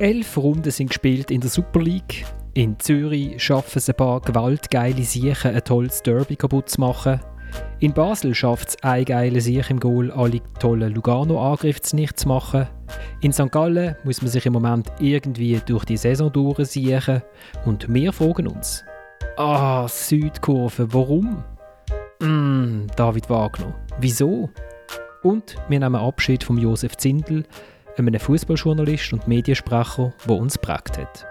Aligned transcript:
Elf 0.00 0.36
Runden 0.36 0.72
sind 0.72 0.88
gespielt 0.88 1.30
in 1.30 1.40
der 1.40 1.50
Super 1.50 1.80
League. 1.80 2.24
In 2.54 2.78
Zürich 2.80 3.40
schaffen 3.40 3.78
es 3.78 3.88
ein 3.88 3.94
paar 3.94 4.20
gewaltgeile 4.20 5.04
Siechen, 5.04 5.54
ein 5.54 5.62
tolles 5.62 6.02
Derby 6.02 6.34
kaputt 6.34 6.68
zu 6.68 6.80
machen. 6.80 7.20
In 7.78 7.92
Basel 7.92 8.34
schafft 8.34 8.70
es 8.70 8.82
ein 8.82 9.04
geiler 9.04 9.40
Sieg 9.40 9.70
im 9.70 9.78
Goal, 9.78 10.10
alle 10.10 10.40
tollen 10.58 10.92
Lugano-Angriffe 10.94 11.94
nicht 11.94 12.18
zu 12.18 12.26
machen. 12.26 12.66
In 13.20 13.32
St. 13.32 13.52
Gallen 13.52 13.94
muss 14.02 14.20
man 14.20 14.30
sich 14.32 14.44
im 14.46 14.54
Moment 14.54 14.90
irgendwie 14.98 15.60
durch 15.64 15.84
die 15.84 15.96
Saison 15.96 16.32
durchsiechen. 16.32 17.22
Und 17.64 17.92
wir 17.92 18.12
fragen 18.12 18.48
uns: 18.48 18.84
Ah, 19.36 19.86
Südkurve, 19.86 20.92
warum? 20.92 21.44
Mm, 22.20 22.88
David 22.96 23.30
Wagner, 23.30 23.74
wieso? 24.00 24.50
Und 25.22 25.54
wir 25.68 25.78
nehmen 25.78 25.94
Abschied 25.94 26.42
von 26.42 26.58
Josef 26.58 26.96
Zindel, 26.96 27.44
einem 27.96 28.18
Fußballjournalist 28.18 29.12
und 29.12 29.28
Mediensprecher, 29.28 30.12
der 30.26 30.36
uns 30.36 30.58
prägt 30.58 30.98
hat. 30.98 31.26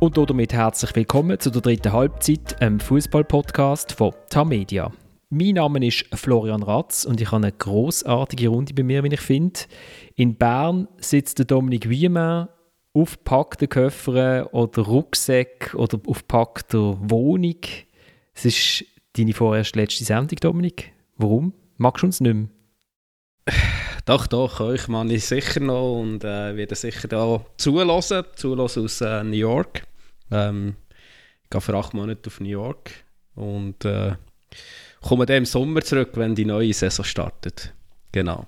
Und 0.00 0.16
damit 0.16 0.52
herzlich 0.52 0.94
willkommen 0.96 1.38
zu 1.38 1.50
der 1.50 1.62
dritten 1.62 1.92
Halbzeit, 1.92 2.60
einem 2.60 2.80
Fußball-Podcast 2.80 3.92
von 3.92 4.12
Tamedia. 4.28 4.92
Mein 5.30 5.54
Name 5.54 5.86
ist 5.86 6.06
Florian 6.14 6.62
Ratz 6.62 7.04
und 7.04 7.20
ich 7.20 7.30
habe 7.30 7.46
eine 7.46 7.52
großartige 7.52 8.48
Runde 8.48 8.74
bei 8.74 8.82
mir, 8.82 9.04
wie 9.04 9.14
ich 9.14 9.20
finde. 9.20 9.60
In 10.14 10.34
Bern 10.34 10.88
sitzt 10.98 11.38
der 11.38 11.46
Dominik 11.46 11.88
Wiemann 11.88 12.48
auf 12.94 13.22
packten 13.24 13.68
Köffern 13.68 14.46
oder 14.46 14.82
Rucksack 14.82 15.74
oder 15.74 16.00
auf 16.06 16.26
packter 16.26 16.98
Wohnung. 17.00 17.60
Es 18.34 18.44
ist 18.44 18.84
deine 19.16 19.34
vorerst 19.34 19.76
letzte 19.76 20.04
Sendung, 20.04 20.38
Dominik. 20.40 20.92
Warum? 21.16 21.52
Magst 21.76 22.02
du 22.02 22.06
uns 22.06 22.20
nicht 22.20 22.34
mehr? 22.34 22.48
Doch, 24.08 24.26
doch, 24.26 24.60
euch 24.60 24.88
meine 24.88 25.12
ich 25.12 25.26
sicher 25.26 25.60
noch 25.60 26.00
und 26.00 26.24
äh, 26.24 26.56
werde 26.56 26.74
sicher 26.74 27.08
da 27.08 27.44
zulassen, 27.58 28.24
zulassen 28.36 28.84
aus 28.84 29.02
äh, 29.02 29.22
New 29.22 29.36
York. 29.36 29.82
Ähm, 30.30 30.76
ich 31.44 31.50
gehe 31.50 31.60
für 31.60 31.74
acht 31.76 31.92
Monate 31.92 32.28
auf 32.28 32.40
New 32.40 32.48
York 32.48 32.90
und 33.34 33.84
äh, 33.84 34.12
komme 35.02 35.26
dann 35.26 35.36
im 35.36 35.44
Sommer 35.44 35.82
zurück, 35.82 36.12
wenn 36.14 36.34
die 36.34 36.46
neue 36.46 36.72
Saison 36.72 37.04
startet. 37.04 37.74
Genau. 38.10 38.46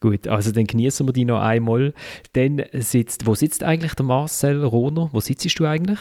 Gut, 0.00 0.26
also 0.26 0.50
dann 0.50 0.66
genießen 0.66 1.06
wir 1.06 1.12
die 1.12 1.24
noch 1.24 1.40
einmal. 1.40 1.94
Dann 2.32 2.64
sitzt, 2.72 3.26
wo 3.26 3.36
sitzt 3.36 3.62
eigentlich 3.62 3.94
der 3.94 4.06
Marcel 4.06 4.64
Rohner? 4.64 5.08
Wo 5.12 5.20
sitzt 5.20 5.56
du 5.56 5.66
eigentlich? 5.66 6.00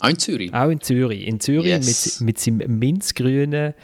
Auch 0.00 0.08
in 0.08 0.18
Zürich. 0.18 0.54
Auch 0.54 0.68
in 0.68 0.80
Zürich. 0.80 1.26
In 1.26 1.40
Zürich 1.40 1.66
yes. 1.66 2.20
mit, 2.20 2.26
mit 2.26 2.38
seinem 2.38 2.78
minzgrünen 2.78 3.74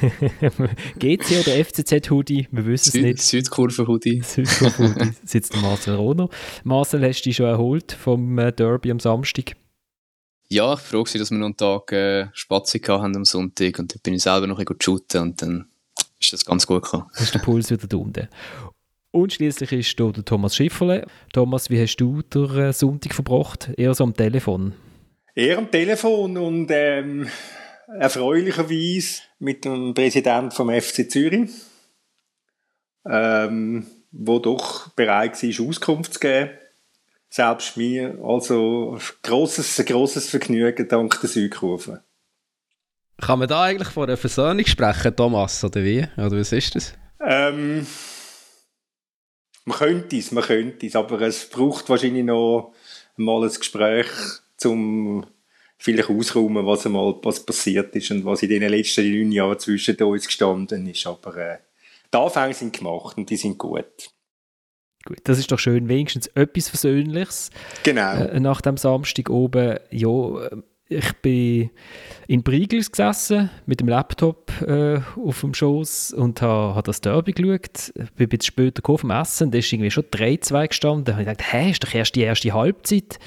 GC 0.98 1.40
oder 1.40 1.64
FCZ-Hoodie, 1.64 2.48
wir 2.50 2.66
wissen 2.66 2.96
es 2.96 3.02
nicht. 3.02 3.18
Südkurven-Hoodie. 3.20 4.22
Südkurven-Hoodie 4.24 5.12
sitzt 5.24 5.56
Marcel 5.56 5.94
Rohner. 5.94 6.28
Marcel, 6.64 7.06
hast 7.06 7.22
du 7.22 7.30
dich 7.30 7.36
schon 7.36 7.46
erholt 7.46 7.92
vom 7.92 8.38
äh, 8.38 8.52
Derby 8.52 8.90
am 8.90 9.00
Samstag? 9.00 9.56
Ja, 10.48 10.74
ich 10.74 10.80
froh 10.80 11.04
dass 11.04 11.30
wir 11.30 11.38
noch 11.38 11.46
einen 11.46 11.56
Tag 11.56 11.92
äh, 11.92 12.26
Spazi 12.34 12.78
haben 12.80 13.16
am 13.16 13.24
Sonntag 13.24 13.78
und 13.78 13.94
dann 13.94 14.00
bin 14.02 14.14
ich 14.14 14.22
selber 14.22 14.46
noch 14.46 14.58
ein 14.58 14.64
bisschen 14.64 14.82
shooten 14.82 15.22
und 15.22 15.40
dann 15.40 15.66
ist 16.20 16.32
das 16.32 16.44
ganz 16.44 16.66
gut 16.66 16.82
gekommen. 16.82 17.06
ist 17.18 17.34
der 17.34 17.38
Puls 17.38 17.70
wieder 17.70 17.86
da 17.86 17.96
unten. 17.96 18.28
Und 19.12 19.32
schließlich 19.32 19.72
ist 19.72 19.96
hier 19.96 20.12
der 20.12 20.24
Thomas 20.24 20.56
Schifferle. 20.56 21.06
Thomas, 21.32 21.68
wie 21.68 21.80
hast 21.80 21.96
du 21.96 22.22
den 22.22 22.50
äh, 22.56 22.72
Sonntag 22.72 23.14
verbracht? 23.14 23.70
Eher 23.76 23.94
so 23.94 24.04
am 24.04 24.14
Telefon? 24.14 24.72
Eher 25.34 25.58
am 25.58 25.70
Telefon 25.70 26.36
und 26.36 26.70
ähm, 26.70 27.26
erfreulicherweise 27.98 29.22
mit 29.38 29.64
dem 29.64 29.94
Präsidenten 29.94 30.50
vom 30.50 30.68
FC 30.68 31.10
Zürich, 31.10 31.50
ähm, 33.08 33.86
wo 34.10 34.38
doch 34.38 34.90
bereit 34.90 35.42
war, 35.42 35.68
Auskunft 35.68 36.14
zu 36.14 36.20
geben. 36.20 36.50
Selbst 37.30 37.78
mir. 37.78 38.18
Also 38.22 38.98
grosses, 39.22 39.82
grosses 39.86 40.28
Vergnügen 40.28 40.86
dank 40.86 41.18
der 41.18 41.30
Südkurve. 41.30 42.02
Kann 43.18 43.38
man 43.38 43.48
da 43.48 43.62
eigentlich 43.62 43.88
von 43.88 44.04
einer 44.04 44.18
Versöhnung 44.18 44.66
sprechen, 44.66 45.16
Thomas, 45.16 45.64
oder 45.64 45.82
wie? 45.82 46.06
Oder 46.18 46.32
was 46.32 46.52
ist 46.52 46.74
das? 46.74 46.92
Ähm, 47.24 47.86
man 49.64 49.78
könnte 49.78 50.18
es, 50.18 50.30
man 50.30 50.44
könnte 50.44 50.86
es, 50.86 50.94
aber 50.94 51.22
es 51.22 51.48
braucht 51.48 51.88
wahrscheinlich 51.88 52.24
noch 52.24 52.74
mal 53.16 53.42
ein 53.42 53.54
Gespräch 53.54 54.08
zum 54.62 55.26
vielleicht 55.78 56.10
ausräumen, 56.10 56.64
was 56.64 56.86
einmal 56.86 57.16
was 57.22 57.44
passiert 57.44 57.94
ist 57.96 58.10
und 58.12 58.24
was 58.24 58.42
in 58.42 58.48
den 58.48 58.62
letzten 58.62 59.10
neun 59.10 59.32
Jahren 59.32 59.58
zwischen 59.58 59.96
uns 59.96 60.26
gestanden 60.26 60.86
ist. 60.86 61.06
Aber 61.06 61.36
äh, 61.36 61.58
die 62.12 62.18
Anfänge 62.18 62.54
sind 62.54 62.78
gemacht 62.78 63.16
und 63.16 63.28
die 63.28 63.36
sind 63.36 63.58
gut. 63.58 64.10
Gut, 65.04 65.18
das 65.24 65.40
ist 65.40 65.50
doch 65.50 65.58
schön, 65.58 65.88
wenigstens 65.88 66.28
etwas 66.28 66.68
Versöhnliches. 66.68 67.50
Genau. 67.82 68.14
Äh, 68.14 68.38
nach 68.38 68.60
dem 68.60 68.76
Samstag 68.76 69.28
oben, 69.28 69.78
ja, 69.90 70.50
ich 70.88 71.12
bin 71.14 71.70
in 72.28 72.42
Briegels 72.42 72.90
gesessen 72.90 73.50
mit 73.66 73.80
dem 73.80 73.88
Laptop 73.88 74.52
äh, 74.62 75.00
auf 75.16 75.40
dem 75.40 75.54
Schoß 75.54 76.12
und 76.12 76.42
habe 76.42 76.76
ha 76.76 76.82
das 76.82 77.00
Derby 77.00 77.32
geschaut. 77.32 77.92
Ich 77.94 78.10
bin 78.12 78.26
ein 78.26 78.28
bisschen 78.28 78.42
später 78.42 78.82
gekommen 78.82 78.98
vom 78.98 79.10
Essen, 79.10 79.50
da 79.50 79.58
ist 79.58 79.72
irgendwie 79.72 79.90
schon 79.90 80.04
3-2 80.04 80.68
gestanden. 80.68 81.04
Da 81.04 81.12
habe 81.12 81.22
ich 81.22 81.28
gedacht, 81.28 81.52
hä, 81.52 81.70
ist 81.70 81.82
doch 81.82 81.94
erst 81.94 82.14
die 82.14 82.20
erste 82.20 82.52
Halbzeit. 82.52 83.18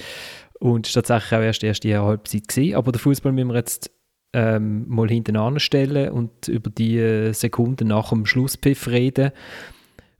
Und 0.66 0.88
es 0.88 0.96
war 0.96 1.04
tatsächlich 1.04 1.40
auch 1.40 1.44
erst 1.44 1.62
die 1.62 1.68
erste 1.68 2.02
Halbzeit. 2.02 2.48
Gewesen. 2.48 2.76
Aber 2.76 2.92
den 2.92 2.98
Fußball 2.98 3.32
müssen 3.32 3.50
wir 3.50 3.56
jetzt 3.56 3.92
ähm, 4.34 4.86
mal 4.88 5.08
hinten 5.08 5.60
stellen 5.60 6.12
und 6.12 6.48
über 6.48 6.72
die 6.72 6.98
äh, 6.98 7.34
Sekunden 7.34 7.90
nach 7.90 8.10
dem 8.10 8.26
Schlusspfiff 8.26 8.88
reden, 8.88 9.32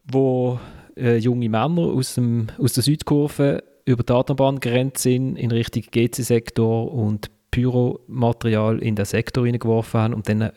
wo 0.04 0.60
äh, 0.96 1.18
junge 1.18 1.50
Männer 1.50 1.82
aus, 1.82 2.14
dem, 2.14 2.48
aus 2.60 2.74
der 2.74 2.84
Südkurve 2.84 3.64
über 3.86 4.04
die 4.04 4.06
Datenbahn 4.06 4.60
gerannt 4.60 5.00
sind 5.00 5.36
in 5.36 5.50
Richtung 5.50 5.84
GC-Sektor 5.90 6.94
und 6.94 7.32
Pyromaterial 7.50 8.78
in 8.84 8.96
den 8.96 9.06
Sektor 9.06 9.46
hineingeworfen 9.46 10.00
haben 10.00 10.14
und 10.14 10.30
dann 10.30 10.52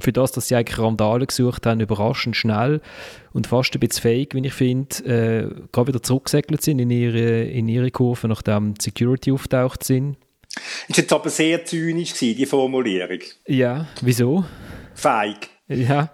für 0.00 0.12
das, 0.12 0.32
dass 0.32 0.48
sie 0.48 0.56
eigentlich 0.56 0.78
Randale 0.78 1.26
gesucht 1.26 1.66
haben, 1.66 1.80
überraschend 1.80 2.36
schnell 2.36 2.80
und 3.32 3.46
fast 3.46 3.74
ein 3.74 3.80
bisschen 3.80 4.02
fähig, 4.02 4.34
wie 4.34 4.46
ich 4.46 4.52
finde, 4.52 4.96
äh, 5.04 5.66
gerade 5.72 5.88
wieder 5.88 6.02
zurückgesegelt 6.02 6.62
sind 6.62 6.80
in 6.80 6.90
ihre, 6.90 7.44
in 7.44 7.68
ihre 7.68 7.90
Kurve, 7.90 8.28
nachdem 8.28 8.74
die 8.74 8.84
Security 8.84 9.32
auftaucht 9.32 9.84
sind. 9.84 10.16
Ist 10.88 10.98
jetzt 10.98 11.12
aber 11.12 11.30
sehr 11.30 11.64
zynisch 11.64 12.14
gewesen, 12.14 12.36
die 12.36 12.46
Formulierung. 12.46 13.20
Ja, 13.46 13.86
wieso? 14.00 14.44
Feig. 14.94 15.48
Ja. 15.68 16.10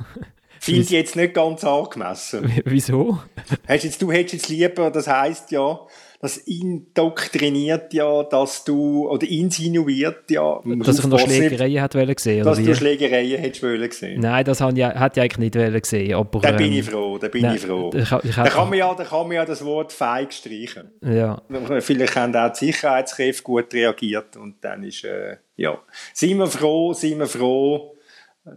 Finde 0.60 0.80
ich 0.82 0.90
jetzt 0.90 1.16
nicht 1.16 1.32
ganz 1.32 1.64
angemessen. 1.64 2.52
Wieso? 2.66 3.22
Hast 3.66 3.84
jetzt, 3.84 4.02
du 4.02 4.12
hättest 4.12 4.34
jetzt 4.34 4.48
lieber, 4.50 4.90
das 4.90 5.08
heisst 5.08 5.50
ja, 5.52 5.80
das 6.20 6.36
indoktriniert 6.36 7.94
ja, 7.94 8.22
dass 8.24 8.62
du, 8.64 9.08
oder 9.08 9.26
insinuiert 9.26 10.30
ja, 10.30 10.60
dass 10.64 10.98
ich 10.98 11.06
noch 11.06 11.18
Schlägereien 11.18 11.80
hätte 11.80 11.98
wollen 11.98 12.14
sehen, 12.18 12.44
Dass 12.44 12.62
du 12.62 12.74
Schlägereien 12.74 13.40
hättest 13.40 13.62
wollen 13.62 13.90
sehen. 13.90 14.20
Nein, 14.20 14.44
das 14.44 14.60
hätte 14.60 14.78
ich, 14.78 14.86
ich 14.86 14.94
eigentlich 14.94 15.38
nicht 15.38 15.54
wollen 15.56 15.82
sehen, 15.82 16.14
aber... 16.14 16.40
Da 16.40 16.52
bin 16.52 16.72
ich 16.74 16.86
ähm, 16.86 16.92
froh, 16.92 17.16
da 17.16 17.28
bin 17.28 17.42
nein, 17.42 17.56
ich 17.56 17.62
froh. 17.62 17.90
Ich, 17.94 18.12
ich 18.12 18.34
da, 18.34 18.44
kann 18.44 18.68
man 18.68 18.78
ja, 18.78 18.94
da 18.94 19.04
kann 19.04 19.28
man 19.28 19.36
ja 19.36 19.46
das 19.46 19.64
Wort 19.64 19.94
feig 19.94 20.34
streichen. 20.34 20.90
Ja. 21.00 21.40
Vielleicht 21.80 22.14
haben 22.16 22.36
auch 22.36 22.52
die 22.52 22.66
Sicherheitskräfte 22.66 23.42
gut 23.42 23.72
reagiert 23.72 24.36
und 24.36 24.56
dann 24.60 24.82
ist, 24.82 25.04
äh, 25.04 25.38
ja. 25.56 25.78
Sind 26.12 26.36
wir 26.36 26.48
froh, 26.48 26.92
sind 26.92 27.18
wir 27.18 27.28
froh, 27.28 27.96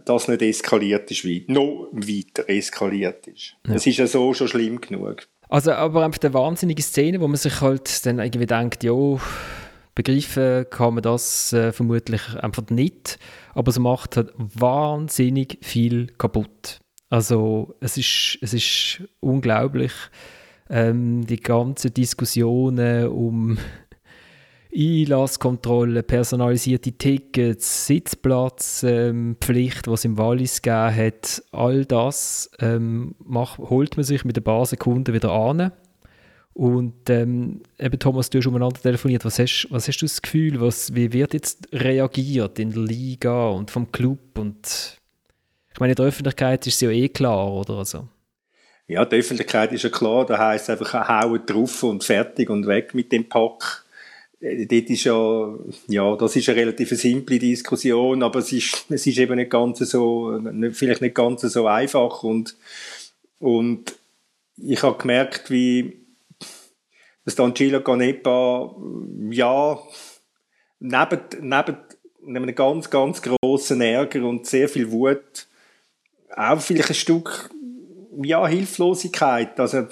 dass 0.04 0.28
nicht 0.28 0.42
eskaliert 0.42 1.10
ist, 1.10 1.24
noch 1.48 1.88
weiter 1.92 2.48
eskaliert 2.48 3.26
ist. 3.26 3.56
Ja. 3.66 3.74
Es 3.74 3.86
ist 3.86 3.98
ja 3.98 4.06
so 4.06 4.34
schon 4.34 4.48
schlimm 4.48 4.80
genug. 4.80 5.26
Also, 5.48 5.72
aber 5.72 6.04
einfach 6.04 6.20
eine 6.22 6.34
wahnsinnige 6.34 6.82
Szene, 6.82 7.20
wo 7.20 7.28
man 7.28 7.36
sich 7.36 7.60
halt 7.60 8.04
dann 8.06 8.18
irgendwie 8.18 8.46
denkt, 8.46 8.82
ja, 8.82 9.18
begreifen 9.94 10.66
kann 10.70 10.94
man 10.94 11.02
das 11.02 11.52
äh, 11.52 11.72
vermutlich 11.72 12.22
einfach 12.40 12.64
nicht, 12.70 13.18
aber 13.54 13.70
es 13.70 13.78
macht 13.78 14.16
halt 14.16 14.32
wahnsinnig 14.36 15.58
viel 15.62 16.08
kaputt. 16.18 16.80
Also 17.10 17.76
es 17.80 17.96
ist, 17.96 18.38
es 18.40 18.54
ist 18.54 19.02
unglaublich, 19.20 19.92
ähm, 20.68 21.26
die 21.26 21.36
ganzen 21.36 21.94
Diskussionen 21.94 23.08
um 23.08 23.58
Einlasskontrolle, 24.76 26.02
personalisierte 26.02 26.92
Tickets, 26.92 27.86
Sitzplatzpflicht, 27.86 29.86
ähm, 29.86 29.92
was 29.92 30.00
es 30.00 30.04
im 30.04 30.18
Wallis 30.18 30.62
gegeben 30.62 30.96
hat, 30.96 31.44
all 31.52 31.84
das 31.84 32.50
ähm, 32.58 33.14
macht, 33.24 33.58
holt 33.58 33.96
man 33.96 34.04
sich 34.04 34.24
mit 34.24 34.36
den 34.36 34.42
Basenkunden 34.42 35.14
wieder 35.14 35.30
an. 35.30 35.70
Und 36.54 37.10
ähm, 37.10 37.62
eben 37.78 37.98
Thomas, 37.98 38.30
du 38.30 38.38
hast 38.38 38.46
umeinander 38.46 38.80
telefoniert. 38.80 39.24
Was 39.24 39.40
hast, 39.40 39.66
was 39.70 39.88
hast 39.88 39.98
du 39.98 40.06
das 40.06 40.22
Gefühl, 40.22 40.60
was, 40.60 40.94
wie 40.94 41.12
wird 41.12 41.34
jetzt 41.34 41.68
reagiert 41.72 42.60
in 42.60 42.70
der 42.70 42.82
Liga 42.82 43.48
und 43.48 43.72
vom 43.72 43.90
Club? 43.90 44.38
Und 44.38 44.98
ich 45.72 45.80
meine, 45.80 45.92
in 45.92 45.96
der 45.96 46.06
Öffentlichkeit 46.06 46.64
ist 46.66 46.74
es 46.74 46.80
ja 46.80 46.90
eh 46.90 47.08
klar, 47.08 47.52
oder? 47.52 47.78
Also. 47.78 48.06
Ja, 48.86 49.04
die 49.04 49.16
Öffentlichkeit 49.16 49.72
ist 49.72 49.82
ja 49.82 49.90
klar. 49.90 50.26
Da 50.26 50.38
heisst 50.38 50.68
es 50.68 50.78
einfach, 50.78 51.08
hauen 51.08 51.44
drauf 51.44 51.82
und 51.82 52.04
fertig 52.04 52.48
und 52.50 52.68
weg 52.68 52.94
mit 52.94 53.10
dem 53.10 53.28
Pack. 53.28 53.83
Äh, 54.44 54.66
dort 54.66 54.90
ist 54.90 55.04
ja, 55.04 55.58
ja, 55.88 56.16
das 56.16 56.36
ist 56.36 56.48
eine 56.48 56.58
relativ 56.58 56.90
simple 56.90 57.38
Diskussion, 57.38 58.22
aber 58.22 58.40
es 58.40 58.52
ist, 58.52 58.86
es 58.90 59.06
ist 59.06 59.18
eben 59.18 59.36
nicht 59.36 59.50
ganz 59.50 59.78
so, 59.78 60.38
vielleicht 60.72 61.00
nicht 61.00 61.14
ganz 61.14 61.40
so 61.40 61.66
einfach 61.66 62.22
und, 62.22 62.56
und 63.38 63.94
ich 64.56 64.82
habe 64.82 64.98
gemerkt, 64.98 65.50
wie, 65.50 65.98
dass 67.24 67.40
Angelo 67.40 67.80
Ganepa, 67.80 68.74
ja, 69.30 69.78
neben, 70.78 71.20
neben, 71.40 71.76
neben 72.22 72.44
einem 72.44 72.54
ganz, 72.54 72.90
ganz 72.90 73.22
grossen 73.22 73.80
Ärger 73.80 74.24
und 74.24 74.46
sehr 74.46 74.68
viel 74.68 74.90
Wut, 74.90 75.46
auch 76.36 76.60
vielleicht 76.60 76.90
ein 76.90 76.94
Stück, 76.94 77.50
ja, 78.22 78.46
Hilflosigkeit, 78.46 79.58
also 79.58 79.86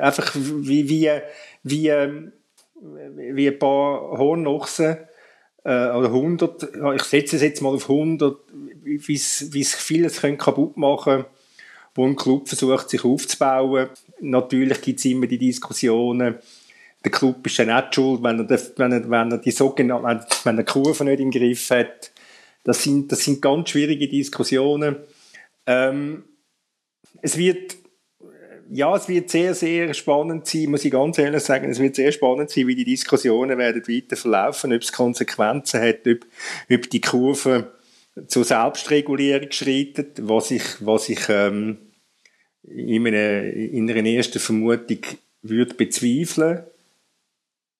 einfach 0.00 0.34
wie, 0.34 0.88
wie, 0.88 1.10
wie, 1.62 1.92
wie 2.82 3.48
ein 3.48 3.58
paar 3.58 4.18
Hornochsen, 4.18 4.96
äh, 5.64 5.90
oder 5.90 6.08
100, 6.08 6.68
ich 6.96 7.02
setze 7.04 7.36
es 7.36 7.42
jetzt 7.42 7.62
mal 7.62 7.74
auf 7.74 7.88
100, 7.88 8.36
wie 8.82 9.04
es 9.06 9.74
vieles 9.74 10.20
können 10.20 10.38
kaputt 10.38 10.76
machen 10.76 11.24
wo 11.94 12.06
ein 12.06 12.16
Club 12.16 12.48
versucht, 12.48 12.90
sich 12.90 13.04
aufzubauen. 13.04 13.90
Natürlich 14.20 14.80
gibt 14.80 14.98
es 14.98 15.04
immer 15.04 15.26
die 15.26 15.38
Diskussionen, 15.38 16.36
der 17.04 17.10
Club 17.10 17.44
ist 17.46 17.56
ja 17.56 17.64
nicht 17.64 17.94
schuld, 17.94 18.22
wenn 18.22 18.38
er, 18.38 18.48
wenn 18.76 18.92
er, 18.92 19.10
wenn 19.10 19.32
er 19.32 19.38
die 19.38 19.50
sogenannte, 19.50 20.26
wenn 20.44 20.58
er 20.58 20.62
die 20.62 20.72
Kurve 20.72 21.04
nicht 21.04 21.20
im 21.20 21.32
Griff 21.32 21.70
hat. 21.70 22.12
Das 22.62 22.84
sind, 22.84 23.10
das 23.10 23.24
sind 23.24 23.42
ganz 23.42 23.70
schwierige 23.70 24.06
Diskussionen. 24.06 24.96
Ähm, 25.66 26.24
es 27.20 27.36
wird, 27.36 27.76
ja, 28.74 28.96
es 28.96 29.06
wird 29.06 29.28
sehr, 29.28 29.54
sehr 29.54 29.92
spannend 29.92 30.46
sein, 30.46 30.70
muss 30.70 30.84
ich 30.84 30.92
ganz 30.92 31.18
ehrlich 31.18 31.42
sagen, 31.42 31.70
es 31.70 31.78
wird 31.78 31.94
sehr 31.94 32.10
spannend 32.10 32.50
sein, 32.50 32.66
wie 32.66 32.74
die 32.74 32.84
Diskussionen 32.84 33.58
werden 33.58 33.86
weiter 33.86 34.16
verlaufen, 34.16 34.72
ob 34.72 34.80
es 34.80 34.92
Konsequenzen 34.92 35.80
hat, 35.80 36.06
ob, 36.06 36.24
ob 36.70 36.90
die 36.90 37.00
Kurve 37.00 37.72
zur 38.26 38.44
Selbstregulierung 38.44 39.50
schreitet, 39.50 40.26
was 40.26 40.50
ich, 40.50 40.62
was 40.80 41.10
ich 41.10 41.20
ähm, 41.28 41.78
in, 42.62 43.06
einer, 43.06 43.44
in 43.44 43.90
einer 43.90 44.08
ersten 44.08 44.38
Vermutung 44.38 45.00
würde 45.42 45.74
bezweifeln. 45.74 46.64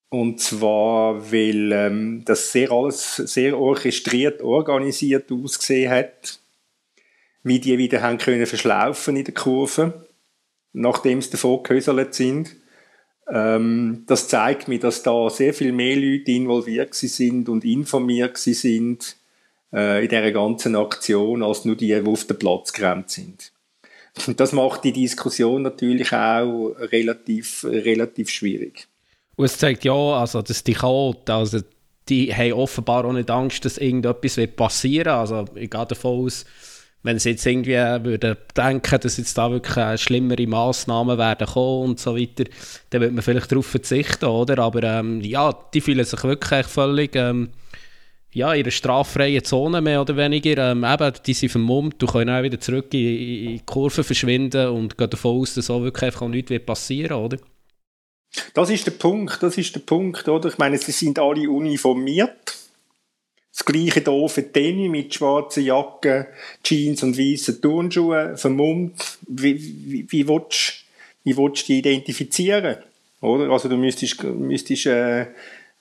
Und 0.09 0.41
zwar, 0.41 1.31
weil 1.31 1.71
ähm, 1.71 2.21
das 2.23 2.51
sehr 2.51 2.71
alles 2.71 3.15
sehr 3.15 3.57
orchestriert, 3.57 4.43
organisiert 4.43 5.31
ausgesehen 5.31 5.89
hat, 5.89 6.39
wie 7.41 7.59
die 7.59 7.79
wieder 7.79 8.03
haben 8.03 8.19
können 8.19 8.45
verschlaufen 8.45 9.15
in 9.15 9.25
der 9.25 9.33
Kurve, 9.33 10.02
nachdem 10.73 11.21
sie 11.21 11.31
davon 11.31 11.63
gehöselt 11.63 12.13
sind. 12.13 12.55
Ähm, 13.31 14.03
das 14.07 14.27
zeigt 14.27 14.67
mir, 14.67 14.79
dass 14.79 15.03
da 15.03 15.29
sehr 15.29 15.53
viel 15.53 15.71
mehr 15.71 15.95
Leute 15.95 16.31
involviert 16.31 16.93
sind 16.93 17.47
und 17.47 17.63
informiert 17.63 18.37
sind 18.37 19.15
äh, 19.71 20.03
in 20.03 20.09
dieser 20.09 20.31
ganzen 20.31 20.75
Aktion, 20.75 21.41
als 21.41 21.63
nur 21.63 21.75
die, 21.75 21.87
die 21.87 22.01
auf 22.01 22.25
den 22.25 22.37
Platz 22.37 22.73
gerannt 22.73 23.09
sind. 23.09 23.51
Und 24.27 24.39
das 24.39 24.51
macht 24.51 24.83
die 24.83 24.91
Diskussion 24.91 25.63
natürlich 25.63 26.11
auch 26.13 26.75
relativ, 26.77 27.63
relativ 27.63 28.29
schwierig. 28.29 28.87
Und 29.35 29.45
es 29.45 29.57
zeigt 29.57 29.83
ja, 29.83 29.93
also, 29.93 30.41
dass 30.41 30.63
die 30.63 30.73
Chaoten, 30.73 31.33
also 31.33 31.59
die 32.09 32.33
haben 32.33 32.53
offenbar 32.53 33.05
auch 33.05 33.13
nicht 33.13 33.31
Angst, 33.31 33.65
dass 33.65 33.77
irgendetwas 33.77 34.37
wird 34.37 34.55
passieren 34.55 35.13
Also 35.13 35.45
ich 35.55 35.69
gehe 35.69 35.85
davon 35.85 36.25
aus, 36.25 36.45
wenn 37.03 37.19
sie 37.19 37.31
jetzt 37.31 37.45
irgendwie 37.45 37.75
würden 37.75 38.37
denken, 38.55 38.99
dass 38.99 39.17
jetzt 39.17 39.37
da 39.37 39.51
wirklich 39.51 40.01
schlimmere 40.01 40.47
Massnahmen 40.47 41.17
werden 41.17 41.47
kommen 41.47 41.89
und 41.89 41.99
so 41.99 42.17
weiter, 42.17 42.45
dann 42.89 43.01
würde 43.01 43.13
man 43.13 43.21
vielleicht 43.21 43.51
darauf 43.51 43.65
verzichten, 43.65 44.25
oder? 44.25 44.59
Aber 44.59 44.81
ähm, 44.83 45.21
ja, 45.21 45.53
die 45.73 45.81
fühlen 45.81 46.05
sich 46.05 46.23
wirklich 46.23 46.65
völlig 46.65 47.15
ähm, 47.15 47.49
ja, 48.31 48.53
in 48.53 48.63
einer 48.63 48.71
straffreien 48.71 49.43
Zone 49.43 49.81
mehr 49.81 50.01
oder 50.01 50.15
weniger. 50.15 50.71
Ähm, 50.71 50.83
eben, 50.83 51.13
die 51.25 51.33
sind 51.33 51.49
vermummt, 51.49 52.01
du 52.01 52.07
kannst 52.07 52.29
auch 52.29 52.41
wieder 52.41 52.59
zurück 52.59 52.93
in, 52.93 52.99
in 52.99 53.47
die 53.57 53.61
Kurve 53.65 54.03
verschwinden 54.03 54.69
und 54.69 54.97
gehen 54.97 55.09
davon 55.09 55.41
aus, 55.41 55.53
dass 55.53 55.67
so 55.67 55.83
wirklich 55.83 56.03
einfach 56.05 56.27
nichts 56.27 56.49
wird 56.49 57.11
oder? 57.11 57.37
Das 58.53 58.69
ist 58.69 58.87
der 58.87 58.91
Punkt, 58.91 59.43
das 59.43 59.57
ist 59.57 59.75
der 59.75 59.81
Punkt, 59.81 60.27
oder? 60.27 60.49
Ich 60.49 60.57
meine, 60.57 60.77
sie 60.77 60.91
sind 60.91 61.19
alle 61.19 61.49
uniformiert. 61.49 62.62
Das 63.55 63.65
gleiche 63.65 64.01
für 64.01 64.51
Tenny 64.51 64.89
mit 64.89 65.13
schwarzen 65.13 65.63
Jacken, 65.63 66.25
Jeans 66.63 67.03
und 67.03 67.17
weißen 67.17 67.61
Turnschuhen, 67.61 68.35
vermummt. 68.35 69.19
Wie, 69.27 69.59
wie, 69.59 70.11
wie, 70.11 70.27
willst, 70.27 70.85
wie 71.23 71.37
willst 71.37 71.63
du 71.63 71.73
die 71.73 71.79
identifizieren? 71.79 72.77
Oder? 73.21 73.51
Also 73.51 73.69
du 73.69 73.77
müsstest, 73.77 74.23
müsstest 74.23 74.87
äh, 74.87 75.27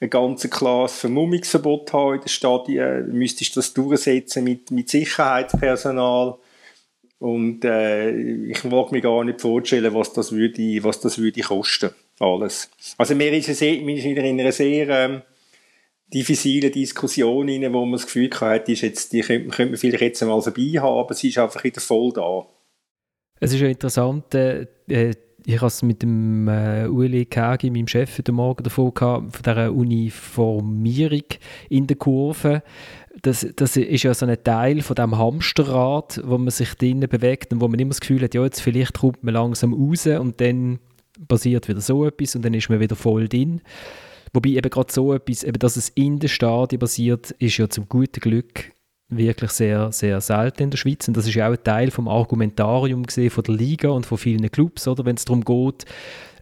ein 0.01 0.11
ganz 0.11 0.49
klares 0.51 0.99
Vermummungsverbot 0.99 1.93
haben 1.95 2.17
in 2.17 2.21
den 2.21 2.29
Stadien, 2.29 3.07
du 3.07 3.17
müsstest 3.17 3.57
das 3.57 3.73
durchsetzen 3.73 4.45
mit, 4.45 4.71
mit 4.71 4.91
Sicherheitspersonal. 4.91 6.37
Und 7.21 7.65
äh, 7.65 8.11
ich 8.11 8.65
mag 8.65 8.93
mir 8.93 9.01
gar 9.01 9.25
nicht 9.25 9.41
vorstellen, 9.41 9.95
was 9.95 10.13
das 10.13 10.33
würde, 10.33 10.85
was 10.85 11.01
das 11.01 11.19
würde 11.19 11.41
kosten, 11.41 11.91
alles. 12.19 12.69
Also 12.99 13.15
mir 13.15 13.33
ist 13.33 13.49
es 13.49 13.61
wieder 13.61 14.25
in 14.25 14.41
einer 14.41 14.53
sehr 14.53 14.89
ähm, 14.89 15.23
diffizile 16.13 16.71
Diskussion 16.71 17.49
rein, 17.49 17.73
wo 17.73 17.85
man 17.85 17.93
das 17.93 18.07
Gefühl 18.07 18.31
hat, 18.41 18.69
ist 18.69 19.13
die 19.13 19.21
könnte, 19.21 19.49
könnte 19.49 19.73
man 19.73 19.79
vielleicht 19.79 20.03
jetzt 20.03 20.23
einmal 20.23 20.43
vorbei 20.43 20.73
haben, 20.79 20.99
aber 20.99 21.15
sie 21.15 21.29
ist 21.29 21.39
einfach 21.39 21.63
wieder 21.65 21.81
voll 21.81 22.13
da. 22.13 22.47
Es 23.41 23.53
ist 23.53 23.61
ja 23.61 23.69
interessant, 23.69 24.35
äh, 24.35 24.67
äh 24.89 25.15
ich 25.45 25.57
habe 25.57 25.67
es 25.67 25.83
mit 25.83 26.03
dem 26.03 26.47
äh, 26.49 26.87
Ueli 26.87 27.25
Kagi, 27.25 27.71
meinem 27.71 27.89
Chef, 27.89 28.19
heute 28.19 28.33
Morgen 28.33 28.63
davon 28.63 28.95
gehabt, 28.95 29.33
von 29.33 29.43
dieser 29.43 29.73
Uniformierung 29.73 31.25
in 31.69 31.87
der 31.87 31.97
Kurve. 31.97 32.63
Das, 33.23 33.47
das 33.57 33.77
ist 33.77 34.05
ja 34.05 34.15
so 34.15 34.27
ein 34.27 34.45
Teil 34.45 34.83
von 34.83 34.95
dem 34.95 35.19
Hamsterrad, 35.19 36.21
wo 36.25 36.39
man 36.39 36.51
sich 36.51 36.75
drinnen 36.75 37.09
bewegt 37.09 37.53
und 37.53 37.61
wo 37.61 37.69
man 37.69 37.81
immer 37.81 37.91
das 37.91 38.01
Gefühl 38.01 38.23
hat, 38.23 38.35
ja, 38.35 38.45
jetzt 38.45 38.61
vielleicht 38.61 39.01
kommt 39.01 39.25
man 39.25 39.35
langsam 39.35 39.75
raus 39.75 40.07
und 40.07 40.41
dann 40.41 40.79
passiert 41.29 41.69
wieder 41.69 41.81
so 41.81 42.07
etwas 42.07 42.37
und 42.37 42.45
dann 42.45 42.55
ist 42.55 42.69
man 42.69 42.81
wieder 42.81 42.97
voll 42.97 43.29
drin. 43.29 43.61
Wobei 44.33 44.51
eben 44.51 44.71
gerade 44.71 44.93
so 44.93 45.13
etwas, 45.13 45.43
eben, 45.45 45.59
dass 45.59 45.77
es 45.77 45.91
in 45.91 46.19
der 46.19 46.29
Stadien 46.29 46.81
passiert, 46.81 47.33
ist 47.33 47.59
ja 47.59 47.69
zum 47.69 47.89
guten 47.89 48.21
Glück 48.21 48.73
wirklich 49.17 49.51
sehr, 49.51 49.93
sehr 49.93 50.21
selten 50.21 50.65
in 50.65 50.71
der 50.71 50.79
Schweiz. 50.79 51.07
Und 51.07 51.17
das 51.17 51.27
ist 51.27 51.35
ja 51.35 51.49
auch 51.49 51.53
ein 51.53 51.63
Teil 51.63 51.91
vom 51.91 52.09
Argumentarium 52.09 53.05
gesehen 53.05 53.31
von 53.31 53.45
der 53.45 53.55
Liga 53.55 53.91
und 53.91 54.07
von 54.07 54.19
vielen 54.19 54.51
Clubs, 54.51 54.89
oder? 54.89 55.05
Wenn 55.05 55.17
es 55.17 55.25
darum 55.25 55.45
geht, 55.45 55.85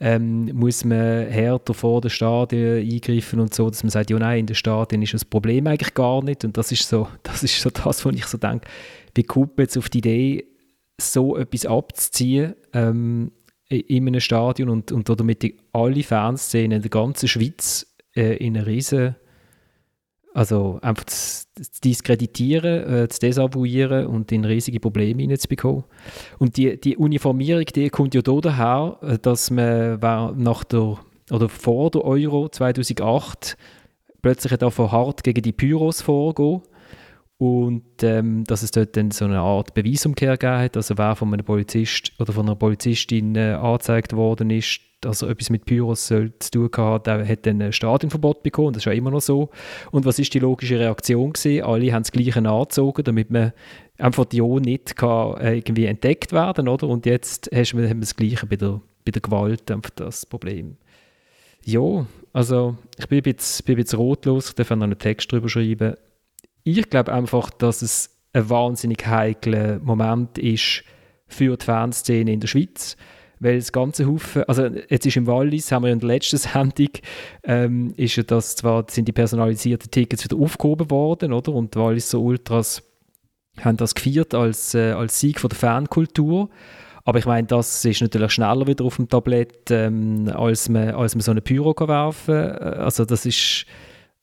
ähm, 0.00 0.46
muss 0.54 0.84
man 0.84 1.26
härter 1.26 1.74
vor 1.74 2.00
den 2.00 2.10
Stadien 2.10 2.88
eingreifen 2.88 3.40
und 3.40 3.52
so, 3.52 3.68
dass 3.68 3.82
man 3.82 3.90
sagt, 3.90 4.10
ja 4.10 4.18
nein, 4.18 4.40
in 4.40 4.46
den 4.46 4.56
Stadien 4.56 5.02
ist 5.02 5.14
das 5.14 5.24
Problem 5.24 5.66
eigentlich 5.66 5.94
gar 5.94 6.22
nicht. 6.22 6.44
Und 6.44 6.56
das 6.56 6.72
ist 6.72 6.88
so, 6.88 7.08
das 7.22 7.42
ist 7.42 7.60
so 7.60 7.70
das, 7.70 8.04
wo 8.04 8.10
ich 8.10 8.26
so 8.26 8.38
denke, 8.38 8.68
wie 9.14 9.24
kommt 9.24 9.56
man 9.56 9.64
jetzt 9.64 9.76
auf 9.76 9.88
die 9.88 9.98
Idee, 9.98 10.46
so 11.00 11.36
etwas 11.36 11.64
abzuziehen 11.64 12.54
ähm, 12.74 13.32
in 13.70 14.06
einem 14.06 14.20
Stadion 14.20 14.68
und, 14.68 14.92
und 14.92 15.08
damit 15.08 15.54
alle 15.72 16.02
Fanszenen 16.02 16.72
in 16.72 16.82
der 16.82 16.90
ganzen 16.90 17.28
Schweiz 17.28 17.86
äh, 18.14 18.36
in 18.36 18.56
einer 18.56 18.66
riesen 18.66 19.16
also 20.32 20.78
einfach 20.82 21.04
zu, 21.04 21.46
zu 21.56 21.80
diskreditieren, 21.82 23.04
äh, 23.04 23.08
zu 23.08 23.20
desavouieren 23.20 24.06
und 24.06 24.30
in 24.30 24.44
riesige 24.44 24.78
Probleme 24.78 25.22
hineinzubekommen. 25.22 25.84
Und 26.38 26.56
die, 26.56 26.80
die 26.80 26.96
Uniformierung, 26.96 27.64
die 27.64 27.90
kommt 27.90 28.14
ja 28.14 28.22
daher, 28.22 28.98
äh, 29.02 29.18
dass 29.18 29.50
man 29.50 29.98
nach 29.98 30.64
der, 30.64 30.98
oder 31.30 31.48
vor 31.48 31.90
der 31.90 32.04
Euro 32.04 32.48
2008 32.48 33.56
plötzlich 34.22 34.56
davon 34.58 34.92
hart 34.92 35.24
gegen 35.24 35.42
die 35.42 35.52
Pyros 35.52 36.02
vorgehen 36.02 36.62
und 37.40 38.02
ähm, 38.02 38.44
dass 38.44 38.62
es 38.62 38.70
dort 38.70 38.98
dann 38.98 39.12
so 39.12 39.24
eine 39.24 39.38
Art 39.38 39.72
Beweisumkehr 39.72 40.36
gegeben 40.36 40.58
hat, 40.58 40.76
also 40.76 40.98
wer 40.98 41.16
von 41.16 41.32
einem 41.32 41.42
Polizist 41.42 42.12
oder 42.18 42.34
von 42.34 42.44
einer 42.44 42.54
Polizistin 42.54 43.34
äh, 43.34 43.54
angezeigt 43.54 44.14
worden 44.14 44.50
ist, 44.50 44.80
dass 45.00 45.22
er 45.22 45.30
etwas 45.30 45.48
mit 45.48 45.64
Pyros 45.64 46.06
soll 46.06 46.34
zu 46.38 46.68
tun 46.68 46.70
hat, 46.76 47.06
der 47.06 47.26
hat 47.26 47.46
dann 47.46 47.62
ein 47.62 47.72
Stadionverbot 47.72 48.42
bekommen, 48.42 48.74
das 48.74 48.82
ist 48.82 48.84
ja 48.84 48.92
immer 48.92 49.10
noch 49.10 49.22
so. 49.22 49.48
Und 49.90 50.04
was 50.04 50.18
ist 50.18 50.34
die 50.34 50.38
logische 50.38 50.78
Reaktion 50.78 51.32
gewesen? 51.32 51.64
Alle 51.64 51.90
haben 51.94 52.02
das 52.02 52.12
Gleiche 52.12 52.46
angezogen, 52.46 53.04
damit 53.04 53.30
man 53.30 53.54
einfach 53.96 54.26
die 54.26 54.42
O 54.42 54.58
nicht 54.58 54.96
kann, 54.96 55.38
äh, 55.38 55.54
irgendwie 55.54 55.86
entdeckt 55.86 56.34
werden, 56.34 56.68
oder? 56.68 56.88
Und 56.88 57.06
jetzt 57.06 57.48
hast, 57.54 57.72
haben 57.72 57.80
wir 57.80 57.94
das 57.94 58.16
Gleiche 58.16 58.44
bei 58.44 58.56
der, 58.56 58.82
bei 59.06 59.12
der 59.12 59.22
Gewalt, 59.22 59.70
einfach 59.70 59.92
das 59.96 60.26
Problem. 60.26 60.76
Ja, 61.64 62.04
also 62.34 62.76
ich 62.98 63.08
bin 63.08 63.22
jetzt, 63.24 63.64
bin 63.64 63.78
jetzt 63.78 63.96
rotlos, 63.96 64.50
ich 64.50 64.54
darf 64.56 64.68
noch 64.68 64.82
einen 64.82 64.98
Text 64.98 65.32
drüber 65.32 65.48
schreiben 65.48 65.94
ich 66.64 66.90
glaube 66.90 67.12
einfach, 67.12 67.50
dass 67.50 67.82
es 67.82 68.10
ein 68.32 68.48
wahnsinnig 68.48 69.06
heikler 69.06 69.78
Moment 69.80 70.38
ist 70.38 70.84
für 71.26 71.56
die 71.56 71.64
Fanszene 71.64 72.32
in 72.32 72.40
der 72.40 72.48
Schweiz. 72.48 72.96
Weil 73.42 73.56
das 73.56 73.72
ganze 73.72 74.06
Haufen, 74.06 74.44
also 74.44 74.66
jetzt 74.66 75.06
ist 75.06 75.16
im 75.16 75.26
Wallis, 75.26 75.72
haben 75.72 75.84
wir 75.84 75.92
in 75.92 75.98
der 75.98 76.08
letzten 76.08 76.36
Sendung, 76.36 76.90
ähm, 77.42 77.94
ist 77.96 78.16
ja 78.16 78.22
das 78.22 78.54
zwar, 78.56 78.84
sind 78.88 79.08
die 79.08 79.12
personalisierten 79.12 79.90
Tickets 79.90 80.24
wieder 80.24 80.36
aufgehoben 80.36 80.90
worden, 80.90 81.32
oder? 81.32 81.52
Und 81.52 81.74
die 81.74 81.78
Walliser 81.78 82.20
Ultras 82.20 82.82
haben 83.58 83.78
das 83.78 83.94
gefeiert 83.94 84.34
als, 84.34 84.74
äh, 84.74 84.92
als 84.92 85.18
Sieg 85.20 85.40
von 85.40 85.48
der 85.48 85.58
Fankultur. 85.58 86.50
Aber 87.04 87.18
ich 87.18 87.24
meine, 87.24 87.46
das 87.46 87.82
ist 87.84 88.02
natürlich 88.02 88.32
schneller 88.32 88.66
wieder 88.66 88.84
auf 88.84 88.96
dem 88.96 89.08
Tablett, 89.08 89.70
ähm, 89.70 90.30
als, 90.34 90.68
man, 90.68 90.90
als 90.90 91.14
man 91.14 91.22
so 91.22 91.30
eine 91.30 91.40
Pyro 91.40 91.74
werfen 91.88 92.34
kann. 92.34 92.74
Also 92.74 93.06
das 93.06 93.24
ist 93.24 93.64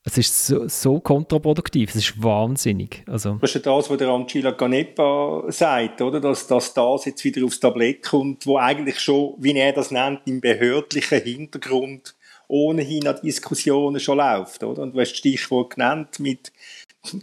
es 0.08 0.18
ist 0.18 0.48
so, 0.48 0.68
so, 0.70 1.00
kontraproduktiv, 1.02 1.90
es 1.90 1.96
ist 1.98 2.24
wahnsinnig. 2.24 3.04
Also. 3.08 3.38
Das 3.42 3.54
ist 3.54 3.66
ja 3.66 3.76
das, 3.76 3.90
was 3.90 3.98
der 3.98 4.08
Angela 4.08 4.54
Canepa 4.54 5.44
sagt, 5.50 6.02
oder? 6.02 6.22
Dass, 6.22 6.48
dass 6.48 6.74
das 6.74 7.06
jetzt 7.06 7.24
wieder 7.26 7.46
aufs 7.46 7.60
Tablett 7.60 8.04
kommt, 8.04 8.48
wo 8.48 8.58
eigentlich 8.58 9.00
schon, 9.00 9.34
wie 9.38 9.58
er 9.58 9.74
das 9.74 9.92
nennt, 9.92 10.22
im 10.26 10.40
behördlichen 10.40 11.22
Hintergrund 11.22 12.16
ohnehin 12.48 13.06
an 13.06 13.20
Diskussionen 13.22 14.00
schon 14.00 14.18
läuft, 14.18 14.64
oder? 14.64 14.84
Und 14.84 14.96
du 14.96 15.02
hast 15.02 15.12
das 15.12 15.18
Stichwort 15.18 15.76
genannt 15.76 16.20
mit 16.20 16.54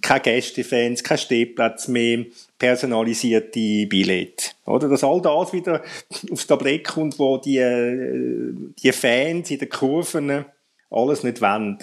keine 0.02 0.20
Gästefans, 0.20 1.02
kein 1.02 1.18
Stehplatz 1.18 1.88
mehr, 1.88 2.26
personalisierte 2.58 3.86
Billette. 3.86 4.50
Oder? 4.66 4.88
Dass 4.88 5.04
all 5.04 5.22
das 5.22 5.52
wieder 5.54 5.82
aufs 6.30 6.46
Tablett 6.46 6.84
kommt, 6.84 7.18
wo 7.18 7.38
die, 7.38 7.58
äh, 7.58 8.52
die 8.82 8.92
Fans 8.92 9.50
in 9.50 9.58
den 9.58 9.68
Kurven 9.70 10.44
alles 10.90 11.22
nicht 11.22 11.40
wollen. 11.40 11.78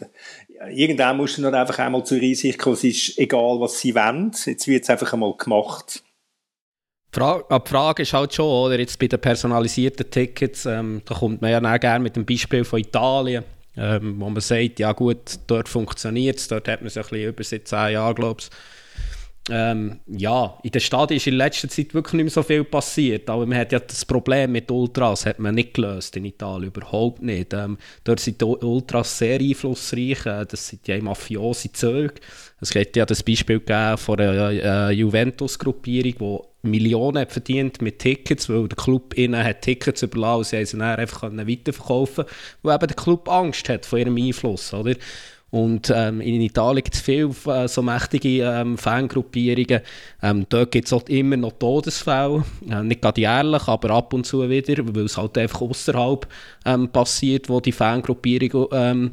Irgendwann 0.69 1.17
musst 1.17 1.37
du 1.37 1.41
dann 1.41 1.55
einfach 1.55 1.79
einmal 1.79 2.03
zur 2.05 2.19
Einsicht 2.19 2.59
kommen, 2.59 2.75
es 2.75 2.83
ist 2.83 3.17
egal, 3.17 3.59
was 3.59 3.79
sie 3.79 3.95
wollen, 3.95 4.31
jetzt 4.45 4.67
wird 4.67 4.83
es 4.83 4.89
einfach 4.89 5.13
einmal 5.13 5.33
gemacht. 5.35 6.03
Die 7.13 7.19
Frage, 7.19 7.45
die 7.49 7.69
Frage 7.69 8.03
ist 8.03 8.13
halt 8.13 8.33
schon, 8.33 8.45
oder, 8.45 8.79
jetzt 8.79 8.97
bei 8.97 9.07
den 9.07 9.19
personalisierten 9.19 10.09
Tickets, 10.09 10.65
ähm, 10.65 11.01
da 11.05 11.15
kommt 11.15 11.41
man 11.41 11.51
ja 11.51 11.77
gerne 11.77 12.03
mit 12.03 12.15
dem 12.15 12.25
Beispiel 12.25 12.63
von 12.63 12.79
Italien, 12.79 13.43
ähm, 13.75 14.15
wo 14.19 14.29
man 14.29 14.41
sagt, 14.41 14.79
ja 14.79 14.93
gut, 14.93 15.39
dort 15.47 15.67
funktioniert 15.67 16.37
es, 16.37 16.47
dort 16.47 16.67
hat 16.67 16.81
man 16.81 16.87
es 16.87 16.97
ein 16.97 17.03
bisschen 17.03 17.29
über 17.29 17.43
seit 17.43 17.67
10 17.67 17.93
Jahren, 17.93 18.15
glaube 18.15 18.41
ich, 18.41 18.49
ähm, 19.49 19.99
ja, 20.05 20.57
in 20.61 20.71
der 20.71 20.79
Stadt 20.79 21.09
ist 21.09 21.25
in 21.25 21.33
letzter 21.33 21.67
Zeit 21.67 21.95
wirklich 21.95 22.13
nicht 22.13 22.25
mehr 22.25 22.31
so 22.31 22.43
viel 22.43 22.63
passiert, 22.63 23.27
aber 23.27 23.45
man 23.47 23.57
hat 23.57 23.71
ja 23.71 23.79
das 23.79 24.05
Problem 24.05 24.51
mit 24.51 24.69
Ultras 24.69 25.25
hat 25.25 25.39
man 25.39 25.55
nicht 25.55 25.73
gelöst 25.73 26.15
in 26.15 26.25
Italien, 26.25 26.67
überhaupt 26.67 27.23
nicht. 27.23 27.51
Ähm, 27.53 27.79
dort 28.03 28.19
sind 28.19 28.39
die 28.39 28.45
Ultras 28.45 29.17
sehr 29.17 29.39
einflussreich, 29.39 30.25
äh, 30.27 30.45
das 30.45 30.67
sind 30.67 30.87
ja 30.87 31.01
mafiose 31.01 31.71
Züge. 31.71 32.13
Es 32.59 32.69
gibt 32.69 32.95
ja 32.95 33.05
das 33.05 33.23
Beispiel 33.23 33.59
von 33.97 34.19
einer 34.19 34.51
äh, 34.51 34.91
Juventus-Gruppierung, 34.91 36.13
die 36.63 36.69
Millionen 36.69 37.27
verdient 37.27 37.81
mit 37.81 37.97
Tickets, 37.97 38.47
weil 38.47 38.67
der 38.67 38.77
Club 38.77 39.17
ihnen 39.17 39.43
hat 39.43 39.63
Tickets 39.63 40.03
überlassen 40.03 40.37
und 40.37 40.45
sie 40.45 40.57
haben 40.57 40.65
sie 40.65 40.77
dann 40.77 40.99
einfach 40.99 41.23
weiterverkaufen 41.23 42.25
weil 42.61 42.75
eben 42.75 42.87
der 42.87 42.95
Club 42.95 43.27
Angst 43.27 43.67
hat 43.69 43.87
von 43.87 43.97
ihrem 43.97 44.17
Einfluss, 44.17 44.71
oder? 44.71 44.93
Und 45.51 45.91
ähm, 45.93 46.21
in 46.21 46.41
Italien 46.41 46.83
gibt 46.83 46.95
es 46.95 47.01
viele 47.01 47.31
äh, 47.47 47.67
so 47.67 47.81
mächtige 47.81 48.43
ähm, 48.43 48.77
Fangruppierungen. 48.77 49.81
Ähm, 50.23 50.45
dort 50.47 50.71
gibt 50.71 50.85
es 50.87 50.93
halt 50.93 51.09
immer 51.09 51.35
noch 51.35 51.51
Todesfälle. 51.59 52.45
Äh, 52.69 52.83
nicht 52.83 53.01
gerade 53.01 53.19
jährlich, 53.19 53.67
aber 53.67 53.89
ab 53.89 54.13
und 54.13 54.25
zu 54.25 54.49
wieder, 54.49 54.95
weil 54.95 55.05
es 55.05 55.17
halt 55.17 55.37
einfach 55.37 55.61
außerhalb 55.61 56.25
ähm, 56.65 56.87
passiert, 56.87 57.49
wo 57.49 57.59
die 57.59 57.73
Fangruppierungen 57.73 58.67
ähm, 58.71 59.11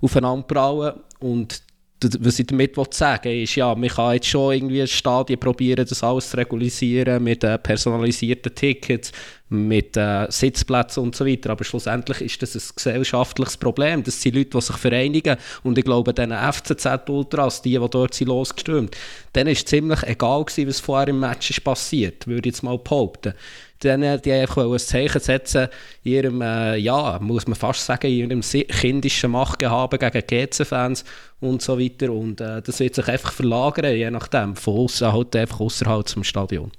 aufeinander 0.00 0.46
brauen. 0.46 0.92
Und 1.18 1.60
was 2.02 2.38
ich 2.38 2.46
damit 2.46 2.74
sagen 2.94 3.24
will, 3.24 3.42
ist, 3.42 3.56
ja, 3.56 3.74
man 3.74 3.88
kann 3.88 4.14
jetzt 4.14 4.26
schon 4.26 4.54
irgendwie 4.54 4.86
Stadien 4.86 5.38
probieren, 5.38 5.86
das 5.86 6.02
alles 6.02 6.30
zu 6.30 6.36
regularisieren 6.36 7.22
mit 7.22 7.44
äh, 7.44 7.58
personalisierten 7.58 8.54
Tickets, 8.54 9.12
mit 9.50 9.96
äh, 9.96 10.26
Sitzplätzen 10.30 11.02
und 11.02 11.14
so 11.14 11.26
weiter. 11.26 11.50
Aber 11.50 11.64
schlussendlich 11.64 12.20
ist 12.22 12.42
das 12.42 12.54
ein 12.54 12.74
gesellschaftliches 12.74 13.56
Problem. 13.56 14.02
Das 14.02 14.20
sind 14.20 14.34
Leute, 14.34 14.50
die 14.50 14.60
sich 14.60 14.76
vereinigen. 14.76 15.36
Und 15.62 15.76
ich 15.76 15.84
glaube, 15.84 16.14
diesen 16.14 16.32
FCZ-Ultras, 16.32 17.62
die, 17.62 17.78
die 17.78 17.88
dort 17.90 18.14
sind 18.14 18.28
losgestürmt, 18.28 18.96
denen 19.34 19.50
ist 19.50 19.68
ziemlich 19.68 20.02
egal 20.04 20.44
gewesen, 20.44 20.68
was 20.68 20.80
vorher 20.80 21.08
im 21.08 21.20
Match 21.20 21.50
ist 21.50 21.64
passiert, 21.64 22.26
würde 22.26 22.48
ich 22.48 22.54
jetzt 22.54 22.62
mal 22.62 22.78
behaupten 22.78 23.34
denen, 23.82 24.20
die 24.22 24.32
einfach 24.32 24.64
ein 24.64 24.78
Zeichen 24.78 25.20
setzen 25.20 25.68
in 26.02 26.12
ihrem, 26.12 26.42
äh, 26.42 26.76
ja, 26.76 27.18
muss 27.20 27.46
man 27.46 27.56
fast 27.56 27.84
sagen, 27.84 28.06
in 28.08 28.30
ihrem 28.30 28.40
kindischen 28.40 29.30
Machtgehaben 29.30 29.98
gegen 29.98 30.26
GC-Fans 30.26 31.04
und 31.40 31.62
so 31.62 31.78
weiter. 31.78 32.12
Und 32.12 32.40
äh, 32.40 32.62
das 32.62 32.80
wird 32.80 32.94
sich 32.94 33.08
einfach 33.08 33.32
verlagern, 33.32 33.96
je 33.96 34.10
nachdem, 34.10 34.56
von 34.56 34.76
außen 34.78 35.12
halt 35.12 35.34
einfach 35.36 35.60
außerhalb 35.60 36.08
zum 36.08 36.24
Stadion. 36.24 36.72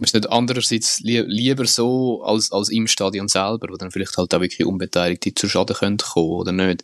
Ist 0.00 0.14
nicht 0.14 0.30
andererseits 0.30 1.00
li 1.00 1.20
lieber 1.20 1.66
so 1.66 2.22
als, 2.22 2.50
als 2.50 2.70
im 2.70 2.86
Stadion 2.86 3.28
selber, 3.28 3.68
wo 3.68 3.76
dann 3.76 3.90
vielleicht 3.90 4.16
halt 4.16 4.34
auch 4.34 4.40
wirklich 4.40 4.66
Unbeteiligte 4.66 5.34
zu 5.34 5.50
Schaden 5.50 5.76
können 5.76 5.98
kommen 5.98 6.30
oder 6.30 6.52
nicht? 6.52 6.82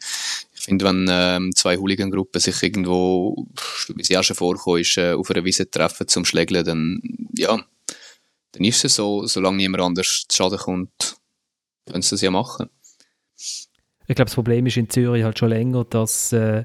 Ich 0.54 0.60
finde, 0.60 0.84
wenn 0.84 1.08
ähm, 1.10 1.54
zwei 1.54 1.78
Hooligan-Gruppen 1.78 2.38
sich 2.38 2.62
irgendwo, 2.62 3.46
wie 3.94 4.02
es 4.02 4.10
ja 4.10 4.22
schon 4.22 4.36
vorkommt, 4.36 4.82
ist, 4.82 4.98
äh, 4.98 5.14
auf 5.14 5.30
einer 5.30 5.42
Wiese 5.44 5.70
treffen 5.70 6.06
zum 6.06 6.26
Schlägeln, 6.26 6.66
dann, 6.66 7.00
ja, 7.34 7.58
dann 8.58 8.64
ist 8.64 8.84
es 8.84 8.96
so, 8.96 9.24
solange 9.26 9.58
niemand 9.58 9.84
anders 9.84 10.24
zu 10.28 10.36
Schaden 10.36 10.58
kommt, 10.58 11.16
können 11.86 12.02
sie 12.02 12.10
das 12.10 12.22
ja 12.22 12.30
machen. 12.30 12.68
Ich 13.36 14.16
glaube, 14.16 14.24
das 14.24 14.34
Problem 14.34 14.66
ist 14.66 14.76
in 14.76 14.90
Zürich 14.90 15.22
halt 15.22 15.38
schon 15.38 15.50
länger, 15.50 15.84
dass 15.84 16.32
äh, 16.32 16.64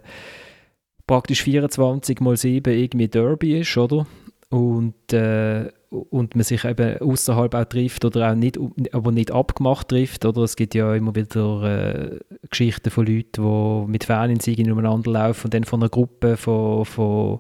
praktisch 1.05 1.43
24 1.43 2.19
mal 2.19 2.35
7 2.35 2.73
irgendwie 2.73 3.07
Derby 3.07 3.59
ist, 3.59 3.77
oder? 3.77 4.07
Und, 4.49 5.13
äh, 5.13 5.71
und 5.89 6.35
man 6.35 6.43
sich 6.43 6.63
eben 6.63 6.97
außerhalb 6.99 7.53
auch 7.53 7.65
trifft 7.65 8.05
oder 8.05 8.31
auch 8.31 8.35
nicht, 8.35 8.57
aber 8.91 9.11
nicht 9.11 9.31
abgemacht 9.31 9.89
trifft, 9.89 10.25
oder? 10.25 10.41
Es 10.41 10.55
gibt 10.55 10.73
ja 10.73 10.95
immer 10.95 11.13
wieder 11.13 11.61
äh, 11.63 12.19
Geschichten 12.49 12.89
von 12.89 13.05
Leuten, 13.05 13.43
die 13.43 13.91
mit 13.91 14.05
Faninsiegen 14.05 14.71
umeinander 14.71 15.11
laufen 15.11 15.45
und 15.45 15.53
dann 15.53 15.63
von 15.63 15.81
einer 15.81 15.89
Gruppe 15.89 16.37
von, 16.37 16.85
von 16.85 17.39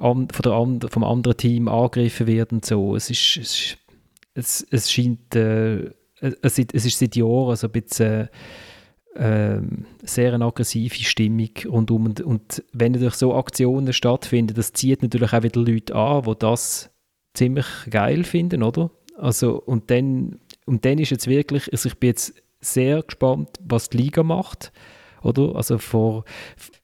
von 0.00 0.26
der 0.42 0.52
and, 0.52 0.90
vom 0.90 1.04
anderen 1.04 1.36
Team 1.36 1.68
angegriffen 1.68 2.26
wird 2.26 2.52
und 2.52 2.64
so. 2.64 2.96
Es 2.96 3.10
ist, 3.10 3.36
es, 3.36 3.76
es, 4.34 4.66
es 4.70 4.90
scheint, 4.90 5.34
äh, 5.36 5.90
es, 6.20 6.58
es 6.58 6.86
ist 6.86 6.98
seit 6.98 7.16
Jahren 7.16 7.56
so 7.56 7.66
ein 7.66 7.72
bisschen 7.72 8.28
äh, 9.14 9.58
sehr 10.02 10.32
eine 10.34 10.44
aggressive 10.44 10.94
Stimmung 10.94 11.50
rundum 11.66 12.06
und, 12.06 12.20
und 12.20 12.64
wenn 12.72 12.92
natürlich 12.92 13.14
so 13.14 13.34
Aktionen 13.34 13.92
stattfinden, 13.92 14.54
das 14.54 14.72
zieht 14.72 15.02
natürlich 15.02 15.32
auch 15.32 15.42
wieder 15.42 15.60
Leute 15.60 15.94
an, 15.94 16.22
die 16.22 16.38
das 16.38 16.90
ziemlich 17.34 17.66
geil 17.90 18.24
finden, 18.24 18.62
oder? 18.62 18.90
Also 19.16 19.60
und 19.60 19.90
dann 19.90 20.38
und 20.64 20.84
dann 20.84 20.98
ist 20.98 21.10
jetzt 21.10 21.26
wirklich, 21.26 21.70
also 21.72 21.88
ich 21.88 21.98
bin 21.98 22.08
jetzt 22.08 22.34
sehr 22.60 23.02
gespannt, 23.02 23.48
was 23.62 23.90
die 23.90 23.98
Liga 23.98 24.22
macht 24.22 24.72
oder? 25.22 25.54
Also 25.56 25.78
vor 25.78 26.24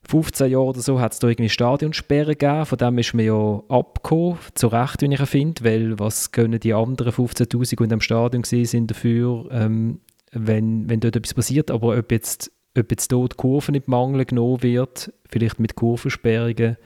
15 0.07 0.51
Jahren 0.51 0.67
oder 0.67 0.81
so 0.81 0.99
hat 0.99 1.13
es 1.13 1.19
da 1.19 1.27
irgendwie 1.27 1.49
Stadionsperren 1.49 2.37
gegeben, 2.37 2.65
von 2.65 2.77
dem 2.77 2.97
ist 2.97 3.13
man 3.13 3.25
ja 3.25 3.63
abgekommen, 3.69 4.37
zu 4.53 4.67
Recht, 4.67 5.01
wie 5.01 5.13
ich 5.13 5.21
finde, 5.21 5.63
weil 5.63 5.99
was 5.99 6.31
können 6.31 6.59
die 6.59 6.73
anderen 6.73 7.11
15'000, 7.11 7.75
die 7.77 7.83
in 7.83 7.89
dem 7.89 8.01
Stadion 8.01 8.43
sind 8.43 8.91
dafür, 8.91 9.47
ähm, 9.51 9.99
wenn, 10.31 10.89
wenn 10.89 10.99
dort 10.99 11.15
etwas 11.15 11.33
passiert, 11.33 11.71
aber 11.71 11.97
ob 11.97 12.11
jetzt, 12.11 12.51
ob 12.77 12.91
jetzt 12.91 13.11
dort 13.11 13.33
die 13.33 13.37
Kurve 13.37 13.71
nicht 13.71 13.87
Mangel 13.87 14.25
genommen 14.25 14.63
wird, 14.63 15.11
vielleicht 15.29 15.59
mit 15.59 15.75
Kurvensperrungen, 15.75 16.77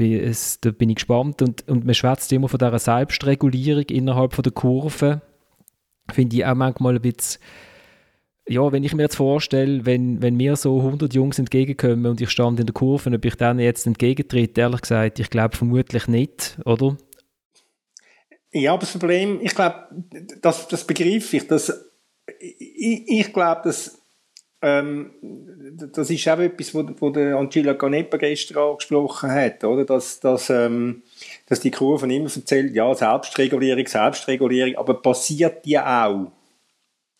es, 0.00 0.60
da 0.60 0.70
bin 0.70 0.90
ich 0.90 0.96
gespannt. 0.96 1.42
Und, 1.42 1.66
und 1.68 1.84
man 1.84 1.94
schwätzt 1.94 2.32
immer 2.32 2.48
von 2.48 2.58
dieser 2.58 2.78
Selbstregulierung 2.78 3.84
innerhalb 3.84 4.34
von 4.34 4.42
der 4.42 4.52
Kurve, 4.52 5.22
finde 6.12 6.36
ich 6.36 6.46
auch 6.46 6.54
manchmal 6.54 6.96
ein 6.96 7.02
bisschen 7.02 7.40
ja, 8.48 8.72
wenn 8.72 8.84
ich 8.84 8.94
mir 8.94 9.02
jetzt 9.02 9.16
vorstelle, 9.16 9.84
wenn, 9.86 10.22
wenn 10.22 10.36
mir 10.36 10.56
so 10.56 10.78
100 10.78 11.14
Jungs 11.14 11.38
entgegenkommen 11.38 12.06
und 12.06 12.20
ich 12.20 12.30
stand 12.30 12.58
in 12.60 12.66
der 12.66 12.72
Kurve, 12.72 13.10
ob 13.14 13.24
ich 13.24 13.34
denen 13.34 13.60
jetzt 13.60 13.86
entgegentritt, 13.86 14.56
ehrlich 14.56 14.82
gesagt, 14.82 15.18
ich 15.18 15.30
glaube 15.30 15.56
vermutlich 15.56 16.08
nicht, 16.08 16.58
oder? 16.64 16.96
Ja, 18.52 18.72
aber 18.72 18.80
das 18.80 18.92
Problem, 18.92 19.40
ich 19.42 19.54
glaube, 19.54 19.88
das, 20.40 20.68
das 20.68 20.86
begreife 20.86 21.36
ich, 21.36 21.46
dass, 21.46 21.90
ich, 22.40 23.02
ich 23.06 23.32
glaube, 23.32 23.60
dass 23.64 23.98
ähm, 24.60 25.12
das 25.92 26.10
ist 26.10 26.28
auch 26.28 26.38
etwas, 26.38 26.74
wo, 26.74 26.84
wo 26.98 27.10
der 27.10 27.36
Angela 27.36 27.74
Ganepa 27.74 28.16
gestern 28.16 28.58
angesprochen 28.58 29.30
hat, 29.30 29.62
oder? 29.62 29.84
Dass, 29.84 30.18
dass, 30.18 30.50
ähm, 30.50 31.02
dass 31.46 31.60
die 31.60 31.70
Kurven 31.70 32.10
immer 32.10 32.30
erzählt, 32.34 32.74
ja, 32.74 32.92
Selbstregulierung, 32.92 33.86
Selbstregulierung, 33.86 34.74
aber 34.76 34.94
passiert 35.00 35.64
die 35.64 35.78
auch? 35.78 36.32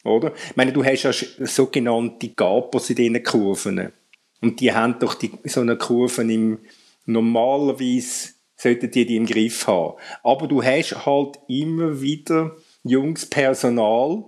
Oder? 0.08 0.32
Ich 0.34 0.56
meine, 0.56 0.72
du 0.72 0.84
hast 0.84 1.02
ja 1.02 1.12
sogenannte 1.46 2.28
Gapos 2.30 2.90
in 2.90 2.96
diesen 2.96 3.22
Kurven. 3.22 3.92
Und 4.40 4.60
die 4.60 4.72
haben 4.72 4.98
doch 4.98 5.14
die, 5.14 5.32
so 5.44 5.60
eine 5.60 5.76
Kurven 5.76 6.30
im, 6.30 6.58
normalerweise 7.06 8.30
sollten 8.56 8.90
die 8.90 9.06
die 9.06 9.16
im 9.16 9.26
Griff 9.26 9.66
haben. 9.66 9.98
Aber 10.22 10.46
du 10.46 10.62
hast 10.62 11.06
halt 11.06 11.38
immer 11.48 12.00
wieder 12.00 12.56
junges 12.82 13.26
Personal, 13.26 14.24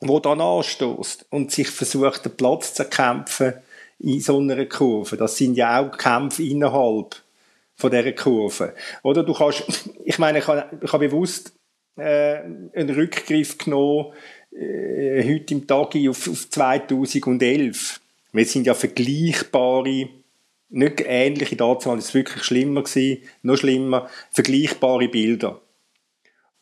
wo 0.00 0.20
dann 0.20 0.40
anstößt 0.40 1.26
und 1.30 1.50
sich 1.50 1.68
versucht, 1.68 2.24
den 2.24 2.36
Platz 2.36 2.74
zu 2.74 2.84
kämpfen 2.84 3.54
in 3.98 4.20
so 4.20 4.38
einer 4.38 4.66
Kurve. 4.66 5.16
Das 5.16 5.36
sind 5.36 5.56
ja 5.56 5.80
auch 5.80 5.96
Kämpfe 5.96 6.42
innerhalb 6.42 7.16
von 7.76 7.90
dieser 7.90 8.12
Kurve. 8.12 8.74
Oder 9.02 9.22
du 9.22 9.34
kannst, 9.34 9.64
ich 10.04 10.18
meine, 10.18 10.38
ich 10.38 10.46
habe, 10.46 10.66
ich 10.82 10.92
habe 10.92 11.08
bewusst 11.08 11.52
äh, 11.96 12.36
einen 12.74 12.90
Rückgriff 12.90 13.58
genommen 13.58 14.12
äh, 14.58 15.22
heute 15.24 15.54
im 15.54 15.66
Tag 15.66 15.94
auf, 16.08 16.28
auf 16.28 16.50
2011. 16.50 18.00
Wir 18.32 18.44
sind 18.44 18.66
ja 18.66 18.74
vergleichbare, 18.74 20.08
nicht 20.68 21.04
ähnliche 21.06 21.56
Daten, 21.56 21.98
es 21.98 22.14
wirklich 22.14 22.42
schlimmer 22.44 22.82
gewesen, 22.82 23.22
noch 23.42 23.56
schlimmer, 23.56 24.08
vergleichbare 24.30 25.08
Bilder. 25.08 25.60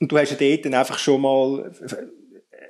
Und 0.00 0.12
du 0.12 0.18
hast 0.18 0.30
ja 0.30 0.36
dort 0.36 0.64
dann 0.64 0.74
einfach 0.74 0.98
schon 0.98 1.20
mal 1.20 1.72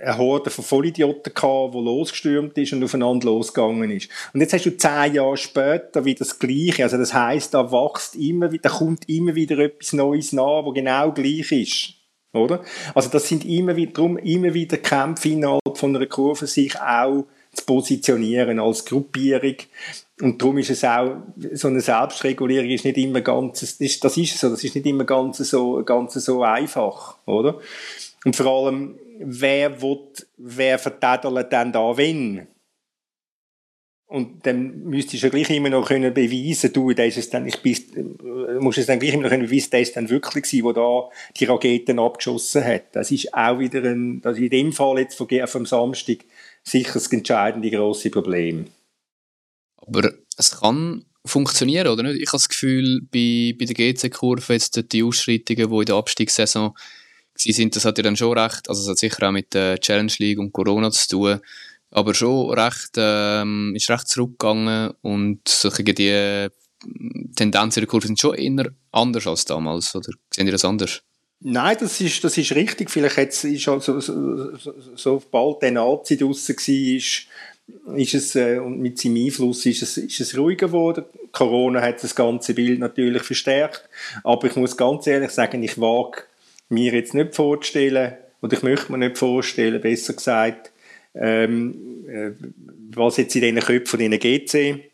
eine 0.00 0.18
Horde 0.18 0.50
von 0.50 0.64
Vollidioten 0.64 1.32
gehabt, 1.34 1.74
die 1.74 1.78
losgestürmt 1.78 2.56
ist 2.58 2.72
und 2.72 2.84
aufeinander 2.84 3.26
losgegangen 3.26 3.90
ist. 3.90 4.08
Und 4.32 4.40
jetzt 4.40 4.52
hast 4.52 4.66
du 4.66 4.76
zehn 4.76 5.14
Jahre 5.14 5.36
später 5.36 6.04
wieder 6.04 6.20
das 6.20 6.38
Gleiche. 6.38 6.84
Also 6.84 6.98
das 6.98 7.14
heißt, 7.14 7.54
da 7.54 7.70
wächst 7.72 8.16
immer 8.16 8.52
wieder, 8.52 8.68
da 8.68 8.76
kommt 8.76 9.08
immer 9.08 9.34
wieder 9.34 9.58
etwas 9.58 9.92
Neues 9.92 10.32
nach, 10.32 10.64
wo 10.64 10.72
genau 10.72 11.12
gleich 11.12 11.50
ist. 11.52 11.94
Oder? 12.34 12.62
Also 12.94 13.08
das 13.08 13.28
sind 13.28 13.44
immer 13.44 13.76
wieder, 13.76 13.92
darum 13.92 14.18
immer 14.18 14.52
wieder 14.52 14.76
Kämpfe 14.76 15.30
innerhalb 15.30 15.76
von 15.76 15.96
einer 15.96 16.06
Kurve, 16.06 16.46
sich 16.46 16.78
auch 16.80 17.26
zu 17.52 17.64
positionieren 17.64 18.58
als 18.58 18.84
Gruppierung. 18.84 19.54
Und 20.20 20.40
darum 20.40 20.58
ist 20.58 20.70
es 20.70 20.84
auch, 20.84 21.16
so 21.52 21.68
eine 21.68 21.80
Selbstregulierung 21.80 22.70
ist 22.70 22.84
nicht 22.84 22.98
immer 22.98 23.20
ganz, 23.20 23.60
das 23.60 23.72
ist, 23.80 24.04
das 24.04 24.14
so, 24.14 24.50
das 24.50 24.62
ist 24.62 24.74
nicht 24.74 24.86
immer 24.86 25.04
ganz 25.04 25.38
so, 25.38 25.82
ganz 25.84 26.14
so 26.14 26.42
einfach, 26.42 27.16
oder? 27.26 27.58
Und 28.24 28.36
vor 28.36 28.46
allem, 28.46 28.96
wer 29.18 29.80
will, 29.82 30.00
wer 30.36 30.78
vertädelt 30.78 31.52
denn 31.52 31.72
da 31.72 31.96
wenn? 31.96 32.46
Und 34.14 34.46
dann 34.46 34.84
müsstest 34.84 35.24
du 35.24 35.26
ja 35.26 35.30
gleich 35.32 35.50
immer 35.50 35.70
noch 35.70 35.88
können 35.88 36.14
beweisen, 36.14 36.72
du, 36.72 36.92
das 36.92 37.08
ist 37.08 37.16
es 37.16 37.30
dann, 37.30 37.48
ich 37.48 37.60
bist, 37.62 37.96
musst 38.60 38.78
es 38.78 38.86
dann 38.86 39.00
gleich 39.00 39.12
immer 39.12 39.24
noch 39.24 39.30
können 39.30 39.48
beweisen, 39.48 39.70
der 39.72 39.80
ist 39.80 39.96
dann 39.96 40.08
wirklich 40.08 40.44
gewesen, 40.44 40.64
wo 40.64 40.72
da 40.72 41.10
die 41.36 41.46
Raketen 41.46 41.98
abgeschossen 41.98 42.64
hat. 42.64 42.94
Das 42.94 43.10
ist 43.10 43.34
auch 43.34 43.58
wieder 43.58 43.82
ein, 43.82 44.20
das 44.20 44.38
in 44.38 44.50
dem 44.50 44.72
Fall 44.72 45.00
jetzt 45.00 45.20
vom 45.46 45.66
Samstag 45.66 46.18
sicher 46.62 46.92
das 46.92 47.08
entscheidende 47.08 47.68
grosse 47.72 48.08
Problem. 48.08 48.66
Aber 49.78 50.12
es 50.36 50.60
kann 50.60 51.04
funktionieren, 51.26 51.88
oder 51.88 52.04
nicht? 52.04 52.22
Ich 52.22 52.28
habe 52.28 52.38
das 52.38 52.48
Gefühl, 52.48 53.00
bei, 53.10 53.56
bei 53.58 53.64
der 53.64 53.74
GC-Kurve, 53.74 54.52
jetzt 54.52 54.92
die 54.92 55.02
Ausschreitungen, 55.02 55.68
die 55.68 55.76
in 55.76 55.86
der 55.86 55.96
Abstiegssaison 55.96 56.72
sind, 57.36 57.74
das 57.74 57.84
hat 57.84 57.98
ja 57.98 58.04
dann 58.04 58.16
schon 58.16 58.38
recht, 58.38 58.68
also 58.68 58.80
es 58.80 58.88
hat 58.88 58.98
sicher 58.98 59.26
auch 59.26 59.32
mit 59.32 59.54
der 59.54 59.80
Challenge 59.80 60.12
League 60.18 60.38
und 60.38 60.52
Corona 60.52 60.92
zu 60.92 61.08
tun, 61.08 61.40
aber 61.94 62.12
schon 62.14 62.50
recht, 62.50 62.92
ähm, 62.96 63.72
ist 63.74 63.88
recht 63.88 64.08
zurückgegangen 64.08 64.92
und 65.00 65.46
solche 65.48 65.84
die 65.84 66.48
Tendenzen 67.34 67.80
der 67.80 67.86
Kurve 67.86 68.06
sind 68.06 68.20
schon 68.20 68.34
eher 68.34 68.72
anders 68.92 69.26
als 69.26 69.44
damals, 69.44 69.94
oder 69.94 70.10
sehen 70.30 70.46
ihr 70.46 70.52
das 70.52 70.64
anders? 70.64 71.02
Nein, 71.40 71.76
das 71.78 72.00
ist, 72.00 72.24
das 72.24 72.38
ist 72.38 72.54
richtig. 72.54 72.90
Vielleicht 72.90 73.16
jetzt 73.18 73.44
ist 73.44 73.68
also, 73.68 74.00
so, 74.00 74.56
so, 74.56 74.74
so 74.94 75.22
bald 75.30 75.62
der 75.62 75.72
Nazi 75.72 76.16
draussen 76.16 76.56
war, 76.56 76.96
ist, 76.96 77.26
ist 77.96 78.14
es, 78.14 78.34
äh, 78.36 78.58
und 78.58 78.80
mit 78.80 78.98
seinem 78.98 79.16
Einfluss 79.16 79.66
ist 79.66 79.82
es, 79.82 79.96
ist 79.98 80.20
es 80.20 80.36
ruhiger 80.36 80.68
geworden. 80.68 81.04
Corona 81.32 81.82
hat 81.82 82.02
das 82.02 82.14
ganze 82.14 82.54
Bild 82.54 82.78
natürlich 82.78 83.22
verstärkt. 83.22 83.88
Aber 84.22 84.46
ich 84.46 84.56
muss 84.56 84.76
ganz 84.76 85.06
ehrlich 85.06 85.30
sagen, 85.30 85.62
ich 85.62 85.78
wage 85.78 86.22
mir 86.70 86.94
jetzt 86.94 87.14
nicht 87.14 87.34
vorzustellen, 87.34 88.14
oder 88.40 88.56
ich 88.56 88.62
möchte 88.62 88.92
mir 88.92 88.98
nicht 88.98 89.18
vorstellen, 89.18 89.80
besser 89.80 90.14
gesagt, 90.14 90.70
ähm, 91.14 92.04
äh, 92.08 92.30
was 92.94 93.16
jetzt 93.16 93.34
in 93.36 93.42
diesen 93.42 93.60
Köpfen 93.60 93.86
von 93.86 93.98
diesen 93.98 94.18
GC, 94.18 94.90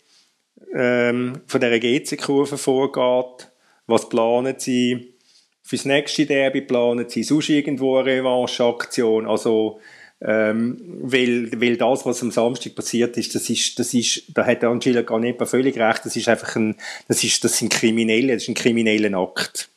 ähm, 0.75 1.41
von 1.47 1.61
dieser 1.61 1.79
GC-Kurve 1.79 2.59
vorgeht, 2.59 3.50
was 3.87 4.09
planen 4.09 4.55
sie 4.59 5.15
fürs 5.62 5.85
nächste 5.85 6.27
Derby, 6.27 6.62
planen 6.62 7.09
sie 7.09 7.23
sonst 7.23 7.49
irgendwo 7.49 7.99
eine 7.99 8.11
Revanche-Aktion, 8.11 9.27
also 9.27 9.81
ähm, 10.23 10.79
weil, 11.03 11.50
weil 11.61 11.77
das, 11.77 12.05
was 12.05 12.23
am 12.23 12.31
Samstag 12.31 12.75
passiert 12.75 13.17
ist, 13.17 13.35
das 13.35 13.49
ist, 13.49 13.79
das 13.79 13.95
ist, 13.95 14.25
da 14.29 14.45
hat 14.45 14.62
Angela 14.65 15.03
Ganepa 15.03 15.47
völlig 15.47 15.79
recht, 15.79 16.05
das 16.05 16.15
ist 16.15 16.29
einfach 16.29 16.57
ein, 16.57 16.77
das 17.09 17.25
ist, 17.25 17.43
das 17.43 17.57
sind 17.57 17.73
Kriminelle, 17.73 18.35
das 18.35 18.43
ist 18.43 18.49
ein 18.49 18.55
krimineller 18.55 19.17
Akt. 19.19 19.71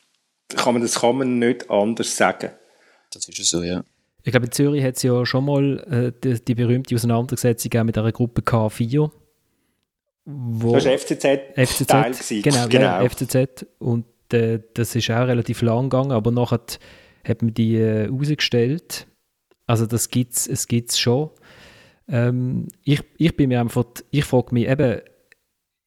Kann 0.54 0.74
man, 0.74 0.82
das 0.82 1.00
kann 1.00 1.16
man 1.16 1.38
nicht 1.38 1.70
anders 1.70 2.14
sagen. 2.14 2.50
Das 3.12 3.26
ist 3.26 3.44
so, 3.44 3.62
ja. 3.62 3.82
Ich 4.24 4.32
glaube, 4.32 4.46
in 4.46 4.52
Zürich 4.52 4.82
hat 4.82 4.96
es 4.96 5.02
ja 5.02 5.24
schon 5.24 5.44
mal 5.44 5.78
äh, 5.90 6.12
die, 6.22 6.42
die, 6.42 6.54
berühmte 6.54 6.94
Auseinandersetzung 6.94 7.84
mit 7.84 7.96
einer 7.96 8.10
Gruppe 8.10 8.42
K4. 8.42 9.10
Wo 10.24 10.72
das 10.72 10.86
war 10.86 10.98
FCZ, 10.98 11.26
FCZ 11.54 11.86
Teil 11.86 12.14
Genau, 12.42 12.66
genau. 12.68 12.84
Ja, 12.84 13.08
FCZ. 13.08 13.66
Und 13.78 14.06
äh, 14.32 14.60
das 14.72 14.96
ist 14.96 15.10
auch 15.10 15.26
relativ 15.26 15.60
lang 15.62 15.90
gegangen, 15.90 16.12
aber 16.12 16.30
nachher 16.30 16.60
hat 17.24 17.42
man 17.42 17.52
die 17.52 17.76
äh, 17.76 18.06
rausgestellt 18.06 19.06
also 19.66 19.86
das 19.86 20.08
gibt's, 20.10 20.46
es 20.46 20.68
gibt 20.68 20.90
es 20.90 20.98
schon. 20.98 21.30
Ähm, 22.08 22.68
ich, 22.82 23.02
ich 23.16 23.34
bin 23.36 23.48
mir 23.48 23.60
einfach, 23.60 23.84
ich 24.10 24.24
frage 24.24 24.52
mich 24.54 24.68
eben, 24.68 25.00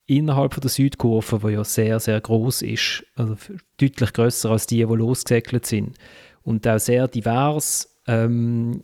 innerhalb 0.08 0.54
von 0.54 0.62
der 0.62 0.70
Südkurve, 0.70 1.40
die 1.44 1.54
ja 1.54 1.64
sehr, 1.64 2.00
sehr 2.00 2.20
groß 2.20 2.62
ist, 2.64 3.06
also 3.16 3.36
deutlich 3.78 4.14
größer 4.14 4.50
als 4.50 4.66
die, 4.66 4.78
die 4.78 4.84
losgesegelt 4.84 5.66
sind 5.66 5.98
und 6.44 6.68
auch 6.68 6.80
sehr 6.80 7.08
divers, 7.08 7.97
ähm, 8.08 8.82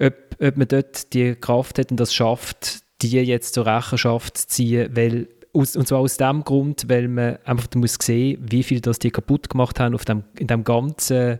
ob, 0.00 0.14
ob 0.40 0.56
man 0.56 0.68
dort 0.68 1.12
die 1.12 1.34
Kraft 1.34 1.78
hat 1.78 1.90
und 1.90 2.00
das 2.00 2.14
schafft, 2.14 2.80
die 3.02 3.10
jetzt 3.10 3.54
zur 3.54 3.66
Rechenschaft 3.66 4.38
zu 4.38 4.48
ziehen, 4.48 4.90
weil 4.94 5.28
aus, 5.52 5.76
und 5.76 5.88
zwar 5.88 5.98
aus 5.98 6.16
dem 6.16 6.44
Grund, 6.44 6.84
weil 6.88 7.08
man 7.08 7.38
einfach 7.44 7.66
muss 7.74 7.96
sehen, 8.00 8.44
wie 8.48 8.62
viel 8.62 8.80
das 8.80 8.98
die 8.98 9.10
kaputt 9.10 9.48
gemacht 9.48 9.80
haben 9.80 9.94
auf 9.94 10.04
dem, 10.04 10.22
in 10.38 10.46
dem 10.46 10.64
ganzen 10.64 11.38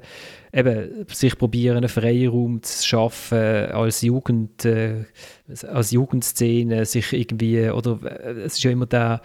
eben 0.53 1.07
sich 1.09 1.39
probieren, 1.39 1.77
einen 1.77 1.89
Freiraum 1.89 2.63
zu 2.63 2.87
schaffen 2.87 3.39
als 3.39 4.03
Jugend, 4.03 4.65
äh, 4.65 5.05
als 5.69 5.93
Jugendszene, 5.93 6.87
sich 6.87 7.13
irgendwie, 7.13 7.71
oder 7.71 8.01
äh, 8.03 8.41
es 8.43 8.55
ist 8.55 8.65
ja 8.65 8.73
immer 8.73 8.87
der, 8.87 9.21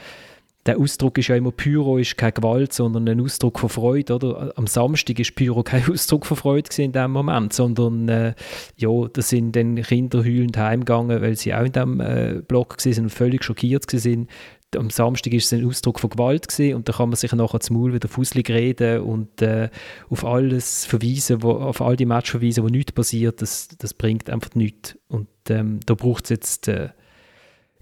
der 0.65 0.79
Ausdruck 0.79 1.17
ist 1.19 1.27
ja 1.27 1.35
immer, 1.35 1.51
Pyro 1.51 1.97
ist 1.97 2.17
keine 2.17 2.31
Gewalt, 2.31 2.73
sondern 2.73 3.07
ein 3.07 3.21
Ausdruck 3.21 3.59
von 3.59 3.69
Freude, 3.69 4.15
oder? 4.15 4.53
Am 4.55 4.65
Samstag 4.65 5.19
ist 5.19 5.35
Pyro 5.35 5.63
kein 5.63 5.87
Ausdruck 5.89 6.25
von 6.25 6.37
Freude 6.37 6.69
in 6.81 6.91
dem 6.91 7.11
Moment, 7.11 7.53
sondern, 7.53 8.09
äh, 8.09 8.33
ja, 8.77 8.89
da 9.11 9.21
sind 9.21 9.55
dann 9.55 9.75
Kinder 9.75 10.23
heulend 10.23 10.57
heimgegangen, 10.57 11.21
weil 11.21 11.35
sie 11.35 11.53
auch 11.53 11.65
in 11.65 11.71
dem 11.71 11.99
äh, 11.99 12.41
Block 12.47 12.77
waren 12.83 13.03
und 13.03 13.09
völlig 13.09 13.43
schockiert 13.43 13.93
waren, 13.93 14.27
am 14.75 14.89
Samstag 14.89 15.33
ist 15.33 15.45
es 15.45 15.53
ein 15.53 15.65
Ausdruck 15.65 15.99
von 15.99 16.09
Gewalt 16.09 16.47
gewesen, 16.47 16.75
und 16.75 16.89
da 16.89 16.93
kann 16.93 17.09
man 17.09 17.15
sich 17.15 17.31
nachher 17.31 17.59
zum 17.59 17.77
Maul 17.77 17.93
wieder 17.93 18.07
fusselig 18.07 18.49
reden 18.49 19.01
und 19.01 19.41
äh, 19.41 19.69
auf 20.09 20.25
alles 20.25 20.85
verweisen, 20.85 21.43
wo, 21.43 21.51
auf 21.51 21.81
all 21.81 21.95
die 21.95 22.05
Matches 22.05 22.31
verweisen, 22.31 22.63
wo 22.63 22.67
nichts 22.67 22.91
passiert, 22.91 23.41
das, 23.41 23.69
das 23.77 23.93
bringt 23.93 24.29
einfach 24.29 24.53
nichts. 24.55 24.97
Und 25.07 25.27
ähm, 25.49 25.79
da 25.85 25.93
braucht 25.93 26.25
es 26.25 26.29
jetzt, 26.31 26.67
äh, 26.67 26.89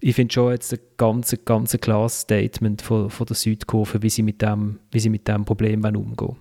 ich 0.04 0.16
finde 0.16 0.34
schon 0.34 0.52
jetzt 0.52 0.74
ein 0.74 0.80
ganz, 0.98 1.36
ganz 1.46 1.78
klares 1.80 2.22
Statement 2.22 2.82
von, 2.82 3.10
von 3.10 3.26
der 3.26 3.38
Südkurve, 3.38 4.02
wie 4.02 4.10
sie 4.10 4.22
mit 4.22 4.42
dem, 4.42 4.80
wie 4.92 5.00
sie 5.00 5.10
mit 5.10 5.28
dem 5.30 5.46
Problem 5.46 5.84
umgehen 5.86 6.36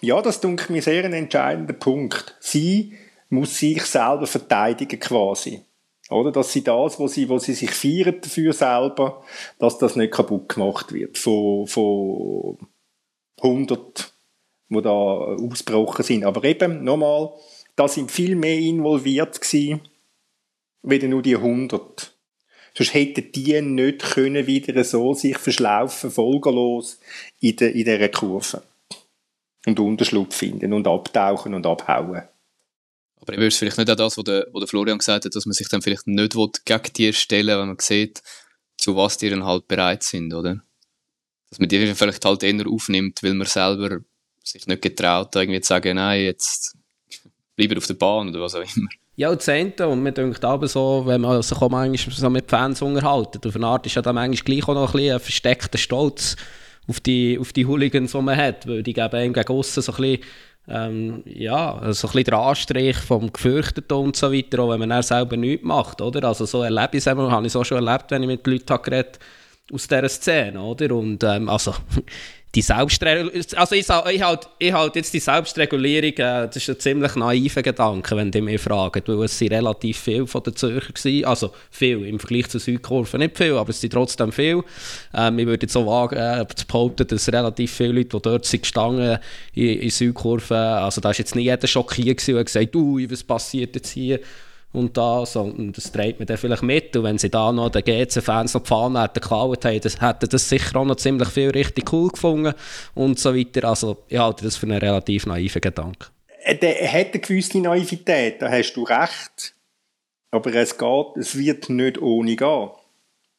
Ja, 0.00 0.22
das 0.22 0.40
denke 0.40 0.72
mir 0.72 0.80
sehr 0.80 1.04
ein 1.04 1.12
entscheidender 1.12 1.74
Punkt. 1.74 2.36
Sie 2.38 2.94
muss 3.28 3.58
sich 3.58 3.82
selber 3.82 4.28
verteidigen 4.28 5.00
quasi. 5.00 5.62
Oder? 6.10 6.30
Dass 6.30 6.52
sie 6.52 6.62
das, 6.62 7.00
wo 7.00 7.08
sie, 7.08 7.28
wo 7.28 7.38
sie 7.38 7.54
sich 7.54 7.72
feiern 7.72 8.20
dafür 8.20 8.52
selber, 8.52 9.24
dass 9.58 9.78
das 9.78 9.96
nicht 9.96 10.12
kaputt 10.12 10.50
gemacht 10.50 10.92
wird 10.92 11.18
von, 11.18 11.66
von 11.66 12.58
100, 13.42 14.12
die 14.68 14.82
da 14.82 14.90
ausgebrochen 14.90 16.04
sind. 16.04 16.24
Aber 16.24 16.44
eben, 16.44 16.84
nochmal, 16.84 17.30
da 17.74 17.88
sind 17.88 18.12
viel 18.12 18.36
mehr 18.36 18.58
involviert 18.58 19.40
gewesen, 19.40 19.80
wie 20.82 21.08
nur 21.08 21.22
die 21.22 21.36
100. 21.36 22.13
Sonst 22.76 22.94
hätten 22.94 23.30
die 23.32 23.60
nicht 23.62 24.00
können 24.00 24.46
wieder 24.46 24.82
so 24.82 25.14
sich 25.14 25.38
verschlaufen, 25.38 26.10
folgenlos 26.10 26.98
in, 27.40 27.56
der, 27.56 27.72
in 27.72 27.84
dieser 27.84 28.08
Kurve. 28.08 28.62
Und 29.66 29.78
Unterschlupf 29.80 30.36
finden 30.36 30.72
und 30.72 30.86
abtauchen 30.86 31.54
und 31.54 31.66
abhauen. 31.66 32.22
Aber 33.20 33.32
ich 33.32 33.38
würde 33.38 33.54
vielleicht 33.54 33.78
nicht 33.78 33.90
auch 33.90 33.96
das, 33.96 34.18
was 34.18 34.24
der, 34.24 34.46
was 34.52 34.60
der 34.60 34.68
Florian 34.68 34.98
gesagt 34.98 35.24
hat, 35.24 35.34
dass 35.34 35.46
man 35.46 35.54
sich 35.54 35.68
dann 35.68 35.80
vielleicht 35.80 36.06
nicht 36.06 36.34
gegen 36.64 36.92
die 36.96 37.12
stellen 37.12 37.58
wenn 37.58 37.68
man 37.68 37.78
sieht, 37.78 38.22
zu 38.76 38.96
was 38.96 39.16
die 39.16 39.30
dann 39.30 39.44
halt 39.44 39.66
bereit 39.66 40.02
sind, 40.02 40.34
oder? 40.34 40.60
Dass 41.48 41.58
man 41.58 41.68
die 41.68 41.94
vielleicht 41.94 42.24
halt 42.24 42.42
eher 42.42 42.66
aufnimmt, 42.66 43.22
weil 43.22 43.34
man 43.34 43.46
selber 43.46 44.00
sich 44.42 44.66
nicht 44.66 44.82
getraut, 44.82 45.34
irgendwie 45.34 45.60
zu 45.60 45.68
sagen, 45.68 45.96
nein, 45.96 46.24
jetzt 46.24 46.76
bleibe 47.56 47.78
auf 47.78 47.86
der 47.86 47.94
Bahn 47.94 48.28
oder 48.28 48.40
was 48.40 48.56
auch 48.56 48.76
immer. 48.76 48.90
Ja, 49.16 49.30
und 49.30 49.40
Zehnte, 49.42 49.86
und 49.86 50.02
mir 50.02 50.12
denkt 50.12 50.44
aber 50.44 50.66
so, 50.66 51.04
wenn 51.06 51.20
man 51.20 51.40
sich 51.40 51.56
auch 51.56 51.70
manchmal 51.70 52.16
so 52.16 52.30
mit 52.30 52.50
Fans 52.50 52.82
unterhalten, 52.82 53.40
auf 53.46 53.54
eine 53.54 53.66
Art 53.66 53.86
ist 53.86 53.94
ja 53.94 54.02
dann 54.02 54.16
manchmal 54.16 54.44
gleich 54.44 54.68
auch 54.68 54.74
noch 54.74 54.94
ein, 54.94 55.12
ein 55.12 55.20
versteckter 55.20 55.78
Stolz 55.78 56.36
auf 56.88 56.98
die, 56.98 57.38
auf 57.38 57.52
die 57.52 57.64
Hooligans, 57.64 58.10
die 58.10 58.20
man 58.20 58.36
hat, 58.36 58.66
weil 58.66 58.82
die 58.82 58.92
geben 58.92 59.14
einem 59.14 59.32
gegen 59.32 59.52
aussen 59.52 59.82
so 59.82 59.92
ein 59.92 59.96
bisschen 59.96 60.24
ähm, 60.66 61.22
ja, 61.26 61.76
also 61.76 62.08
ein 62.08 62.12
bisschen 62.12 62.24
der 62.24 62.38
Anstrich 62.38 62.96
vom 62.96 63.32
Gefürchteten 63.32 63.96
und 63.98 64.16
so 64.16 64.32
weiter, 64.32 64.60
auch 64.60 64.70
wenn 64.70 64.80
man 64.80 64.88
dann 64.88 65.02
selber 65.02 65.36
nichts 65.36 65.64
macht, 65.64 66.00
oder? 66.00 66.26
Also 66.26 66.46
so 66.46 66.62
erlebe 66.62 66.96
ich 66.96 66.98
es 66.98 67.06
habe 67.06 67.22
ich 67.42 67.46
es 67.46 67.56
auch 67.56 67.64
schon 67.64 67.86
erlebt, 67.86 68.10
wenn 68.10 68.22
ich 68.22 68.28
mit 68.28 68.46
Leuten 68.46 68.82
geredet 68.82 69.18
aus 69.72 69.86
dieser 69.86 70.08
Szene, 70.08 70.60
oder? 70.60 70.94
Und 70.94 71.22
ähm, 71.22 71.48
also 71.48 71.74
die 72.54 72.62
Selbstregulierung, 72.62 73.42
also 73.56 73.74
ich, 73.74 73.86
ich 73.88 74.22
halt, 74.22 74.48
ich 74.58 74.72
halt 74.72 74.96
jetzt 74.96 75.12
die 75.12 75.18
Selbstregulierung, 75.18 76.12
äh, 76.12 76.46
das 76.46 76.56
ist 76.56 76.68
ein 76.68 76.78
ziemlich 76.78 77.14
naiver 77.16 77.62
Gedanke, 77.62 78.16
wenn 78.16 78.30
die 78.30 78.40
mich 78.40 78.60
fragen, 78.60 79.02
weil 79.06 79.24
es 79.24 79.38
sind 79.38 79.52
relativ 79.52 79.98
viel 79.98 80.26
von 80.26 80.42
den 80.42 80.54
Zürcher 80.54 80.92
gewesen, 80.92 81.24
also 81.24 81.50
viel, 81.70 82.06
im 82.06 82.18
Vergleich 82.18 82.48
zur 82.48 82.60
Südkurve 82.60 83.18
nicht 83.18 83.36
viel, 83.36 83.56
aber 83.56 83.70
es 83.70 83.80
sind 83.80 83.92
trotzdem 83.92 84.30
viel. 84.30 84.62
Ähm, 85.12 85.38
ich 85.38 85.46
würde 85.46 85.64
jetzt 85.64 85.72
so 85.72 85.86
wagen, 85.86 86.16
äh, 86.16 86.46
zu 86.54 86.66
behaupten, 86.66 87.06
dass 87.06 87.32
relativ 87.32 87.72
viele 87.72 87.92
Leute, 87.92 88.16
die 88.16 88.22
dort 88.22 88.44
sind 88.44 88.62
gestanden 88.62 89.18
in, 89.54 89.80
in 89.80 89.90
Südkurve, 89.90 90.56
also 90.56 91.00
da 91.00 91.10
ist 91.10 91.18
jetzt 91.18 91.34
nicht 91.34 91.46
jeder 91.46 91.66
schockiert 91.66 92.28
und 92.28 92.38
hat 92.38 92.46
gesagt, 92.46 92.76
ui, 92.76 93.10
was 93.10 93.24
passiert 93.24 93.74
jetzt 93.74 93.90
hier? 93.90 94.20
Und 94.74 94.96
da, 94.96 95.24
sondern 95.24 95.72
das 95.72 95.92
trägt 95.92 96.18
man 96.18 96.26
dann 96.26 96.36
vielleicht 96.36 96.62
mit. 96.62 96.96
Und 96.96 97.04
wenn 97.04 97.18
sie 97.18 97.30
da 97.30 97.52
noch 97.52 97.70
den 97.70 97.84
GC-Fans 97.84 98.54
noch 98.54 98.62
die 98.62 98.68
Fahnen 98.68 99.00
hätten 99.00 99.20
geklaut, 99.20 99.64
hätten, 99.64 100.00
hätten 100.00 100.28
das 100.28 100.48
sicher 100.48 100.76
auch 100.76 100.84
noch 100.84 100.96
ziemlich 100.96 101.28
viel 101.28 101.50
richtig 101.50 101.92
cool 101.92 102.10
gefunden 102.10 102.54
und 102.94 103.18
so 103.18 103.34
weiter. 103.34 103.68
Also 103.68 103.98
ich 104.08 104.18
halte 104.18 104.44
das 104.44 104.56
für 104.56 104.66
einen 104.66 104.78
relativ 104.78 105.26
naiven 105.26 105.60
Gedanken. 105.60 106.06
Äh, 106.42 106.56
der 106.56 106.92
hat 106.92 107.12
eine 107.12 107.20
gewisse 107.20 107.58
Naivität, 107.58 108.42
da 108.42 108.50
hast 108.50 108.74
du 108.74 108.82
recht. 108.82 109.54
Aber 110.32 110.52
es 110.52 110.76
geht, 110.76 111.16
es 111.16 111.38
wird 111.38 111.70
nicht 111.70 112.02
ohne 112.02 112.34
gehen. 112.34 112.70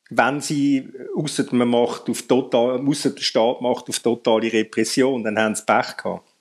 Wenn 0.09 0.39
sie, 0.39 0.87
ausser 1.17 1.45
man 1.51 1.67
macht 1.67 2.09
auf 2.09 2.21
total, 2.21 2.79
der 2.81 3.21
Staat 3.21 3.61
macht 3.61 3.89
auf 3.89 3.99
totale 3.99 4.53
Repression, 4.53 5.23
dann 5.23 5.37
haben 5.37 5.55
sie 5.55 5.65
Pech 5.65 5.97
gehabt. 5.97 6.34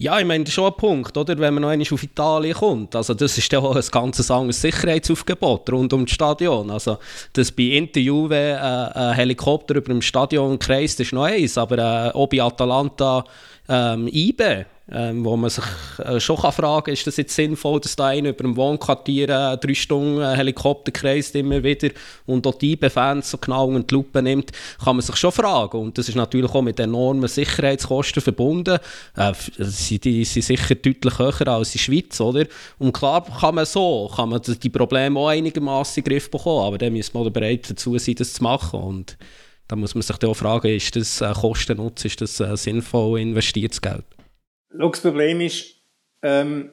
Ja, 0.00 0.18
ich 0.18 0.24
meine, 0.24 0.44
das 0.44 0.52
ist 0.52 0.54
schon 0.54 0.64
ein 0.64 0.78
Punkt, 0.78 1.14
oder? 1.14 1.36
wenn 1.38 1.52
man 1.52 1.60
noch 1.60 1.68
einmal 1.68 1.86
auf 1.92 2.02
Italien 2.02 2.54
kommt. 2.54 2.96
Also 2.96 3.12
das 3.12 3.36
ist 3.36 3.52
ja 3.52 3.58
auch 3.58 3.76
ein 3.76 3.84
ganz 3.92 4.30
anderes 4.30 4.62
Sicherheitsaufgebot 4.62 5.70
rund 5.70 5.92
um 5.92 6.06
das 6.06 6.14
Stadion. 6.14 6.70
Also, 6.70 6.96
dass 7.34 7.52
bei 7.52 7.64
Interview 7.64 8.26
äh, 8.30 8.54
ein 8.54 9.12
Helikopter 9.12 9.74
über 9.74 9.92
dem 9.92 10.00
Stadion 10.00 10.58
kreist, 10.58 11.00
ist 11.00 11.12
noch 11.12 11.24
eins, 11.24 11.58
aber 11.58 11.76
äh, 11.76 12.16
auch 12.16 12.28
bei 12.28 12.40
Atalanta 12.40 13.24
ähm, 13.70 14.08
IBE 14.08 14.66
ähm, 14.92 15.24
wo 15.24 15.36
man 15.36 15.50
sich 15.50 15.64
äh, 15.98 16.18
schon 16.18 16.36
kann 16.36 16.52
fragen 16.52 16.84
kann, 16.86 16.94
ist 16.94 17.06
das 17.06 17.16
jetzt 17.16 17.34
sinnvoll, 17.34 17.80
dass 17.80 17.94
da 17.94 18.06
einer 18.06 18.30
über 18.30 18.42
dem 18.42 18.56
Wohnquartier 18.56 19.28
äh, 19.28 19.56
drei 19.56 19.74
Stunden 19.74 20.20
äh, 20.20 20.36
Helikopter 20.36 20.90
kreist 20.90 21.34
immer 21.36 21.62
wieder 21.62 21.90
und 22.26 22.44
dort 22.44 22.60
die 22.60 22.76
Fans 22.76 23.30
so 23.30 23.38
genau 23.38 23.68
unter 23.68 23.82
die 23.84 23.94
Lupe 23.94 24.20
nimmt, 24.20 24.50
kann 24.82 24.96
man 24.96 25.02
sich 25.02 25.16
schon 25.16 25.30
fragen. 25.30 25.78
Und 25.78 25.96
das 25.96 26.08
ist 26.08 26.16
natürlich 26.16 26.50
auch 26.52 26.62
mit 26.62 26.80
enormen 26.80 27.28
Sicherheitskosten 27.28 28.20
verbunden. 28.20 28.78
Äh, 29.16 29.32
sie, 29.58 30.00
die 30.00 30.24
sind 30.24 30.42
sicher 30.42 30.74
deutlich 30.74 31.18
höher 31.18 31.48
als 31.48 31.74
in 31.74 31.78
der 31.78 31.84
Schweiz, 31.84 32.20
oder? 32.20 32.46
Und 32.78 32.92
klar 32.92 33.24
kann 33.24 33.54
man 33.54 33.66
so, 33.66 34.10
kann 34.14 34.30
man 34.30 34.42
die 34.42 34.70
Probleme 34.70 35.20
auch 35.20 35.28
einigermaßen 35.28 36.00
in 36.00 36.04
den 36.04 36.14
Griff 36.14 36.30
bekommen, 36.30 36.64
aber 36.64 36.78
dann 36.78 36.94
muss 36.94 37.14
man 37.14 37.32
bereit 37.32 37.70
dazu 37.70 37.96
sein, 37.96 38.16
das 38.16 38.34
zu 38.34 38.42
machen. 38.42 38.80
Und 38.80 39.16
da 39.70 39.76
muss 39.76 39.94
man 39.94 40.02
sich 40.02 40.22
auch 40.24 40.34
fragen, 40.34 40.66
ist 40.66 40.96
das 40.96 41.20
äh, 41.20 41.32
Kosten-Nutzen, 41.32 42.08
ist 42.08 42.20
das 42.20 42.40
äh, 42.40 42.56
sinnvoll 42.56 43.20
investiertes 43.20 43.80
Geld? 43.80 44.04
Das 44.70 45.00
Problem 45.00 45.40
ist, 45.40 45.76
ähm, 46.22 46.70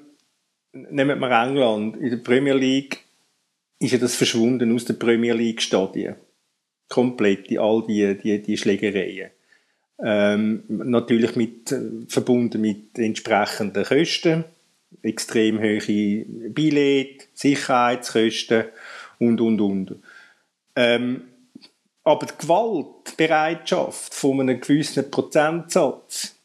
nehmen 0.72 1.20
wir 1.20 1.30
England. 1.30 1.98
In 1.98 2.10
der 2.10 2.18
Premier 2.18 2.56
League 2.56 3.04
ist 3.80 3.92
ja 3.92 4.00
das 4.00 4.16
verschwunden 4.16 4.74
aus 4.74 4.86
der 4.86 4.96
Premier 4.96 5.36
League 5.36 5.62
Stadien. 5.62 6.16
Komplett, 6.90 7.52
die, 7.52 7.60
all 7.60 7.84
die, 7.88 8.18
die, 8.18 8.42
die 8.42 8.58
Schlägereien. 8.58 9.30
Ähm, 10.04 10.64
natürlich 10.68 11.36
mit, 11.36 11.72
äh, 11.72 11.82
verbunden 12.08 12.62
mit 12.62 12.98
entsprechenden 12.98 13.84
Kosten, 13.84 14.44
extrem 15.04 15.60
hohe 15.60 16.26
Billett, 16.50 17.28
Sicherheitskosten 17.34 18.66
und, 19.20 19.40
und, 19.40 19.62
und. 19.62 19.96
Ähm, 20.76 21.22
aber 22.08 22.26
die 22.26 22.38
Gewaltbereitschaft 22.38 24.14
von 24.14 24.40
einem 24.40 24.62
gewissen 24.62 25.12
Prozentsatz, 25.12 26.36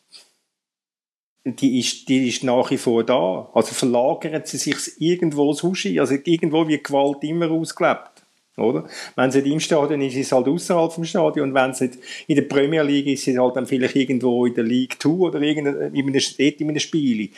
die 1.44 1.78
ist, 1.78 2.08
die 2.08 2.28
ist 2.28 2.42
nach 2.42 2.68
wie 2.72 2.78
vor 2.78 3.04
da. 3.04 3.48
Also 3.54 3.72
verlagern 3.72 4.42
sie 4.44 4.56
sich 4.56 4.76
irgendwo 4.98 5.52
sonst 5.52 5.86
Also 5.86 6.16
irgendwo 6.24 6.66
wird 6.66 6.82
Gewalt 6.82 7.22
immer 7.22 7.48
ausgelebt. 7.50 8.10
Oder? 8.56 8.88
Wenn 9.14 9.28
es 9.28 9.36
nicht 9.36 9.46
im 9.46 9.60
Stadion 9.60 10.00
ist, 10.00 10.16
ist 10.16 10.26
es 10.26 10.32
halt 10.32 10.48
außerhalb 10.48 10.92
vom 10.92 11.04
Stadion. 11.04 11.50
Und 11.50 11.54
wenn 11.54 11.70
es 11.70 11.80
nicht 11.80 11.98
in 12.26 12.36
der 12.36 12.42
Premier 12.42 12.82
League 12.82 13.06
ist, 13.06 13.28
ist 13.28 13.34
es 13.34 13.40
halt 13.40 13.54
dann 13.54 13.66
vielleicht 13.66 13.94
irgendwo 13.94 14.44
in 14.46 14.54
der 14.54 14.64
League 14.64 15.00
2 15.00 15.10
oder 15.10 15.40
in 15.40 15.66
einem, 15.66 15.94
in 15.94 16.08
einem 16.08 16.78
Spiel. 16.80 17.16
Die 17.18 17.30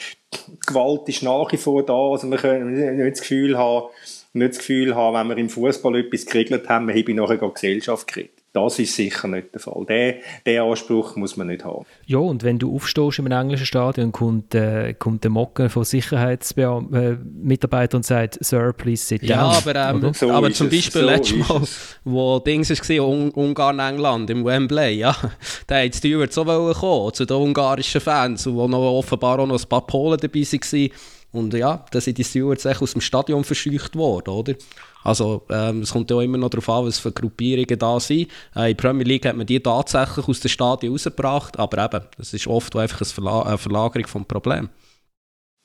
Gewalt 0.67 1.09
ist 1.11 1.23
nach 1.23 1.53
wie 1.53 1.59
vor 1.59 1.85
da. 1.85 2.11
Also 2.11 2.31
wir 2.31 2.39
können 2.39 2.97
nicht 2.97 3.13
das 3.13 3.21
Gefühl 3.21 3.59
haben, 3.59 3.89
nicht 4.35 4.51
das 4.51 4.59
Gefühl 4.59 4.95
haben, 4.95 5.17
wenn 5.17 5.37
wir 5.37 5.43
im 5.43 5.49
Fußball 5.49 5.97
etwas 5.97 6.27
geregelt 6.27 6.69
haben, 6.69 6.89
wir 6.89 6.95
haben 6.95 7.17
nachher 7.17 7.39
Gesellschaft 7.39 8.07
gekriegt. 8.07 8.45
Das 8.55 8.79
ist 8.79 8.95
sicher 8.95 9.27
nicht 9.27 9.53
der 9.53 9.61
Fall. 9.61 9.85
Den, 9.85 10.15
den 10.47 10.61
Anspruch 10.61 11.17
muss 11.17 11.37
man 11.37 11.49
nicht 11.49 11.65
haben. 11.65 11.85
Ja, 12.07 12.19
und 12.19 12.45
wenn 12.45 12.61
du 12.61 12.73
aufstehst 12.73 13.19
im 13.19 13.27
englischen 13.27 13.67
Stadion, 13.67 14.13
kommt, 14.13 14.55
äh, 14.55 14.95
kommt 14.95 15.25
der 15.25 15.33
Mocken 15.33 15.69
von 15.71 15.83
Sicherheitsmitarbeitern 15.83 17.93
äh, 17.93 17.97
und 17.97 18.07
sagt, 18.07 18.39
Sir, 18.45 18.73
please 18.73 19.05
sit 19.05 19.23
down. 19.23 19.29
Ja, 19.29 19.41
aber, 19.41 19.75
ähm, 19.75 20.15
so 20.15 20.31
aber 20.31 20.53
zum 20.53 20.71
Beispiel 20.71 21.01
so 21.01 21.07
letztes 21.07 21.49
Mal, 21.49 21.63
wo 22.05 22.39
Dings 22.39 22.71
war, 22.71 23.09
Un 23.09 23.33
Ungarn, 23.33 23.81
England, 23.81 24.31
im 24.31 24.45
Wembley, 24.45 24.99
ja, 24.99 25.17
da 25.67 25.83
hat 25.83 25.97
Stewart 25.97 26.33
so 26.33 26.45
kommen 26.45 27.13
zu 27.13 27.25
den 27.25 27.37
ungarischen 27.37 28.01
Fans, 28.01 28.47
wo 28.47 28.69
noch 28.69 28.99
offenbar 28.99 29.41
auch 29.41 29.49
noch 29.49 29.61
ein 29.61 29.69
paar 29.69 29.85
Polen 29.85 30.21
dabei 30.21 30.43
waren. 30.43 30.91
Und 31.35 31.53
ja, 31.53 31.85
da 31.91 32.01
sind 32.01 32.17
die 32.17 32.23
Stewards 32.23 32.65
aus 32.65 32.93
dem 32.93 33.01
Stadion 33.01 33.43
verscheucht 33.43 33.97
worden, 33.97 34.31
oder? 34.31 34.55
Also 35.03 35.43
ähm, 35.51 35.81
es 35.81 35.93
kommt 35.93 36.09
ja 36.09 36.23
immer 36.23 36.39
noch 36.39 36.49
darauf 36.49 36.69
an, 36.69 36.87
was 36.87 37.01
für 37.01 37.11
Gruppierungen 37.11 37.77
da 37.77 37.99
sind. 37.99 38.31
Äh, 38.55 38.71
in 38.71 38.77
der 38.77 38.83
Premier 38.83 39.05
League 39.05 39.27
hat 39.27 39.37
man 39.37 39.45
die 39.45 39.59
tatsächlich 39.59 40.29
aus 40.29 40.39
dem 40.39 40.49
Stadion 40.49 40.93
rausgebracht, 40.93 41.59
aber 41.59 41.85
eben, 41.85 42.07
das 42.17 42.33
ist 42.33 42.47
oft 42.47 42.77
einfach 42.77 43.01
eine, 43.01 43.07
Verla 43.07 43.43
eine 43.43 43.59
Verlagerung 43.59 44.07
vom 44.07 44.25
Problem. 44.25 44.69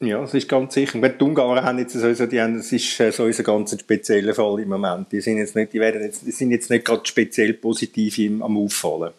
Ja, 0.02 0.22
das 0.22 0.34
ist 0.34 0.50
ganz 0.50 0.74
sicher. 0.74 0.98
Die 1.08 1.24
Ungarn 1.24 1.64
haben 1.64 1.78
jetzt 1.78 1.94
sowieso, 1.94 2.26
die 2.26 2.42
haben, 2.42 2.58
das 2.58 2.72
ist 2.72 3.00
äh, 3.00 3.12
sowieso 3.12 3.44
ganz 3.44 3.72
ein 3.72 3.80
spezieller 3.80 4.34
Fall 4.34 4.62
im 4.62 4.70
Moment. 4.70 5.12
Die 5.12 5.22
sind 5.22 5.38
jetzt 5.38 5.56
nicht, 5.56 5.72
die 5.72 5.80
werden 5.80 6.02
jetzt, 6.02 6.26
die 6.26 6.32
sind 6.32 6.50
jetzt 6.50 6.72
nicht 6.72 6.84
gerade 6.84 7.06
speziell 7.06 7.54
positiv 7.54 8.18
im, 8.18 8.42
am 8.42 8.58
Auffallen. 8.58 9.14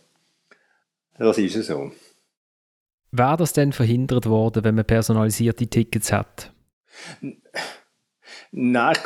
Das 1.17 1.39
ist 1.39 1.55
ja 1.55 1.63
so. 1.63 1.93
Wäre 3.13 3.37
das 3.37 3.53
denn 3.53 3.73
verhindert 3.73 4.27
worden, 4.27 4.63
wenn 4.63 4.77
man 4.77 4.85
personalisierte 4.85 5.67
Tickets 5.67 6.13
hat? 6.13 6.53
Nein, 8.53 8.97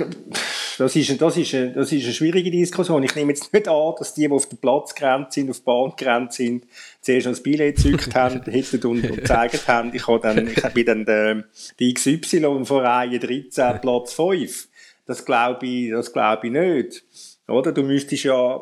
das 0.79 0.97
ist, 0.97 1.21
das, 1.21 1.37
ist 1.37 1.55
eine, 1.55 1.73
das 1.73 1.93
ist 1.93 2.05
eine 2.05 2.13
schwierige 2.13 2.51
Diskussion. 2.51 3.03
Ich 3.03 3.15
nehme 3.15 3.33
jetzt 3.33 3.53
nicht 3.53 3.69
an, 3.69 3.95
dass 3.99 4.15
die, 4.15 4.23
die 4.23 4.31
auf 4.31 4.49
der 4.49 4.57
Platzgrenze 4.57 5.41
sind, 5.41 5.51
auf 5.51 5.61
der 5.61 5.65
Bahngrenze 5.65 6.37
sind, 6.37 6.67
zuerst 7.01 7.27
das 7.27 7.43
Billett 7.43 7.77
gezückt 7.77 8.15
haben, 8.15 8.43
hätten 8.43 8.87
und, 8.87 9.05
und 9.05 9.17
gezeigt 9.17 9.69
haben, 9.69 9.95
ich, 9.95 10.07
habe 10.07 10.21
dann, 10.21 10.49
ich 10.49 10.63
bin 10.75 10.87
dann 10.87 11.05
der, 11.05 11.45
die 11.79 11.95
XY 11.95 12.65
von 12.65 12.85
Reihe 12.85 13.19
13, 13.19 13.81
Platz 13.81 14.13
5. 14.15 14.69
Das 15.07 15.25
glaube 15.25 15.67
ich, 15.67 15.91
das 15.91 16.13
glaube 16.13 16.47
ich 16.47 16.53
nicht. 16.53 17.05
Oder? 17.47 17.73
Du 17.73 17.83
müsstest 17.83 18.25
ja, 18.25 18.59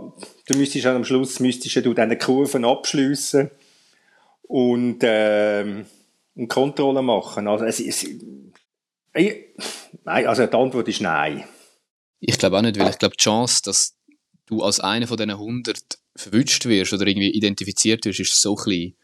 du 0.46 0.58
müsstest 0.58 0.84
ja 0.84 0.94
am 0.94 1.04
Schluss, 1.04 1.40
müsstest 1.40 1.74
ja 1.74 1.82
du 1.82 1.94
diese 1.94 2.16
Kurven 2.16 2.64
abschliessen 2.64 3.50
und, 4.52 4.98
ähm, 5.00 5.86
und 6.34 6.48
Kontrolle 6.48 7.00
machen. 7.00 7.48
Also, 7.48 7.64
es, 7.64 7.80
es, 7.80 8.04
ich, 9.14 9.34
nein, 10.04 10.26
also 10.26 10.46
die 10.46 10.54
Antwort 10.54 10.88
ist 10.88 11.00
nein. 11.00 11.44
Ich 12.20 12.38
glaube 12.38 12.58
auch 12.58 12.62
nicht, 12.62 12.78
weil 12.78 12.90
ich 12.90 12.98
glaube, 12.98 13.16
die 13.16 13.22
Chance, 13.22 13.62
dass 13.64 13.96
du 14.46 14.62
als 14.62 14.78
einer 14.78 15.06
von 15.06 15.16
diesen 15.16 15.30
100 15.30 15.78
verwünscht 16.14 16.66
wirst 16.66 16.92
oder 16.92 17.06
irgendwie 17.06 17.30
identifiziert 17.30 18.04
wirst, 18.04 18.20
ist 18.20 18.42
so 18.42 18.54
klein. 18.54 18.94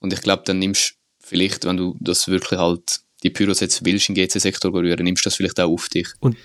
Und 0.00 0.12
ich 0.12 0.20
glaube, 0.20 0.42
dann 0.44 0.58
nimmst 0.58 0.90
du 0.90 1.26
vielleicht, 1.28 1.64
wenn 1.64 1.76
du 1.76 1.96
das 2.00 2.26
wirklich 2.26 2.58
halt 2.58 3.00
die 3.22 3.30
Pyros 3.30 3.60
jetzt 3.60 3.84
willst, 3.84 4.08
im 4.08 4.16
GC-Sektor 4.16 4.74
rühren, 4.74 5.04
nimmst 5.04 5.24
du 5.24 5.28
das 5.28 5.36
vielleicht 5.36 5.60
auch 5.60 5.70
auf 5.70 5.88
dich. 5.88 6.08
Und 6.18 6.36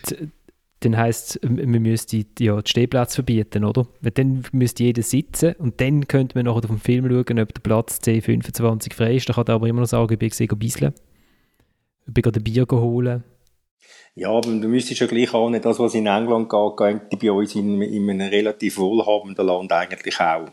dann 0.83 0.97
heisst 0.97 1.39
es, 1.41 1.49
man 1.49 1.81
müsste 1.81 2.25
ja 2.39 2.61
die 2.61 2.69
Stehplätze 2.69 3.15
verbieten, 3.15 3.63
oder? 3.63 3.87
Dann 4.01 4.43
müsste 4.51 4.83
jeder 4.83 5.01
sitzen 5.01 5.53
und 5.57 5.79
dann 5.81 6.07
könnte 6.07 6.37
man 6.37 6.45
nachher 6.45 6.57
auf 6.57 6.65
dem 6.65 6.79
Film 6.79 7.05
schauen, 7.05 7.39
ob 7.39 7.53
der 7.53 7.61
Platz 7.61 7.99
C25 8.03 8.93
frei 8.93 9.15
ist. 9.15 9.29
Da 9.29 9.33
kann 9.33 9.47
er 9.47 9.55
aber 9.55 9.67
immer 9.67 9.81
noch 9.81 9.87
sagen, 9.87 10.11
ich 10.13 10.19
bin 10.19 10.29
gesehen, 10.29 10.47
bisseln. 10.57 10.93
Ich 12.07 12.13
bin 12.13 12.21
gerade 12.21 12.39
ein 12.39 12.43
Bier 12.43 12.65
holen. 12.69 13.23
Ja, 14.15 14.29
aber 14.29 14.41
du 14.41 14.67
müsstest 14.67 15.01
ja 15.01 15.07
gleich 15.07 15.33
auch 15.33 15.49
nicht 15.49 15.65
das, 15.65 15.79
was 15.79 15.95
in 15.95 16.05
England 16.05 16.49
geht, 16.49 17.09
geht 17.09 17.19
bei 17.19 17.31
uns 17.31 17.55
in, 17.55 17.81
in 17.81 18.09
einem 18.09 18.29
relativ 18.29 18.77
wohlhabenden 18.77 19.45
Land 19.45 19.71
eigentlich 19.71 20.19
auch. 20.19 20.49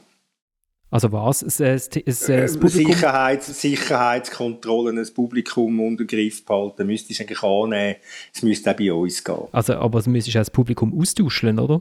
Also 0.91 1.13
was? 1.13 1.43
Es, 1.43 1.61
es, 1.61 1.89
es, 2.05 2.29
es 2.29 2.53
Sicherheits, 2.55 3.61
Sicherheitskontrollen, 3.61 4.97
das 4.97 5.13
Publikum 5.13 5.79
unter 5.81 6.05
Griff 6.05 6.45
behalten, 6.45 6.87
müsstest 6.87 7.21
du 7.21 7.25
eigentlich 7.25 7.43
annehmen, 7.43 7.97
es 8.35 8.43
müsste 8.43 8.73
auch 8.73 8.77
bei 8.77 8.93
uns 8.93 9.23
gehen. 9.23 9.49
Also, 9.53 9.75
aber 9.75 10.01
es 10.01 10.09
müsstest 10.09 10.37
auch 10.37 10.41
das 10.41 10.51
Publikum 10.51 10.99
austauschen, 10.99 11.61
oder? 11.61 11.81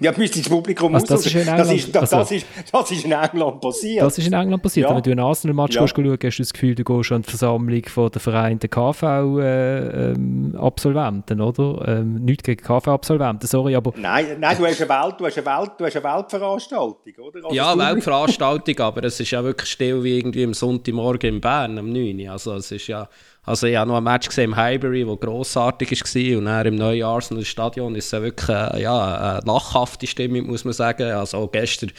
Ja, 0.00 0.12
müsste 0.16 0.40
das 0.40 0.48
Publikum 0.48 0.94
also 0.94 1.06
das, 1.06 1.26
ist 1.26 1.34
in 1.34 1.44
das, 1.46 1.70
ist, 1.72 1.94
das, 1.94 2.12
also, 2.12 2.16
das, 2.18 2.30
ist, 2.30 2.46
das 2.70 2.90
ist 2.90 3.04
in 3.04 3.12
England 3.12 3.60
passiert. 3.60 4.02
Das 4.02 4.18
ist 4.18 4.26
in 4.26 4.32
England 4.32 4.60
passiert. 4.62 4.88
Ja. 4.88 4.96
Wenn 4.96 5.02
du 5.02 5.10
einen 5.10 5.20
Arsenal-Match 5.20 5.76
ja. 5.76 5.86
schauen, 5.86 6.18
hast 6.22 6.38
du 6.38 6.42
das 6.42 6.52
Gefühl, 6.52 6.74
du 6.74 6.82
gehst 6.84 7.12
an 7.12 7.22
die 7.22 7.28
Versammlung 7.28 7.84
von 7.86 8.10
der 8.10 8.20
Vereinten 8.20 8.68
KV-Absolventen, 8.70 11.38
äh, 11.38 11.42
ähm, 11.42 11.48
oder? 11.48 11.88
Ähm, 11.88 12.24
nicht 12.24 12.42
gegen 12.44 12.62
KV-Absolventen, 12.62 13.46
sorry, 13.46 13.76
aber... 13.76 13.92
Nein, 13.96 14.36
nein 14.38 14.56
du, 14.58 14.66
hast 14.66 14.80
eine 14.80 14.90
Welt, 14.90 15.14
du, 15.18 15.26
hast 15.26 15.36
eine 15.38 15.46
Welt, 15.46 15.72
du 15.78 15.84
hast 15.84 15.96
eine 15.96 16.04
Weltveranstaltung, 16.04 17.14
oder? 17.18 17.44
Also 17.44 17.54
ja, 17.54 17.76
Weltveranstaltung, 17.76 18.80
aber 18.80 19.04
es 19.04 19.20
ist 19.20 19.30
ja 19.30 19.44
wirklich 19.44 19.70
still 19.70 20.02
wie 20.02 20.18
irgendwie 20.18 20.44
am 20.44 20.54
Sonntagmorgen 20.54 21.34
in 21.34 21.40
Bern, 21.40 21.78
am 21.78 21.92
9 21.92 22.28
Also 22.28 22.54
es 22.54 22.70
ist 22.70 22.86
ja... 22.86 23.08
Also 23.44 23.66
ich 23.66 23.74
habe 23.74 23.88
noch 23.88 23.96
ein 23.96 24.04
Match 24.04 24.28
gesehen 24.28 24.52
im 24.52 24.56
Highbury, 24.56 25.04
das 25.04 25.18
grossartig 25.18 25.90
war 25.90 26.38
und 26.38 26.44
dann 26.44 26.66
im 26.66 26.76
neuen 26.76 27.02
Arsenal 27.02 27.44
Stadion 27.44 27.96
ist 27.96 28.12
es 28.12 28.22
wirklich 28.22 28.48
äh, 28.48 28.82
ja, 28.82 29.40
eine 29.40 29.52
lachhafte 29.82 30.06
Stimmung, 30.06 30.46
muss 30.46 30.64
man 30.64 30.72
sagen. 30.72 31.10
Also 31.10 31.46
gestern, 31.48 31.92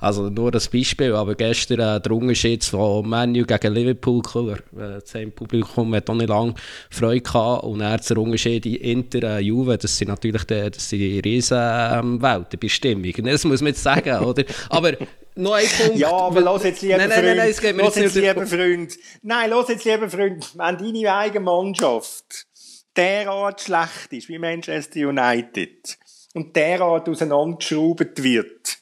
also 0.00 0.28
nur 0.28 0.50
das 0.50 0.68
Beispiel, 0.68 1.14
aber 1.14 1.34
gestern 1.34 1.80
äh, 1.80 2.00
der 2.00 2.12
Unterschied 2.12 2.64
von 2.64 3.08
Manu 3.08 3.44
gegen 3.44 3.74
Liverpool, 3.74 4.22
klar, 4.22 4.58
äh, 4.76 5.00
das 5.00 5.12
Publikum 5.34 5.94
hat 5.94 6.08
auch 6.08 6.14
nicht 6.14 6.28
lange 6.28 6.54
Freude 6.90 7.20
gehabt 7.20 7.64
und 7.64 7.80
dann 7.80 8.00
der 8.08 8.18
Unterschied 8.18 8.66
in 8.66 8.74
Inter, 8.74 9.36
äh, 9.36 9.40
Juve, 9.40 9.78
das 9.78 9.96
sind 9.96 10.08
natürlich 10.08 10.44
die, 10.44 10.70
das 10.70 10.88
sind 10.88 10.98
die 10.98 11.20
riesen 11.20 11.58
ähm, 11.60 12.22
Welten 12.22 12.58
bei 12.60 12.68
Stimmung. 12.68 13.12
Das 13.24 13.44
muss 13.44 13.60
man 13.60 13.68
jetzt 13.68 13.82
sagen, 13.82 14.16
oder? 14.24 14.44
Aber 14.70 14.92
noch 15.36 15.54
ein 15.54 15.66
Punkt. 15.66 15.96
Ja, 15.96 16.12
aber 16.12 16.40
los 16.40 16.62
jetzt, 16.62 16.82
lieber 16.82 16.98
nein, 16.98 17.08
nein, 17.08 17.24
nein, 17.24 17.36
nein, 17.38 17.50
es 17.50 17.60
geht 17.60 17.76
mir 17.76 17.82
los 17.82 17.96
jetzt, 17.96 18.14
lieber 18.14 18.46
Freund. 18.46 18.96
Nein, 19.22 19.50
los 19.50 19.68
jetzt, 19.68 19.84
lieber 19.84 20.08
Freund. 20.08 20.52
Wenn 20.54 20.78
deine 20.78 21.14
eigene 21.14 21.44
Mannschaft 21.44 22.46
derart 22.96 23.60
schlecht 23.60 24.12
ist 24.12 24.28
wie 24.28 24.38
Manchester 24.38 25.08
United 25.08 25.98
und 26.34 26.54
derart 26.54 27.08
auseinandergeschraubt 27.08 28.22
wird, 28.22 28.78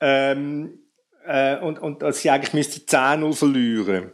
ähm, 0.00 0.80
äh, 1.24 1.58
und, 1.58 1.78
und 1.78 2.02
dass 2.02 2.22
sie 2.22 2.30
eigentlich 2.30 2.54
müsste 2.54 2.80
10-0 2.80 3.34
verlieren 3.34 4.12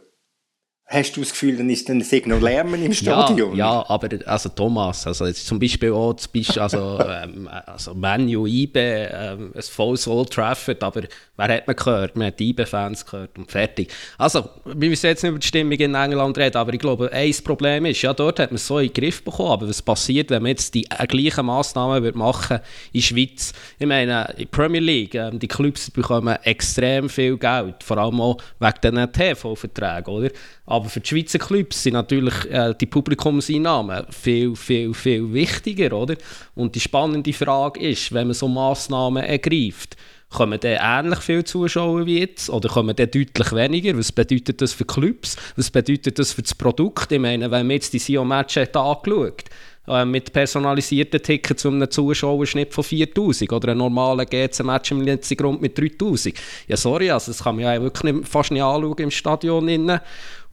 Hast 0.89 1.17
du 1.17 1.19
das 1.19 1.31
Gefühl, 1.31 1.57
dann 1.57 1.69
ist 1.69 1.89
dann 1.89 1.97
noch 1.97 2.39
Lärmen 2.39 2.81
im 2.81 2.93
Stadion? 2.93 3.57
Ja, 3.57 3.81
ja, 3.81 3.89
aber 3.89 4.07
also 4.25 4.47
Thomas, 4.47 5.05
also 5.05 5.25
jetzt 5.25 5.45
zum 5.45 5.59
Beispiel 5.59 5.91
auch 5.91 6.13
das 6.13 6.29
Beispiel, 6.29 6.61
also, 6.61 6.97
ähm, 7.23 7.49
also 7.65 7.93
Manu, 7.93 8.47
IBE, 8.47 9.09
ähm, 9.11 9.51
ein 9.53 9.61
volles 9.63 10.07
Old 10.07 10.31
Trafford, 10.31 10.81
aber 10.81 11.01
wer 11.35 11.47
hat 11.49 11.67
man 11.67 11.75
gehört? 11.75 12.15
Man 12.15 12.27
hat 12.27 12.39
IBE-Fans 12.39 13.05
gehört 13.05 13.37
und 13.37 13.51
fertig. 13.51 13.91
Also, 14.17 14.47
wir 14.63 14.89
müssen 14.89 15.07
jetzt 15.07 15.23
nicht 15.23 15.29
über 15.29 15.39
die 15.39 15.47
Stimmung 15.47 15.73
in 15.73 15.93
England 15.93 16.37
reden, 16.37 16.55
aber 16.55 16.73
ich 16.73 16.79
glaube, 16.79 17.11
ein 17.11 17.35
Problem 17.43 17.85
ist, 17.85 18.01
ja, 18.01 18.13
dort 18.13 18.39
hat 18.39 18.51
man 18.51 18.55
es 18.55 18.65
so 18.65 18.79
in 18.79 18.87
den 18.87 18.93
Griff 18.93 19.21
bekommen, 19.25 19.51
aber 19.51 19.67
was 19.67 19.81
passiert, 19.81 20.29
wenn 20.29 20.41
man 20.41 20.51
jetzt 20.51 20.73
die 20.73 20.85
äh, 20.85 21.05
gleichen 21.05 21.47
Massnahmen 21.47 22.01
wird 22.01 22.15
machen 22.15 22.59
in 22.93 23.01
der 23.01 23.07
Schweiz? 23.07 23.51
Ich 23.77 23.85
meine, 23.85 24.03
in 24.37 24.37
der 24.37 24.45
Premier 24.45 24.79
League, 24.79 25.15
ähm, 25.15 25.37
die 25.37 25.49
Clubs 25.49 25.91
bekommen 25.91 26.37
extrem 26.43 27.09
viel 27.09 27.37
Geld, 27.37 27.83
vor 27.83 27.97
allem 27.97 28.21
auch 28.21 28.37
wegen 28.59 28.95
den 28.95 29.11
TV-Verträgen, 29.11 30.13
oder? 30.13 30.29
Aber 30.67 30.89
für 30.89 30.99
die 30.99 31.07
Schweizer 31.07 31.39
Clubs 31.39 31.81
sind 31.81 31.93
natürlich 31.93 32.45
äh, 32.51 32.75
die 32.79 32.85
Publikumseinnahmen 32.85 34.05
viel, 34.09 34.53
viel, 34.55 34.93
viel 34.93 35.33
wichtiger, 35.33 35.95
oder? 35.95 36.15
Und 36.55 36.75
die 36.75 36.81
spannende 36.81 37.31
Frage 37.31 37.79
ist, 37.79 38.13
wenn 38.13 38.27
man 38.27 38.33
so 38.33 38.49
Massnahmen 38.49 39.23
ergreift, 39.23 39.95
kommen 40.29 40.59
dann 40.59 41.05
ähnlich 41.05 41.19
viele 41.19 41.45
Zuschauer 41.45 42.05
wie 42.05 42.19
jetzt 42.19 42.49
oder 42.49 42.67
kommen 42.67 42.93
dann 42.93 43.09
deutlich 43.09 43.53
weniger? 43.53 43.97
Was 43.97 44.11
bedeutet 44.11 44.61
das 44.61 44.73
für 44.73 44.83
Clubs? 44.83 45.37
Was 45.55 45.71
bedeutet 45.71 46.19
das 46.19 46.33
für 46.33 46.41
das 46.41 46.53
Produkt? 46.53 47.13
Ich 47.13 47.19
meine, 47.19 47.49
wenn 47.49 47.65
man 47.65 47.75
jetzt 47.75 47.93
die 47.93 47.99
Sion-Match 47.99 48.57
angeschaut 48.57 49.45
äh, 49.87 50.03
mit 50.03 50.33
personalisierten 50.33 51.21
Tickets 51.21 51.61
zu 51.61 51.69
einem 51.69 51.89
Zuschauerschnitt 51.89 52.73
von 52.73 52.83
4000 52.83 53.53
oder 53.53 53.71
ein 53.71 53.77
normaler 53.77 54.25
GC-Match 54.25 54.91
im 54.91 55.01
letzten 55.01 55.37
Grund 55.37 55.61
mit 55.61 55.77
3000. 55.77 56.35
Ja, 56.67 56.75
sorry, 56.75 57.09
also 57.09 57.31
das 57.31 57.41
kann 57.41 57.55
man 57.55 57.63
ja 57.63 57.81
wirklich 57.81 58.13
fast 58.27 58.51
nicht 58.51 58.61
anschauen 58.61 58.97
im 58.97 59.11
Stadion. 59.11 59.69
Innen. 59.69 60.01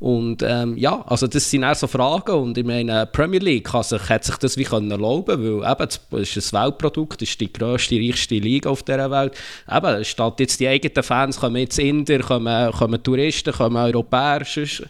Und 0.04 0.42
ähm, 0.42 0.76
ja, 0.76 1.02
also 1.06 1.26
das 1.26 1.50
sind 1.50 1.64
auch 1.64 1.74
so 1.74 1.86
Fragen 1.86 2.32
und 2.32 2.58
ich 2.58 2.64
meine, 2.66 3.06
Premier 3.06 3.40
League 3.40 3.64
kann 3.64 3.82
sich, 3.82 4.06
hat 4.10 4.22
sich 4.22 4.36
das 4.36 4.58
wie 4.58 4.64
können 4.64 4.90
erlauben, 4.90 5.62
weil 5.62 5.72
eben, 5.72 6.20
es 6.20 6.36
ist 6.36 6.54
ein 6.54 6.62
Weltprodukt, 6.62 7.22
es 7.22 7.30
ist 7.30 7.40
die 7.40 7.50
grösste, 7.50 7.96
reichste 7.96 8.34
Liga 8.34 8.68
auf 8.68 8.82
dieser 8.82 9.10
Welt. 9.10 9.32
Eben, 9.66 10.04
statt 10.04 10.40
jetzt 10.40 10.60
die 10.60 10.68
eigenen 10.68 11.02
Fans 11.02 11.40
kommen 11.40 11.56
jetzt 11.56 11.78
Inder, 11.78 12.18
kommen, 12.18 12.70
kommen 12.72 13.02
Touristen, 13.02 13.54
kommen 13.54 13.78
Europäer, 13.78 14.42
sonst, 14.44 14.82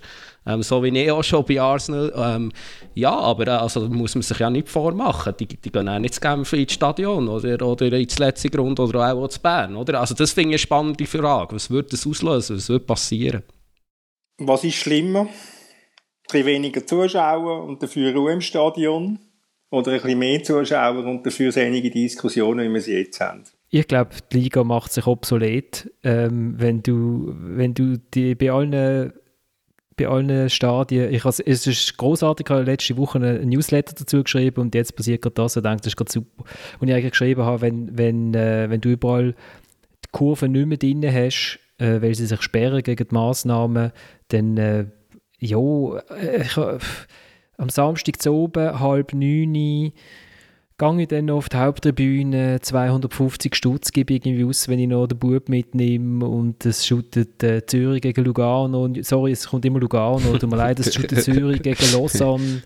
ähm, 0.47 0.65
so 0.65 0.83
wie 0.83 0.89
ich 0.89 1.13
auch 1.13 1.23
schon 1.23 1.45
bei 1.45 1.61
Arsenal. 1.61 2.13
Ähm, 2.17 2.51
ja, 2.97 3.17
aber 3.17 3.47
äh, 3.47 3.51
also 3.51 3.89
muss 3.89 4.17
man 4.17 4.23
sich 4.23 4.41
ja 4.41 4.51
nicht 4.51 4.69
vormachen. 4.69 5.33
Die, 5.39 5.47
die 5.47 5.71
gehen 5.71 5.89
auch 5.89 5.99
nicht 6.01 6.15
zu 6.15 6.21
Genf 6.21 6.53
ins 6.55 6.73
Stadion 6.73 7.29
oder, 7.29 7.65
oder 7.65 7.87
ins 7.93 8.19
letzte 8.19 8.51
Grund 8.51 8.81
oder 8.81 9.15
auch 9.15 9.29
zu 9.29 9.39
Bern. 9.39 9.77
Oder? 9.77 10.01
Also 10.01 10.17
das 10.17 10.33
finde 10.33 10.49
ich 10.49 10.55
eine 10.55 10.59
spannende 10.59 11.07
Frage. 11.07 11.55
Was 11.55 11.71
würde 11.71 11.91
das 11.91 12.05
auslösen? 12.05 12.57
Was 12.57 12.69
würde 12.69 12.85
passieren? 12.85 13.45
Was 14.39 14.65
ist 14.65 14.75
schlimmer? 14.75 15.23
Ein 15.23 15.29
bisschen 16.31 16.47
weniger 16.47 16.87
Zuschauer 16.87 17.65
und 17.65 17.83
dafür 17.83 18.13
Ruhe 18.15 18.33
im 18.33 18.41
Stadion? 18.41 19.19
Oder 19.71 19.93
ein 19.93 20.03
bisschen 20.03 20.19
mehr 20.19 20.43
Zuschauer 20.43 21.05
und 21.05 21.25
dafür 21.27 21.53
einige 21.57 21.91
Diskussionen, 21.91 22.69
wie 22.69 22.75
wir 22.75 22.81
sie 22.81 22.99
jetzt 22.99 23.21
haben? 23.21 23.45
Ich 23.71 23.89
glaube, 23.89 24.11
die 24.33 24.39
Liga 24.39 24.63
macht 24.63 24.93
sich 24.93 25.07
obsolet, 25.07 25.91
ähm, 26.05 26.55
wenn 26.59 26.83
du, 26.83 27.35
wenn 27.37 27.75
du 27.75 27.99
die 27.99 28.35
bei 28.35 28.51
allen 28.51 29.13
bei 29.97 30.09
allen 30.09 30.51
Stadien. 30.51 31.13
Ich 31.13 31.25
has, 31.25 31.41
es 31.41 31.67
ist 31.67 31.97
großartig, 31.97 32.47
ich 32.47 32.51
habe 32.51 32.63
letzte 32.65 32.97
Woche 32.97 33.19
einen 33.19 33.49
Newsletter 33.49 33.95
dazu 33.97 34.23
geschrieben 34.23 34.61
und 34.61 34.75
jetzt 34.75 34.97
passiert 34.97 35.23
gerade 35.23 35.35
das. 35.35 35.57
Ich 35.57 35.63
denke, 35.63 35.79
das 35.79 35.87
ist 35.89 35.97
gerade 35.97 36.11
super. 36.11 36.45
Und 36.81 36.89
ich 36.89 36.95
eigentlich 36.95 37.13
geschrieben 37.13 37.43
habe, 37.43 37.61
wenn, 37.61 37.97
wenn, 37.97 38.35
äh, 38.35 38.69
wenn 38.71 38.81
du 38.81 38.91
überall 38.91 39.35
die 40.05 40.09
Kurve 40.11 40.49
nicht 40.49 40.67
mehr 40.67 40.79
drin 40.79 41.05
hast, 41.13 41.61
äh, 41.79 42.01
weil 42.01 42.15
sie 42.15 42.27
sich 42.27 42.43
sperren 42.43 42.83
gegen 42.83 43.09
die 43.09 43.15
Massnahmen, 43.15 43.93
dann, 44.29 44.57
äh, 44.57 44.87
ja, 45.39 45.59
äh, 45.59 46.43
ich, 46.43 46.57
am 47.57 47.69
Samstag 47.69 48.21
zu 48.21 48.33
oben, 48.33 48.81
halb 48.81 49.13
neun, 49.13 49.93
gehe 50.77 51.03
ich 51.03 51.09
dann 51.09 51.31
auf 51.31 51.49
die 51.49 51.57
Haupttribüne, 51.57 52.59
250 52.61 53.55
Stutz 53.55 53.93
gebe 53.93 54.15
ich 54.15 54.27
irgendwie 54.27 54.45
aus, 54.45 54.67
wenn 54.69 54.81
ich 54.81 54.89
noch 54.89 55.07
den 55.07 55.19
Bub 55.19 55.49
mitnehme 55.49 56.27
und 56.27 56.67
es 56.67 56.85
shootet 56.85 57.43
äh, 57.45 57.65
Zürich 57.65 58.03
gegen 58.03 58.25
Lugano, 58.25 58.89
sorry, 59.03 59.33
es 59.33 59.49
kommt 59.49 59.65
immer 59.65 59.79
Lugano, 59.79 60.37
tut 60.37 60.51
mir 60.51 60.57
leid, 60.57 60.81
es 60.81 60.93
shootet 60.93 61.23
Zürich 61.23 61.63
gegen 61.63 61.93
Lausanne. 61.93 62.63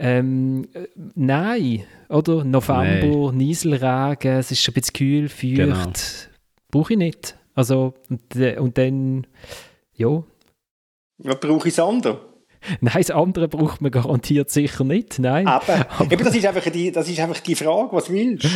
Ähm, 0.00 0.66
äh, 0.74 0.86
nein, 1.14 1.84
oder? 2.08 2.44
November. 2.44 3.32
Nieselregen, 3.32 4.32
es 4.32 4.50
ist 4.50 4.68
ein 4.68 4.74
bisschen 4.74 4.92
kühl, 4.92 5.28
feucht, 5.28 5.54
genau. 5.54 5.92
brauche 6.72 6.94
ich 6.94 6.98
nicht. 6.98 7.36
Also, 7.54 7.94
und, 8.08 8.36
und 8.58 8.78
dann, 8.78 9.26
ja. 9.94 10.22
Was 11.18 11.40
brauche 11.40 11.68
ich 11.68 11.74
das 11.74 11.84
andere? 11.84 12.20
Nein, 12.80 12.94
das 12.96 13.10
andere 13.10 13.48
braucht 13.48 13.80
man 13.80 13.90
garantiert 13.90 14.50
sicher 14.50 14.84
nicht. 14.84 15.18
Nein. 15.18 15.46
Aber, 15.46 15.86
Eben, 16.10 16.24
das, 16.24 16.34
ist 16.34 16.46
einfach 16.46 16.70
die, 16.70 16.90
das 16.90 17.08
ist 17.08 17.20
einfach 17.20 17.40
die 17.40 17.54
Frage, 17.54 17.92
was 17.92 18.10
willst 18.10 18.44
du? 18.44 18.48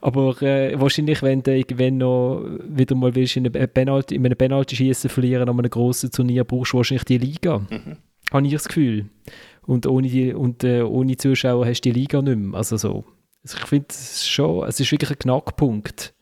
Aber 0.00 0.40
äh, 0.42 0.80
wahrscheinlich, 0.80 1.22
wenn 1.22 1.42
du 1.42 1.64
wenn 1.74 1.98
noch 1.98 2.44
wieder 2.64 2.94
mal 2.94 3.14
willst, 3.14 3.36
in, 3.36 3.46
eine 3.46 3.68
Penalty, 3.68 4.14
in 4.14 4.24
einem 4.24 4.38
Penalty-Schießen 4.38 5.10
verlieren 5.10 5.48
an 5.48 5.58
einem 5.58 5.70
grossen 5.70 6.10
Turnier, 6.10 6.44
brauchst 6.44 6.72
du 6.72 6.76
wahrscheinlich 6.78 7.04
die 7.04 7.18
Liga. 7.18 7.58
Mhm. 7.58 7.96
Habe 8.32 8.46
ich 8.46 8.52
das 8.52 8.68
Gefühl. 8.68 9.06
Und 9.66 9.86
ohne, 9.86 10.08
die, 10.08 10.32
und, 10.32 10.62
äh, 10.64 10.82
ohne 10.82 11.16
Zuschauer 11.16 11.66
hast 11.66 11.80
du 11.80 11.90
die 11.90 11.98
Liga 11.98 12.22
nicht 12.22 12.38
mehr. 12.38 12.56
Also 12.56 12.76
so. 12.76 13.04
Also 13.42 13.58
ich 13.58 13.66
finde 13.66 13.86
es 13.90 14.28
schon, 14.28 14.66
es 14.68 14.78
ist 14.78 14.92
wirklich 14.92 15.10
ein 15.10 15.18
Knackpunkt. 15.18 16.14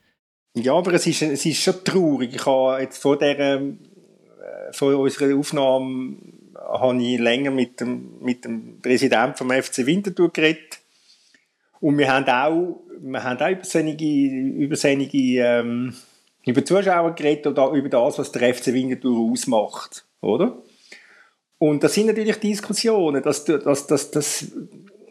Ja, 0.62 0.74
aber 0.74 0.94
es 0.94 1.06
ist, 1.06 1.22
es 1.22 1.46
ist 1.46 1.62
schon 1.62 1.84
traurig. 1.84 2.34
Ich 2.34 2.46
habe 2.46 2.82
jetzt 2.82 2.98
vor, 2.98 3.18
der, 3.18 3.38
äh, 3.38 3.60
vor 4.72 4.96
unserer 4.96 5.36
Aufnahme 5.36 6.16
habe 6.56 7.02
ich 7.02 7.18
länger 7.18 7.50
mit 7.50 7.80
dem, 7.80 8.18
mit 8.20 8.44
dem 8.44 8.80
Präsidenten 8.80 9.36
vom 9.36 9.50
FC 9.50 9.86
Winterthur 9.86 10.32
geredet. 10.32 10.80
Und 11.80 11.98
wir 11.98 12.12
haben 12.12 12.26
auch, 12.28 12.80
wir 13.00 13.22
haben 13.22 13.40
auch 13.40 13.50
über 13.50 13.64
seine, 13.64 13.92
über 13.92 14.76
seine, 14.76 15.08
ähm, 15.12 15.94
über 16.44 16.64
Zuschauer 16.64 17.14
geredet 17.14 17.46
oder 17.46 17.70
über 17.70 17.88
das, 17.88 18.18
was 18.18 18.32
der 18.32 18.54
FC 18.54 18.72
Winterthur 18.72 19.30
ausmacht, 19.30 20.04
oder? 20.20 20.58
Und 21.58 21.82
das 21.82 21.94
sind 21.94 22.06
natürlich 22.06 22.36
Diskussionen, 22.36 23.22
dass, 23.22 23.44
dass, 23.44 23.86
dass, 23.86 24.10
dass 24.10 24.52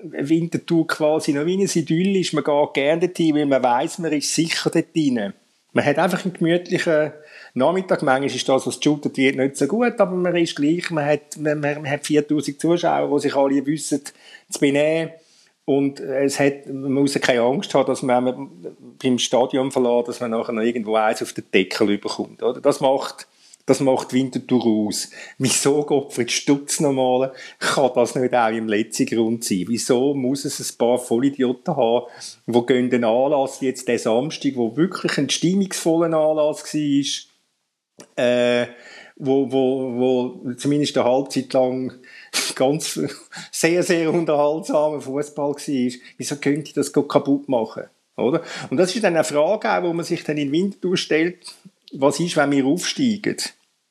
Winterthur 0.04 0.88
quasi 0.88 1.34
noch 1.34 1.46
wie 1.46 1.58
ein 1.58 1.70
Idyll 1.74 2.16
ist. 2.18 2.34
Man 2.34 2.44
geht 2.44 2.74
gerne 2.74 3.02
dorthin, 3.02 3.36
weil 3.36 3.46
man 3.46 3.64
weiß, 3.64 4.00
man 4.00 4.14
ist 4.14 4.34
sicher 4.34 4.70
dort 4.70 4.96
drin. 4.96 5.34
Man 5.74 5.86
hat 5.86 6.00
einfach 6.00 6.24
einen 6.24 6.34
gemütlichen 6.34 7.12
Nachmittag. 7.54 8.02
Manchmal 8.02 8.36
ist 8.36 8.50
das, 8.50 8.66
was 8.66 8.80
geshootet 8.80 9.18
wird, 9.18 9.36
nicht 9.36 9.58
so 9.58 9.68
gut, 9.68 10.00
aber 10.00 10.16
man 10.16 10.36
ist 10.36 10.56
gleich. 10.56 10.90
Man 10.90 11.06
hat, 11.06 11.38
man, 11.38 11.60
man 11.60 11.90
hat 11.90 12.06
4000 12.06 12.60
Zuschauer, 12.60 13.14
die 13.16 13.22
sich 13.22 13.36
alle 13.36 13.66
wissen, 13.66 14.02
zu 14.50 14.60
benehmen. 14.60 15.12
Und 15.66 16.00
es 16.00 16.40
hat, 16.40 16.66
man 16.68 16.94
muss 16.94 17.14
keine 17.16 17.42
Angst 17.42 17.74
haben, 17.74 17.88
dass 17.88 18.02
man 18.02 18.50
beim 19.04 19.20
Stadion 19.20 19.70
verlassen, 19.70 20.08
dass 20.08 20.20
man 20.22 20.32
nachher 20.32 20.54
noch 20.54 20.62
irgendwo 20.62 20.96
eins 20.96 21.22
auf 21.22 21.34
den 21.34 21.44
Deckel 21.54 21.92
überkommt. 21.92 22.42
Oder? 22.42 22.62
Das 22.62 22.80
macht 22.80 23.28
das 23.68 23.82
macht 23.82 24.14
Winterthur 24.14 24.66
aus. 24.66 25.12
Wieso, 25.38 25.84
Gottfried 25.84 26.32
Stutz 26.32 26.80
nochmal, 26.80 27.34
kann 27.60 27.92
das 27.94 28.16
nicht 28.16 28.34
auch 28.34 28.48
im 28.48 28.70
letzten 28.70 29.06
Grund 29.06 29.44
sein? 29.44 29.66
Wieso 29.68 30.14
muss 30.14 30.46
es 30.46 30.60
ein 30.60 30.78
paar 30.78 30.98
Vollidioten 30.98 31.76
haben, 31.76 32.06
die 32.48 32.66
gehen 32.66 32.90
den 32.90 33.04
Anlass, 33.04 33.60
jetzt 33.60 33.90
der 33.90 34.00
Samstag, 34.00 34.56
wo 34.56 34.76
wirklich 34.78 35.18
ein 35.18 35.30
stimmungsvoller 35.30 36.18
Anlass 36.18 36.64
war, 36.74 38.24
äh, 38.24 38.68
wo, 39.18 39.52
wo, 39.52 40.40
wo 40.46 40.54
zumindest 40.54 40.98
eine 40.98 41.10
Halbzeit 41.10 41.52
lang 41.52 41.92
ganz 42.56 42.98
sehr, 43.52 43.84
sehr 43.84 44.14
unterhaltsamer 44.14 45.02
Fußball 45.02 45.52
war. 45.52 46.00
Wieso 46.18 46.36
könnte 46.38 46.68
ich 46.70 46.74
das 46.74 46.94
kaputt 46.94 47.50
machen? 47.50 47.84
Oder? 48.16 48.44
Und 48.70 48.78
das 48.78 48.96
ist 48.96 49.04
dann 49.04 49.16
eine 49.16 49.26
Frage, 49.26 49.70
auch, 49.70 49.84
wo 49.84 49.92
man 49.92 50.06
sich 50.06 50.24
dann 50.24 50.38
in 50.38 50.54
Winterthur 50.54 50.96
stellt, 50.96 51.54
was 51.92 52.20
ist, 52.22 52.38
wenn 52.38 52.52
wir 52.52 52.66
aufsteigen? 52.66 53.38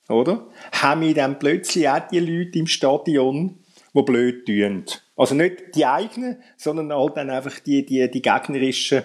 Oder? 0.09 0.47
Haben 0.73 1.01
wir 1.03 1.14
dann 1.14 1.38
plötzlich 1.38 1.88
auch 1.88 2.07
die 2.09 2.21
Leute 2.21 2.59
im 2.59 2.66
Stadion, 2.66 3.59
die 3.95 4.03
blöd 4.03 4.47
tun. 4.47 4.85
Also 5.16 5.35
nicht 5.35 5.75
die 5.75 5.87
eigenen, 5.87 6.42
sondern 6.57 6.92
halt 6.92 7.16
dann 7.16 7.31
einfach 7.31 7.59
die, 7.61 7.85
die, 7.85 8.11
die 8.11 8.23
gegnerischen 8.23 9.03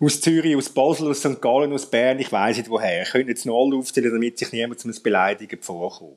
aus 0.00 0.20
Zürich, 0.20 0.56
aus 0.56 0.70
Basel, 0.70 1.08
aus 1.08 1.20
St. 1.20 1.42
Gallen, 1.42 1.72
aus 1.72 1.90
Bern, 1.90 2.18
ich 2.18 2.32
weiss 2.32 2.56
nicht 2.56 2.70
woher. 2.70 3.02
Ich 3.02 3.10
könnte 3.10 3.28
jetzt 3.28 3.44
noch 3.44 3.62
alle 3.62 3.76
aufzählen, 3.76 4.10
damit 4.10 4.38
sich 4.38 4.50
niemand 4.50 4.80
zum 4.80 4.92
Beleidigen 5.02 5.60
vorkommt. 5.60 6.16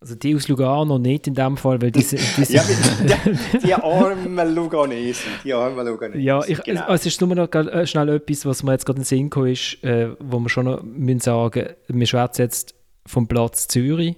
Also 0.00 0.14
die 0.14 0.34
aus 0.34 0.48
Lugano 0.48 0.98
nicht 0.98 1.26
in 1.26 1.34
dem 1.34 1.58
Fall, 1.58 1.80
weil 1.82 1.90
diese... 1.90 2.16
diese 2.36 2.54
ja, 2.54 2.64
die, 2.64 3.58
die 3.58 3.74
armen 3.74 4.54
Luganesen, 4.54 5.30
die 5.44 5.52
armen 5.52 5.86
Luganesen. 5.86 6.22
Ja, 6.22 6.42
ich, 6.44 6.60
genau. 6.62 6.80
also 6.82 6.94
es 6.94 7.06
ist 7.06 7.20
nur 7.20 7.34
noch 7.34 7.52
äh, 7.52 7.86
schnell 7.86 8.08
etwas, 8.08 8.46
was 8.46 8.62
mir 8.62 8.72
jetzt 8.72 8.86
gerade 8.86 8.96
in 8.96 9.02
den 9.02 9.06
Sinn 9.06 9.30
gekommen 9.30 9.52
ist, 9.52 9.84
äh, 9.84 10.08
wo 10.18 10.40
wir 10.40 10.48
schon 10.48 10.64
noch 10.64 10.82
müssen 10.82 11.20
sagen, 11.20 11.74
wir 11.86 12.06
schwätzen 12.06 12.42
jetzt 12.42 12.74
vom 13.06 13.28
Platz 13.28 13.68
Zürich. 13.68 14.16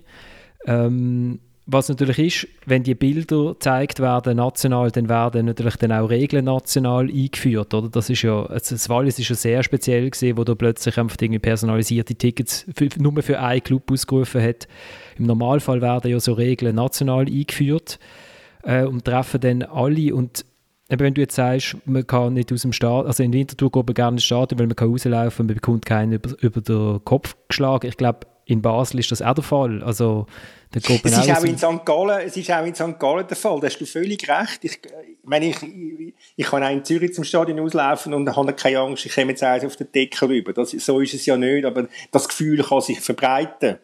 Ähm, 0.66 1.40
was 1.64 1.88
natürlich 1.88 2.18
ist, 2.18 2.48
wenn 2.66 2.82
die 2.82 2.96
Bilder 2.96 3.52
gezeigt 3.52 4.00
werden 4.00 4.36
national, 4.36 4.90
dann 4.90 5.08
werden 5.08 5.46
natürlich 5.46 5.76
dann 5.76 5.92
auch 5.92 6.10
Regeln 6.10 6.46
national 6.46 7.08
eingeführt, 7.08 7.72
oder? 7.72 7.88
Das 7.88 8.10
ist 8.10 8.22
ja, 8.22 8.44
also 8.46 8.74
das 8.74 8.88
Wallis 8.88 9.20
ist 9.20 9.28
ja 9.28 9.36
sehr 9.36 9.62
speziell 9.62 10.10
gesehen, 10.10 10.36
wo 10.36 10.44
da 10.44 10.56
plötzlich 10.56 10.98
einfach 10.98 11.16
irgendwie 11.20 11.38
personalisierte 11.38 12.16
Tickets 12.16 12.66
für, 12.74 12.88
nur 12.98 13.22
für 13.22 13.38
einen 13.38 13.62
Club 13.62 13.90
ausgerufen 13.92 14.42
hat. 14.42 14.66
Im 15.16 15.26
Normalfall 15.26 15.80
werden 15.80 16.10
ja 16.10 16.18
so 16.18 16.32
Regeln 16.32 16.74
national 16.74 17.26
eingeführt 17.26 18.00
äh, 18.64 18.84
und 18.84 19.04
treffen 19.04 19.40
dann 19.40 19.62
alle 19.62 20.14
und 20.14 20.44
Eben, 20.90 21.00
wenn 21.06 21.14
du 21.14 21.22
jetzt 21.22 21.36
sagst, 21.36 21.74
man 21.86 22.06
kann 22.06 22.34
nicht 22.34 22.52
aus 22.52 22.62
dem 22.62 22.72
Stadion, 22.74 23.06
also 23.06 23.22
in 23.22 23.32
Winterthur 23.32 23.70
geht 23.70 23.86
man 23.86 23.94
gerne 23.94 24.14
ins 24.16 24.24
Stadion, 24.24 24.58
weil 24.58 24.66
man 24.66 24.76
kann 24.76 24.90
rauslaufen 24.90 25.46
man 25.46 25.54
bekommt 25.54 25.86
keinen 25.86 26.12
über, 26.12 26.36
über 26.42 26.60
den 26.60 27.02
Kopf 27.02 27.34
geschlagen. 27.48 27.86
Ich 27.86 27.96
glaube, 27.96 28.26
in 28.44 28.62
Basel 28.62 29.00
ist 29.00 29.10
das 29.10 29.22
auch 29.22 29.34
der 29.34 29.44
Fall. 29.44 29.82
Also, 29.82 30.26
es 30.74 30.88
ist 30.88 31.04
auch 31.30 31.44
in 31.44 31.58
St. 31.58 31.84
Gallen, 31.84 32.26
es 32.26 32.36
ist 32.36 32.50
auch 32.50 32.64
in 32.64 32.74
St. 32.74 32.98
Gallen 32.98 33.26
der 33.26 33.36
Fall. 33.36 33.60
Da 33.60 33.66
hast 33.66 33.78
du 33.78 33.86
völlig 33.86 34.28
recht. 34.28 34.64
Ich, 34.64 34.80
meine, 35.22 35.50
ich, 35.50 35.62
ich, 35.62 36.14
ich 36.36 36.46
kann 36.46 36.62
auch 36.62 36.70
in 36.70 36.84
Zürich 36.84 37.12
zum 37.12 37.24
Stadion 37.24 37.60
auslaufen 37.60 38.14
und 38.14 38.34
habe 38.34 38.52
keine 38.54 38.78
Angst, 38.78 39.04
ich 39.04 39.14
komme 39.14 39.32
jetzt 39.32 39.42
eins 39.42 39.64
auf 39.64 39.76
den 39.76 39.92
Deckel 39.92 40.28
rüber. 40.28 40.52
Das, 40.52 40.70
so 40.70 41.00
ist 41.00 41.14
es 41.14 41.26
ja 41.26 41.36
nicht, 41.36 41.64
aber 41.64 41.88
das 42.10 42.28
Gefühl 42.28 42.62
kann 42.62 42.80
sich 42.80 43.00
verbreiten. 43.00 43.78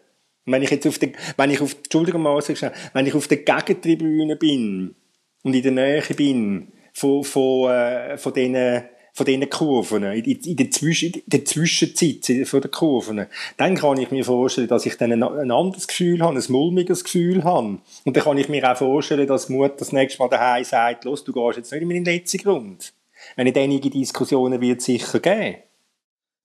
Wenn 0.47 0.63
ich 0.63 0.71
jetzt 0.71 0.87
auf 0.87 0.99
der, 0.99 1.11
wenn 1.37 1.51
ich 1.51 1.61
auf, 1.61 1.75
Entschuldigung 1.75 2.25
wenn 2.25 3.07
ich 3.07 3.15
auf 3.15 3.29
der 3.29 3.39
Gegentribüne 3.39 4.37
bin 4.37 4.95
und 5.43 5.55
in 5.55 5.63
der 5.63 5.73
Nähe 5.73 6.03
bin 6.17 6.73
von, 6.95 7.23
von, 7.23 7.71
äh, 7.71 8.17
von 8.17 8.33
diesen 8.33 8.85
von 9.19 9.27
diesen 9.27 9.51
Kurven, 9.51 10.05
in, 10.05 10.25
in, 10.25 10.57
der, 10.57 10.67
in 10.67 11.23
der 11.27 11.45
Zwischenzeit 11.45 12.47
von 12.47 12.61
den 12.61 12.71
Kurven, 12.71 13.27
dann 13.57 13.75
kann 13.75 13.99
ich 13.99 14.13
mir 14.13 14.25
vorstellen, 14.25 14.69
dass 14.69 14.87
ich 14.87 14.97
dann 14.97 15.11
ein, 15.11 15.25
ein 15.25 15.51
anderes 15.51 15.89
Gefühl 15.89 16.23
habe, 16.23 16.39
ein 16.39 16.45
mulmiges 16.49 17.03
Gefühl 17.03 17.43
habe. 17.43 17.79
Und 18.05 18.17
dann 18.17 18.23
kann 18.23 18.39
ich 18.39 18.49
mir 18.49 18.71
auch 18.71 18.79
vorstellen, 18.79 19.27
dass 19.27 19.49
Mut 19.49 19.73
das 19.79 19.91
nächste 19.91 20.23
Mal 20.23 20.29
daheim 20.29 20.63
sagt, 20.63 21.05
los, 21.05 21.25
du 21.25 21.33
gehst 21.33 21.57
jetzt 21.57 21.73
nicht 21.73 21.83
in 21.83 21.89
meinen 21.89 22.05
letzten 22.05 22.39
Grund. 22.39 22.93
Eine 23.37 23.53
einige 23.57 23.91
Diskussionen 23.91 24.61
wird 24.61 24.79
es 24.79 24.85
sicher 24.85 25.19
geben. 25.19 25.57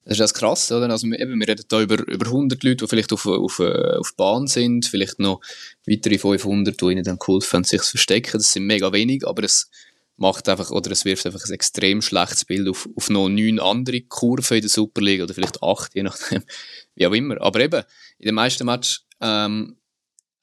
Das 0.06 0.14
ist 0.14 0.20
das 0.20 0.34
krass, 0.34 0.72
oder? 0.72 0.90
Also, 0.90 1.06
eben, 1.08 1.40
wir 1.40 1.48
reden 1.48 1.64
hier 1.70 1.80
über, 1.80 2.08
über 2.08 2.26
100 2.26 2.62
Leute, 2.64 2.78
die 2.78 2.88
vielleicht 2.88 3.14
auf, 3.14 3.28
auf, 3.28 3.60
auf 3.60 4.16
Bahn 4.18 4.48
sind, 4.48 4.88
vielleicht 4.88 5.20
noch 5.20 5.42
weitere 5.86 6.18
500, 6.18 6.82
die 6.82 6.86
ihnen 6.86 7.04
dann 7.04 7.20
geholfen 7.20 7.58
haben, 7.58 7.64
sich 7.66 7.84
zu 7.84 7.92
verstecken. 7.92 8.34
Das 8.34 8.52
sind 8.52 8.66
mega 8.66 8.92
wenig, 8.92 9.28
aber 9.28 9.44
es 9.44 9.70
macht 10.16 10.48
einfach, 10.48 10.72
oder 10.72 10.92
es 10.92 11.06
wirft 11.06 11.26
einfach 11.26 11.44
ein 11.46 11.54
extrem 11.54 12.02
schlechtes 12.02 12.46
Bild 12.46 12.68
auf, 12.68 12.88
auf 12.96 13.10
noch 13.10 13.30
neun 13.30 13.60
andere 13.60 14.02
Kurven 14.02 14.58
in 14.58 14.62
der 14.62 14.70
Superliga 14.70 15.24
oder 15.24 15.34
vielleicht 15.34 15.62
acht, 15.64 15.96
je 15.96 16.04
nachdem, 16.04 16.44
wie 16.96 17.08
auch 17.08 17.14
immer. 17.14 17.42
Aber 17.42 17.60
eben, 17.60 17.84
in 18.20 18.28
den 18.28 18.36
meisten 18.36 18.66
Matches 18.66 19.06
ähm, 19.22 19.78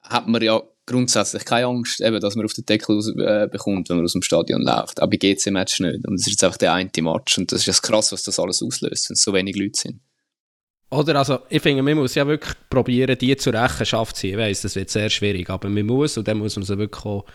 hat 0.01 0.27
man 0.27 0.41
ja 0.41 0.61
grundsätzlich 0.85 1.45
keine 1.45 1.67
Angst, 1.67 2.01
eben, 2.01 2.19
dass 2.19 2.35
man 2.35 2.45
auf 2.45 2.53
den 2.53 2.65
Deckel 2.65 2.97
aus, 2.97 3.07
äh, 3.07 3.47
bekommt, 3.49 3.89
wenn 3.89 3.97
man 3.97 4.05
aus 4.05 4.13
dem 4.13 4.21
Stadion 4.21 4.61
läuft. 4.61 5.01
Auch 5.01 5.09
bei 5.09 5.17
GC-Match 5.17 5.79
nicht. 5.79 6.05
Und 6.05 6.19
das 6.19 6.27
ist 6.27 6.31
jetzt 6.31 6.43
einfach 6.43 6.57
der 6.57 6.73
eine 6.73 6.89
Match. 6.99 7.37
Und 7.37 7.51
das 7.51 7.65
ist 7.65 7.65
ja 7.67 7.73
krass, 7.81 8.11
was 8.11 8.23
das 8.23 8.39
alles 8.39 8.61
auslöst, 8.61 9.09
wenn 9.09 9.13
es 9.13 9.21
so 9.21 9.33
wenig 9.33 9.55
Leute 9.55 9.79
sind. 9.79 10.01
Oder 10.89 11.15
also, 11.15 11.39
ich 11.49 11.61
finde, 11.61 11.81
man 11.83 11.95
muss 11.95 12.15
ja 12.15 12.27
wirklich 12.27 12.53
probieren, 12.69 13.17
die 13.17 13.37
zur 13.37 13.53
Rechenschaft 13.53 14.17
zu 14.17 14.21
ziehen. 14.21 14.31
Ich 14.31 14.37
weiss, 14.37 14.61
das 14.61 14.75
wird 14.75 14.89
sehr 14.89 15.09
schwierig, 15.09 15.49
aber 15.49 15.69
man 15.69 15.85
muss, 15.85 16.17
und 16.17 16.27
dann 16.27 16.39
muss 16.39 16.57
man 16.57 16.65
sie 16.65 16.77
wirklich 16.77 17.05
auch 17.05 17.25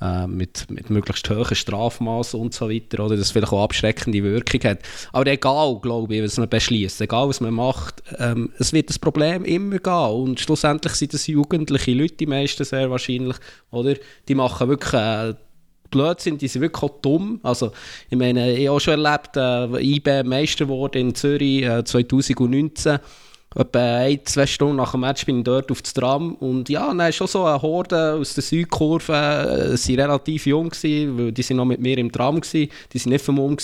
äh, 0.00 0.26
mit, 0.26 0.70
mit 0.70 0.90
möglichst 0.90 1.28
hohen 1.30 1.54
Strafmaßen 1.54 2.38
und 2.38 2.54
so 2.54 2.68
weiter, 2.68 3.04
oder 3.04 3.16
das 3.16 3.30
vielleicht 3.30 3.52
auch 3.52 3.62
abschreckende 3.62 4.22
Wirkung 4.22 4.60
hat. 4.70 4.78
Aber 5.12 5.26
egal, 5.26 5.78
glaube 5.80 6.16
ich, 6.16 6.22
was 6.22 6.38
man 6.38 6.48
beschließt, 6.48 7.00
egal 7.00 7.28
was 7.28 7.40
man 7.40 7.54
macht, 7.54 8.02
ähm, 8.18 8.52
es 8.58 8.72
wird 8.72 8.88
das 8.88 8.98
Problem 8.98 9.44
immer 9.44 9.78
gehen 9.78 9.92
und 9.92 10.40
schlussendlich 10.40 10.94
sind 10.94 11.14
das 11.14 11.26
jugendliche 11.26 11.92
Leute, 11.92 12.14
die 12.14 12.26
meisten 12.26 12.64
sehr 12.64 12.90
wahrscheinlich, 12.90 13.36
oder? 13.70 13.94
Die 14.28 14.34
machen 14.34 14.68
wirklich 14.68 14.94
äh, 14.94 15.34
Blödsinn, 15.92 16.38
die 16.38 16.48
sind 16.48 16.62
wirklich 16.62 16.82
auch 16.82 17.00
dumm. 17.00 17.38
Also, 17.44 17.70
ich 18.10 18.18
meine, 18.18 18.52
ich 18.52 18.66
habe 18.66 18.76
auch 18.76 18.80
schon 18.80 19.04
erlebt, 19.04 19.36
äh, 19.36 19.80
IB 19.80 20.24
Meister 20.24 20.66
wurde 20.66 20.98
in 20.98 21.14
Zürich 21.14 21.62
äh, 21.62 21.84
2019 21.84 22.98
etwa 23.54 23.96
ein, 23.98 24.20
zwei 24.24 24.46
Stunden 24.46 24.76
nach 24.76 24.92
dem 24.92 25.00
Match 25.00 25.26
bin 25.26 25.38
ich 25.38 25.44
dort 25.44 25.70
auf 25.70 25.82
das 25.82 25.92
Tram 25.92 26.34
und 26.36 26.68
ja, 26.68 26.86
dann 26.86 27.00
ist 27.08 27.16
schon 27.16 27.26
so 27.26 27.44
eine 27.44 27.60
Horde 27.60 28.14
aus 28.14 28.34
der 28.34 28.42
Südkurve, 28.42 29.12
äh, 29.72 29.76
sie 29.76 29.96
waren 29.98 30.10
relativ 30.10 30.46
jung, 30.46 30.70
gewesen, 30.70 31.18
weil 31.18 31.32
die 31.32 31.42
sind 31.42 31.56
noch 31.56 31.64
mit 31.64 31.80
mir 31.80 31.98
im 31.98 32.10
Tram, 32.10 32.40
gewesen, 32.40 32.70
die 32.92 32.98
sind 32.98 33.12
nicht 33.12 33.24
vom 33.24 33.38
Um. 33.38 33.56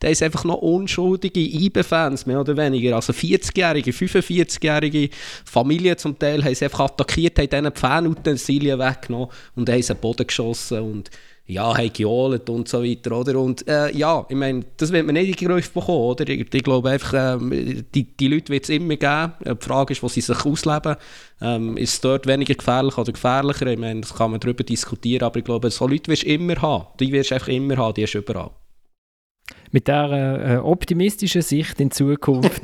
Da 0.00 0.08
ist 0.08 0.22
einfach 0.22 0.44
noch 0.44 0.58
unschuldige 0.58 1.40
IBE-Fans, 1.40 2.26
mehr 2.26 2.40
oder 2.40 2.56
weniger, 2.56 2.96
also 2.96 3.12
40-jährige, 3.12 3.90
45-jährige 3.90 5.10
Familien 5.44 5.98
zum 5.98 6.18
Teil, 6.18 6.42
haben 6.42 6.54
sie 6.54 6.64
einfach 6.64 6.80
attackiert, 6.80 7.38
haben 7.38 7.48
diesen 7.48 7.74
Fanutensilien 7.74 8.78
weggenommen 8.78 9.28
und 9.56 9.68
haben 9.68 9.82
sie 9.82 9.94
den 9.94 10.00
Boden 10.00 10.26
geschossen 10.26 10.80
und 10.80 11.10
ja, 11.46 11.76
haben 11.76 11.92
gejohlt 11.92 12.48
und 12.48 12.68
so 12.68 12.82
weiter, 12.82 13.12
oder? 13.12 13.38
Und 13.38 13.68
äh, 13.68 13.94
ja, 13.94 14.24
ich 14.28 14.36
meine, 14.36 14.64
das 14.78 14.92
wird 14.92 15.04
man 15.04 15.14
nicht 15.14 15.28
in 15.28 15.48
den 15.48 15.54
Griff 15.54 15.72
bekommen, 15.72 15.98
oder? 15.98 16.26
Ich, 16.26 16.54
ich 16.54 16.62
glaube 16.62 16.88
einfach, 16.90 17.12
ähm, 17.14 17.84
die, 17.94 18.16
die 18.16 18.28
Leute 18.28 18.50
wird 18.50 18.64
es 18.64 18.70
immer 18.70 18.96
geben. 18.96 19.34
Äh, 19.44 19.54
die 19.54 19.64
Frage 19.64 19.92
ist, 19.92 20.02
wo 20.02 20.08
sie 20.08 20.22
sich 20.22 20.44
ausleben. 20.44 20.96
Ähm, 21.42 21.76
ist 21.76 21.94
es 21.94 22.00
dort 22.00 22.26
weniger 22.26 22.54
gefährlich 22.54 22.96
oder 22.96 23.12
gefährlicher? 23.12 23.66
Ich 23.66 23.78
meine, 23.78 24.00
das 24.00 24.14
kann 24.14 24.30
man 24.30 24.40
darüber 24.40 24.64
diskutieren, 24.64 25.24
aber 25.24 25.38
ich 25.38 25.44
glaube, 25.44 25.70
so 25.70 25.86
Leute 25.86 26.10
wirst 26.10 26.22
du 26.22 26.28
immer 26.28 26.60
haben. 26.62 26.86
Die 26.98 27.12
wirst 27.12 27.30
du 27.30 27.34
einfach 27.34 27.48
immer 27.48 27.76
haben, 27.76 27.94
die 27.94 28.06
du 28.06 28.18
überall. 28.18 28.50
Mit 29.70 29.88
dieser 29.88 30.54
äh, 30.54 30.56
optimistischen 30.58 31.42
Sicht 31.42 31.80
in 31.80 31.90
Zukunft 31.90 32.62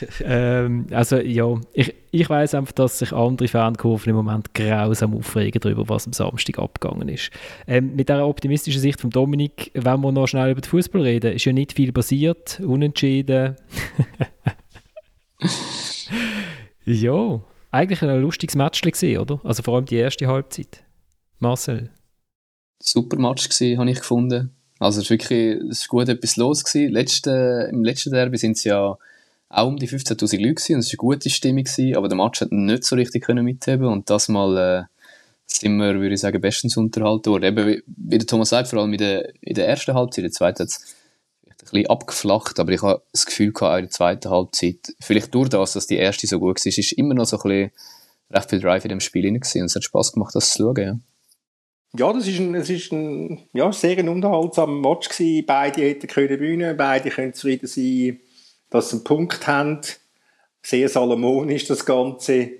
ähm, 0.24 0.86
also 0.90 1.16
ja, 1.18 1.54
ich, 1.72 1.94
ich 2.10 2.28
weiß 2.28 2.54
einfach, 2.54 2.72
dass 2.72 2.98
sich 2.98 3.12
andere 3.12 3.48
Fankurven 3.48 4.10
im 4.10 4.16
Moment 4.16 4.54
grausam 4.54 5.16
aufregen 5.16 5.60
darüber, 5.60 5.88
was 5.88 6.06
am 6.06 6.12
Samstag 6.12 6.58
abgegangen 6.58 7.08
ist. 7.08 7.30
Ähm, 7.66 7.94
mit 7.96 8.08
dieser 8.08 8.26
optimistischen 8.26 8.80
Sicht 8.80 9.00
von 9.00 9.10
Dominik, 9.10 9.70
wenn 9.74 10.00
wir 10.00 10.12
noch 10.12 10.26
schnell 10.26 10.50
über 10.50 10.60
den 10.60 10.68
Fußball 10.68 11.02
reden, 11.02 11.32
ist 11.32 11.44
ja 11.44 11.52
nicht 11.52 11.72
viel 11.72 11.92
passiert, 11.92 12.60
unentschieden. 12.60 13.56
ja, 16.84 17.40
eigentlich 17.70 18.02
ein 18.02 18.20
lustiges 18.20 18.56
Match 18.56 18.80
gesehen, 18.80 19.20
oder? 19.20 19.40
Also 19.44 19.62
vor 19.62 19.76
allem 19.76 19.86
die 19.86 19.96
erste 19.96 20.26
Halbzeit. 20.26 20.82
Marcel. 21.38 21.90
Super 22.82 23.18
Match 23.18 23.48
gesehen, 23.48 23.78
habe 23.78 23.90
ich 23.90 23.98
gefunden. 23.98 24.50
Also 24.78 24.98
es 24.98 25.04
ist 25.04 25.10
wirklich, 25.10 25.60
es 25.70 25.80
ist 25.80 25.88
gut 25.88 26.08
etwas 26.08 26.36
los 26.36 26.64
gewesen. 26.64 26.92
Letzte, 26.92 27.68
Im 27.70 27.84
letzten 27.84 28.12
Derby 28.12 28.38
sind 28.38 28.56
es 28.56 28.64
ja 28.64 28.96
auch 29.50 29.66
um 29.66 29.76
die 29.76 29.88
15.000 29.88 30.38
Leute 30.38 30.54
gewesen, 30.54 30.74
und 30.74 30.80
es 30.80 30.86
war 30.86 30.92
eine 30.92 30.96
gute 30.96 31.30
Stimmung, 31.30 31.64
gewesen, 31.64 31.96
aber 31.96 32.08
der 32.08 32.16
Match 32.16 32.40
hat 32.40 32.52
nicht 32.52 32.84
so 32.84 32.96
richtig 32.96 33.24
können 33.24 33.44
mitheben 33.44 33.86
und 33.86 34.08
das 34.08 34.28
mal 34.28 34.56
äh, 34.56 34.84
sind 35.46 35.76
wir, 35.76 36.00
würde 36.00 36.14
ich 36.14 36.20
sagen, 36.20 36.40
bestens 36.40 36.76
unterhalten 36.76 37.30
worden. 37.30 37.44
Eben, 37.44 37.66
wie, 37.66 37.82
wie 37.86 38.18
der 38.18 38.26
Thomas 38.26 38.50
sagt, 38.50 38.68
vor 38.68 38.78
allem 38.78 38.92
in 38.92 38.98
der, 38.98 39.32
in 39.42 39.54
der 39.54 39.68
ersten 39.68 39.94
Halbzeit, 39.94 40.18
in 40.18 40.24
der 40.24 40.32
zweiten 40.32 40.62
hat 40.62 40.68
es 40.68 40.94
ein 41.48 41.56
bisschen 41.58 41.86
abgeflacht, 41.88 42.60
aber 42.60 42.72
ich 42.72 42.82
habe 42.82 43.02
das 43.12 43.26
Gefühl 43.26 43.52
gehabt, 43.52 43.78
in 43.78 43.84
der 43.86 43.90
zweiten 43.90 44.30
Halbzeit, 44.30 44.94
vielleicht 45.00 45.34
durch 45.34 45.48
das, 45.48 45.72
dass 45.72 45.86
die 45.86 45.96
erste 45.96 46.26
so 46.26 46.38
gut 46.38 46.64
war, 46.64 46.66
ist 46.66 46.92
immer 46.92 47.14
noch 47.14 47.26
so 47.26 47.36
ein 47.38 47.42
bisschen 47.42 47.70
recht 48.30 48.50
viel 48.50 48.60
Drive 48.60 48.84
in 48.84 48.90
dem 48.90 49.00
Spiel 49.00 49.22
drin 49.22 49.40
gewesen 49.40 49.62
und 49.62 49.66
es 49.66 49.74
hat 49.74 49.84
Spass 49.84 50.12
gemacht, 50.12 50.34
das 50.34 50.50
zu 50.50 50.62
schauen, 50.62 50.82
ja. 50.82 50.98
Ja, 51.96 52.12
das 52.12 52.28
ist 52.28 52.38
ein, 52.38 52.54
es 52.54 52.70
ist 52.70 52.92
ein 52.92 53.48
ja, 53.52 53.72
sehr 53.72 53.98
ein 53.98 54.08
unterhaltsamer 54.08 54.88
Match 54.88 55.08
gewesen. 55.08 55.44
Beide 55.46 55.82
hätten 55.82 56.06
können 56.06 56.28
gewinnen, 56.28 56.76
beide 56.76 57.10
können 57.10 57.34
zufrieden 57.34 57.66
sein 57.66 58.20
dass 58.70 58.90
sie 58.90 58.96
einen 58.96 59.04
Punkt 59.04 59.46
haben. 59.46 59.80
Sehr 60.62 60.88
salomonisch 60.88 61.66
das 61.66 61.84
Ganze. 61.84 62.50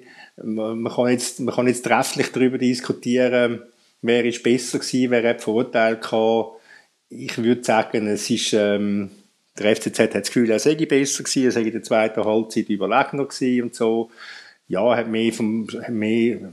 Man 0.43 0.85
kann 0.85 1.09
jetzt, 1.09 1.40
man 1.40 1.55
kann 1.55 1.66
jetzt 1.66 1.85
trefflich 1.85 2.33
darüber 2.33 2.59
diskutieren, 2.59 3.62
wer 4.03 4.25
ist 4.25 4.43
besser 4.43 4.79
gewesen, 4.79 5.11
wer 5.11 5.29
hat 5.29 5.43
Vorteil 5.43 5.97
gehabt. 5.97 6.61
Ich 7.11 7.37
würde 7.38 7.62
sagen, 7.62 8.07
es 8.07 8.31
ist, 8.31 8.53
ähm, 8.55 9.11
der 9.59 9.77
FCZ 9.77 9.99
hat 9.99 10.14
das 10.14 10.29
Gefühl, 10.29 10.51
er 10.51 10.59
sei 10.59 10.75
besser 10.75 11.25
gewesen, 11.25 11.44
er 11.44 11.52
sei 11.52 11.63
in 11.63 11.73
der 11.73 11.83
zweiten 11.83 12.25
Halbzeit 12.25 12.69
überlegener 12.69 13.27
gewesen 13.27 13.65
und 13.65 13.75
so. 13.75 14.11
Ja, 14.69 14.96
hat 14.96 15.09
mehr 15.09 15.33
vom, 15.33 15.67
hat 15.69 15.90
mehr, 15.90 16.52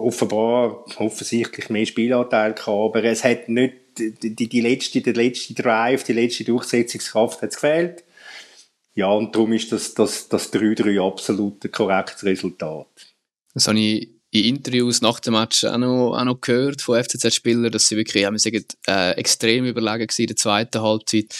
offenbar, 0.00 0.84
offensichtlich 0.98 1.68
mehr 1.70 1.86
Spielanteil 1.86 2.54
gehabt, 2.54 2.68
aber 2.68 3.04
es 3.04 3.24
hat 3.24 3.48
nicht, 3.48 3.74
die, 3.98 4.48
die, 4.48 4.60
letzte, 4.60 5.00
der 5.00 5.14
letzte 5.14 5.54
Drive, 5.54 6.04
die 6.04 6.12
letzte 6.12 6.44
Durchsetzungskraft 6.44 7.42
hat 7.42 7.54
gefehlt. 7.54 8.04
Ja, 8.94 9.10
und 9.10 9.34
darum 9.34 9.52
ist 9.52 9.72
das, 9.72 9.94
das, 9.94 10.28
das 10.28 10.52
3-3 10.52 11.06
absolut 11.06 11.64
ein 11.64 11.70
korrektes 11.70 12.24
Resultat. 12.24 12.86
Das 13.54 13.68
habe 13.68 13.78
ich 13.78 14.10
in 14.30 14.56
Interviews 14.56 15.00
nach 15.00 15.20
dem 15.20 15.34
Match 15.34 15.64
auch 15.64 15.78
noch, 15.78 16.16
auch 16.16 16.24
noch 16.24 16.40
gehört 16.40 16.82
von 16.82 17.02
FCZ-Spielern, 17.02 17.72
dass 17.72 17.88
sie 17.88 17.96
wirklich, 17.96 18.22
ja, 18.22 18.38
sagen, 18.38 18.64
äh, 18.86 19.12
extrem 19.12 19.64
überlegen 19.64 20.08
waren 20.08 20.16
in 20.18 20.26
der 20.26 20.36
zweiten 20.36 20.82
Halbzeit. 20.82 21.36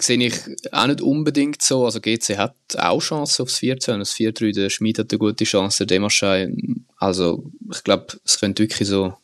Sehe 0.00 0.18
ich 0.18 0.34
auch 0.72 0.86
nicht 0.86 1.00
unbedingt 1.00 1.62
so. 1.62 1.84
Also 1.84 2.00
GC 2.00 2.36
hat 2.36 2.54
auch 2.76 3.00
Chancen 3.00 3.42
aufs 3.42 3.58
4-2 3.58 3.98
das 3.98 4.14
4-3, 4.14 4.54
der 4.54 4.70
Schmid 4.70 4.98
hat 4.98 5.12
eine 5.12 5.18
gute 5.18 5.44
Chance, 5.44 5.86
der 5.86 5.96
Demarschei. 5.96 6.52
Also 6.96 7.44
ich 7.72 7.82
glaube, 7.84 8.06
es 8.24 8.38
könnte 8.38 8.62
wirklich 8.62 8.88
so 8.88 9.14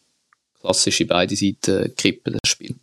klassisch 0.60 1.00
in 1.00 1.08
beide 1.08 1.36
Seiten 1.36 1.94
kippen, 1.96 2.38
das 2.42 2.50
Spiel. 2.50 2.76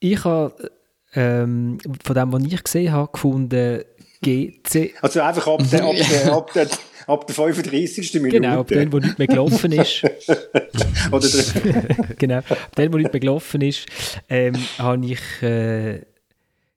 Ich 0.00 0.24
habe 0.24 0.70
ähm, 1.14 1.78
von 2.04 2.14
dem, 2.14 2.32
was 2.32 2.44
ich 2.44 2.62
gesehen 2.62 2.92
habe, 2.92 3.12
gefunden, 3.12 3.82
GC. 4.22 4.94
Also 5.00 5.20
einfach 5.20 5.46
ab 5.46 5.62
der, 5.70 5.84
ab 5.84 5.94
der, 5.96 6.32
ab 6.32 6.52
der, 6.52 6.68
ab 7.06 7.26
der 7.26 7.34
35. 7.34 8.14
Minute. 8.14 8.40
Genau, 8.40 8.60
ab 8.60 8.68
dem, 8.68 8.92
wo 8.92 8.98
nicht 8.98 9.18
mehr 9.18 9.28
gelaufen 9.28 9.72
ist. 9.72 10.02
Oder 11.12 11.28
der, 11.28 12.06
genau, 12.18 12.38
ab 12.38 12.76
dem, 12.76 12.92
wo 12.92 12.96
nicht 12.96 13.12
mehr 13.12 13.20
gelaufen 13.20 13.60
ist, 13.60 13.86
ähm, 14.28 14.54
habe 14.78 15.06
ich 15.06 15.42
äh, 15.42 16.00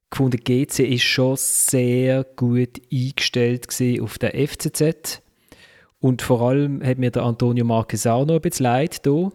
gefunden, 0.09 0.41
GC 0.43 0.79
ist 0.79 1.03
schon 1.03 1.35
sehr 1.37 2.25
gut 2.35 2.81
eingestellt 2.91 3.67
auf 4.01 4.17
der 4.17 4.47
FCZ. 4.47 5.21
Und 5.99 6.21
vor 6.21 6.41
allem 6.41 6.83
hat 6.83 6.97
mir 6.97 7.11
der 7.11 7.23
Antonio 7.23 7.65
Marquesano 7.65 8.35
ein 8.35 8.41
bisschen 8.41 8.65
leid 8.65 9.05
da, 9.05 9.31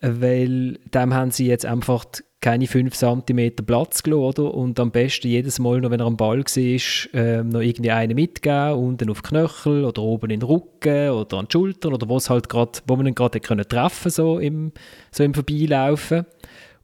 weil 0.00 0.78
dem 0.92 1.14
haben 1.14 1.30
sie 1.30 1.46
jetzt 1.46 1.64
einfach 1.64 2.04
keine 2.40 2.66
5 2.66 2.94
cm 2.94 3.56
Platz 3.66 4.02
gelassen, 4.02 4.22
oder? 4.22 4.54
Und 4.54 4.78
am 4.78 4.90
besten 4.90 5.28
jedes 5.28 5.58
Mal, 5.58 5.80
noch, 5.80 5.90
wenn 5.90 6.00
er 6.00 6.06
am 6.06 6.16
Ball 6.16 6.40
war, 6.40 7.14
ähm, 7.14 7.48
noch 7.48 7.60
irgendwie 7.60 7.90
einen 7.90 8.14
mitgeben, 8.14 8.74
unten 8.74 9.10
auf 9.10 9.22
Knöchel 9.22 9.84
oder 9.84 10.02
oben 10.02 10.30
in 10.30 10.40
den 10.40 10.48
Rücken 10.48 11.10
oder 11.10 11.38
an 11.38 11.46
die 11.46 11.52
Schultern 11.52 11.94
oder 11.94 12.06
halt 12.28 12.48
grad, 12.48 12.82
wo 12.86 12.96
man 12.96 13.06
ihn 13.06 13.14
gerade 13.14 13.40
treffen 13.40 13.66
konnte, 13.68 14.10
so 14.10 14.38
im, 14.38 14.72
so 15.10 15.24
im 15.24 15.34
Vorbeilaufen. 15.34 16.26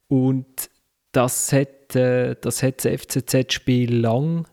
Und 0.08 0.70
das 1.12 1.52
hat, 1.52 1.94
äh, 1.94 2.34
das, 2.40 2.62
hat 2.62 2.84
das 2.84 3.00
FCZ-Spiel 3.00 3.94
lang 3.94 4.46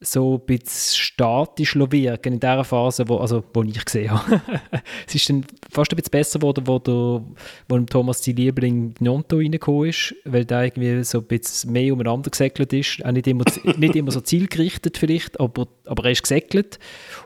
so 0.00 0.34
ein 0.34 0.46
bisschen 0.46 0.96
statisch 0.96 1.76
wirken 1.76 2.34
in 2.34 2.40
der 2.40 2.64
Phase, 2.64 3.08
wo, 3.08 3.16
also, 3.16 3.42
wo 3.52 3.62
ich 3.62 3.82
gesehen 3.84 4.10
habe. 4.10 4.42
es 5.06 5.14
ist 5.14 5.28
dann 5.28 5.46
fast 5.70 5.92
ein 5.92 5.96
bisschen 5.96 6.10
besser 6.10 6.38
geworden, 6.38 6.66
wo, 6.66 6.78
der, 6.78 7.24
wo 7.68 7.78
Thomas 7.86 8.20
die 8.20 8.32
Liebling 8.32 8.94
Gnonto 8.94 9.36
reingekommen 9.36 9.88
ist, 9.88 10.14
weil 10.24 10.44
der 10.44 10.64
irgendwie 10.64 11.02
so 11.04 11.18
ein 11.18 11.24
bisschen 11.24 11.72
mehr 11.72 11.92
umeinander 11.92 12.30
gesäckelt 12.30 12.72
ist. 12.72 13.04
Auch 13.04 13.12
nicht 13.12 13.26
immer, 13.26 13.44
nicht 13.78 13.96
immer 13.96 14.10
so 14.10 14.20
zielgerichtet 14.20 14.98
vielleicht, 14.98 15.40
aber, 15.40 15.68
aber 15.86 16.04
er 16.04 16.10
ist 16.10 16.22
gesäckelt. 16.22 16.78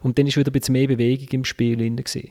Und 0.02 0.18
dann 0.18 0.26
ist 0.26 0.36
wieder 0.36 0.50
ein 0.50 0.52
bisschen 0.52 0.74
mehr 0.74 0.86
Bewegung 0.86 1.28
im 1.30 1.44
Spiel 1.44 1.76
drin. 1.76 1.96
Gewesen. 1.96 2.30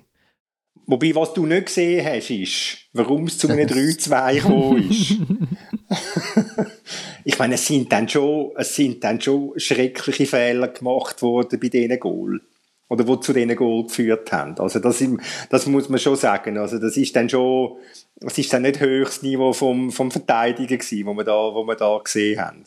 Wobei, 0.86 1.14
was 1.16 1.34
du 1.34 1.46
nicht 1.46 1.66
gesehen 1.66 2.06
hast, 2.06 2.30
ist, 2.30 2.78
warum 2.94 3.26
es 3.26 3.38
zu 3.38 3.50
einem 3.50 3.68
3-2 3.68 4.36
gekommen 4.36 4.90
ist. 4.90 5.18
ich 7.24 7.38
meine, 7.40 7.56
es 7.56 7.66
sind, 7.66 7.92
dann 7.92 8.08
schon, 8.10 8.52
es 8.56 8.76
sind 8.76 9.04
dann 9.04 9.22
schon 9.22 9.54
schreckliche 9.58 10.26
Fehler 10.26 10.68
gemacht 10.70 11.22
worden 11.22 11.60
bei 11.60 11.70
diesen 11.70 12.00
Goal. 12.00 12.42
Oder 12.90 13.04
die 13.04 13.20
zu 13.20 13.34
diesen 13.34 13.56
Goal 13.56 13.84
geführt 13.84 14.32
haben. 14.32 14.58
Also 14.60 14.80
das, 14.80 15.04
das 15.50 15.66
muss 15.66 15.90
man 15.90 16.00
schon 16.00 16.16
sagen. 16.16 16.58
Also 16.58 16.80
das 16.80 16.96
ist 16.96 17.16
dann 17.16 17.30
schon, 17.30 17.78
das 18.16 18.38
ist 18.38 18.52
dann 18.54 18.62
nicht 18.62 18.80
höchstes 18.80 19.24
Niveau 19.24 19.52
vom, 19.52 19.92
vom 19.92 20.10
Verteidigen 20.10 20.78
gewesen, 20.78 21.06
wo 21.06 21.14
wir 21.14 21.24
da, 21.24 21.34
wo 21.34 21.64
wir 21.66 21.76
da 21.76 22.00
gesehen 22.04 22.40
haben. 22.40 22.64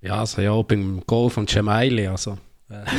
Ja, 0.00 0.20
also 0.20 0.42
ja, 0.42 0.60
beim 0.62 1.02
Goal 1.06 1.30
von 1.30 1.46
Cemaili, 1.46 2.06
also 2.06 2.38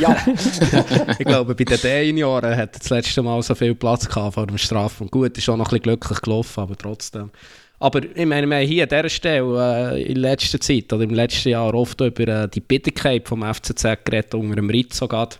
ja. 0.00 0.16
ich 1.18 1.26
glaube, 1.26 1.54
bei 1.54 1.64
den 1.64 1.80
D-Junioren 1.80 2.56
hat 2.56 2.78
das 2.78 2.90
letzte 2.90 3.22
Mal 3.22 3.42
so 3.42 3.54
viel 3.54 3.74
Platz 3.74 4.08
gehabt 4.08 4.34
vor 4.34 4.46
dem 4.46 4.58
Straf. 4.58 5.00
Und 5.00 5.10
gut, 5.10 5.36
ist 5.36 5.48
auch 5.48 5.56
noch 5.56 5.66
ein 5.66 5.70
bisschen 5.70 5.82
glücklich 5.82 6.20
gelaufen, 6.20 6.60
aber 6.60 6.76
trotzdem. 6.76 7.30
Aber 7.78 8.02
ich 8.02 8.26
meine, 8.26 8.46
wir 8.46 8.56
haben 8.56 8.66
hier 8.66 8.84
an 8.84 8.88
dieser 8.88 9.08
Stelle 9.08 9.92
äh, 9.94 10.02
in 10.02 10.16
letzter 10.16 10.60
Zeit 10.60 10.92
oder 10.92 11.04
im 11.04 11.10
letzten 11.10 11.50
Jahr 11.50 11.74
oft 11.74 12.00
über 12.00 12.28
äh, 12.28 12.48
die 12.48 12.60
Bitterkeit 12.60 13.28
vom 13.28 13.42
FCZ 13.42 14.04
geredet, 14.04 14.34
unter 14.34 14.56
dem 14.56 14.70
Rizzo 14.70 15.08
gerade. 15.08 15.36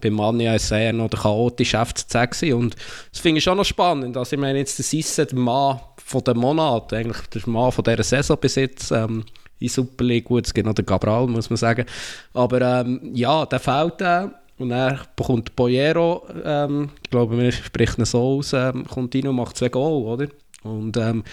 Bei 0.00 0.10
Mania 0.10 0.50
war 0.50 0.56
es 0.56 0.70
eher 0.70 0.92
noch 0.92 1.08
der 1.08 1.20
chaotische 1.20 1.82
FCZ 1.82 2.12
gewesen. 2.12 2.54
und 2.54 2.76
das 3.10 3.20
finde 3.20 3.38
ich 3.38 3.44
schon 3.44 3.56
noch 3.56 3.64
spannend. 3.64 4.16
Also 4.16 4.36
ich 4.36 4.40
meine, 4.40 4.58
jetzt 4.58 4.78
der 4.78 4.84
Sisse, 4.84 5.24
der 5.24 5.38
Mann 5.38 5.80
von 5.96 6.22
dem 6.22 6.36
Monat, 6.36 6.92
eigentlich 6.92 7.26
der 7.28 7.48
Mann 7.48 7.72
von 7.72 7.82
dieser 7.82 8.02
Saison 8.02 8.36
bis 8.38 8.56
jetzt, 8.56 8.90
ähm, 8.90 9.24
in 9.58 9.68
Super 9.68 10.04
League. 10.04 10.24
Gut, 10.24 10.46
es 10.46 10.52
gibt 10.52 10.66
noch 10.66 10.74
den 10.74 10.84
Cabral, 10.84 11.26
muss 11.26 11.48
man 11.48 11.56
sagen. 11.56 11.86
Aber 12.34 12.60
ähm, 12.60 13.00
ja, 13.14 13.46
der 13.46 13.58
fällt 13.58 14.00
äh, 14.00 14.28
und 14.58 14.70
er 14.70 15.00
bekommt 15.16 15.54
Boyero, 15.56 16.26
ähm, 16.44 16.90
ich 17.02 17.10
glaube, 17.10 17.36
man 17.36 17.52
spricht 17.52 17.98
ihn 17.98 18.04
so 18.04 18.20
aus, 18.20 18.52
ähm, 18.52 18.86
kommt 18.86 19.14
rein 19.14 19.28
und 19.28 19.36
macht 19.36 19.56
zwei 19.56 19.68
Goal, 19.68 20.04
oder? 20.04 20.28
Und 20.62 20.96
ähm, 20.96 21.24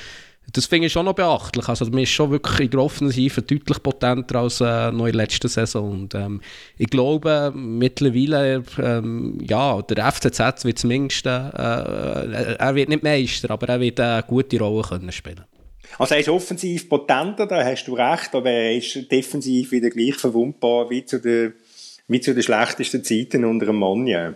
das 0.51 0.65
finde 0.65 0.87
ich 0.87 0.93
schon 0.93 1.05
noch 1.05 1.15
beachtlich. 1.15 1.67
Also, 1.67 1.85
man 1.85 1.99
ist 1.99 2.09
schon 2.09 2.31
wirklich 2.31 2.59
in 2.59 2.71
der 2.71 2.81
Offensive 2.81 3.41
deutlich 3.41 3.81
potenter 3.81 4.39
als 4.39 4.61
äh, 4.61 4.91
noch 4.91 5.05
in 5.05 5.13
der 5.13 5.23
letzten 5.23 5.47
Saison. 5.47 5.89
Und 5.91 6.15
ähm, 6.15 6.41
ich 6.77 6.89
glaube, 6.89 7.51
mittlerweile, 7.55 8.63
ähm, 8.77 9.39
ja, 9.41 9.81
der 9.81 10.11
FCZ 10.11 10.65
wird 10.65 10.79
zumindest, 10.79 11.25
äh, 11.25 11.29
er 11.29 12.75
wird 12.75 12.89
nicht 12.89 13.03
Meister, 13.03 13.51
aber 13.51 13.69
er 13.69 13.79
wird 13.79 13.99
eine 13.99 14.23
gute 14.23 14.59
Rolle 14.59 14.83
können 14.83 15.11
spielen 15.11 15.45
also 15.97 16.15
er 16.15 16.21
ist 16.21 16.29
offensiv 16.29 16.89
potenter, 16.89 17.45
da 17.45 17.63
hast 17.63 17.85
du 17.85 17.93
recht, 17.93 18.33
aber 18.33 18.49
er 18.49 18.75
ist 18.75 19.11
defensiv 19.11 19.71
wieder 19.71 19.89
gleich 19.89 20.15
verwundbar 20.15 20.89
wie 20.89 21.05
zu 21.05 21.19
den, 21.19 21.53
wie 22.07 22.21
zu 22.21 22.33
den 22.33 22.43
schlechtesten 22.43 23.03
Zeiten 23.03 23.45
unter 23.45 23.67
dem 23.67 23.77
Manja. 23.77 24.35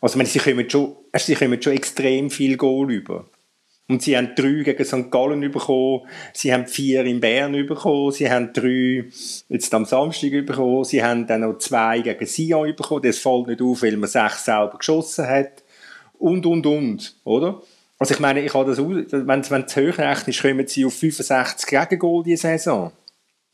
Also 0.00 0.16
meine, 0.16 0.28
sie, 0.28 0.38
kommen 0.38 0.68
schon, 0.68 0.96
sie 1.14 1.34
kommen 1.34 1.60
schon 1.60 1.72
extrem 1.72 2.30
viel 2.30 2.56
Goal 2.56 2.92
über. 2.92 3.26
Und 3.90 4.02
sie 4.02 4.16
haben 4.16 4.34
drei 4.36 4.62
gegen 4.62 4.84
St. 4.84 5.10
Gallen 5.10 5.40
bekommen, 5.50 6.02
sie 6.34 6.52
haben 6.52 6.66
vier 6.66 7.06
in 7.06 7.20
Bern 7.20 7.52
bekommen, 7.66 8.12
sie 8.12 8.30
haben 8.30 8.52
drei 8.52 9.06
jetzt 9.48 9.72
am 9.72 9.86
Samstag 9.86 10.30
bekommen, 10.44 10.84
sie 10.84 11.02
haben 11.02 11.26
dann 11.26 11.40
noch 11.40 11.56
zwei 11.56 12.00
gegen 12.00 12.26
Sion 12.26 12.76
bekommen, 12.76 13.02
das 13.02 13.18
fällt 13.18 13.46
nicht 13.46 13.62
auf, 13.62 13.82
weil 13.82 13.96
man 13.96 14.10
sechs 14.10 14.44
selber 14.44 14.76
geschossen 14.76 15.26
hat. 15.26 15.64
Und, 16.18 16.44
und, 16.44 16.66
und, 16.66 17.16
oder? 17.24 17.62
Also 17.98 18.14
ich 18.14 18.20
meine, 18.20 18.42
ich 18.42 18.52
habe 18.52 18.70
das, 18.70 18.78
wenn 18.78 19.40
es 19.40 19.76
hoch 19.76 19.98
rechnest, 19.98 20.42
kommen 20.42 20.66
sie 20.66 20.84
auf 20.84 20.94
65 20.94 21.68
Gegengol 21.68 22.22
diese 22.22 22.42
Saison. 22.42 22.92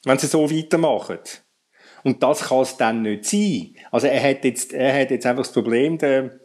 Wenn 0.05 0.19
sie 0.19 0.27
so 0.27 0.51
weitermachen. 0.51 1.19
Und 2.03 2.23
das 2.23 2.49
kann 2.49 2.61
es 2.61 2.77
dann 2.77 3.03
nicht 3.03 3.25
sein. 3.25 3.77
Also 3.91 4.09
er 4.09 4.23
hat 4.23 4.45
jetzt, 4.45 4.73
er 4.75 5.01
hat 5.01 5.11
jetzt 5.11 5.25
einfach 5.25 5.45
das 5.45 5.53
Problem, 5.53 5.97
der, 5.97 6.39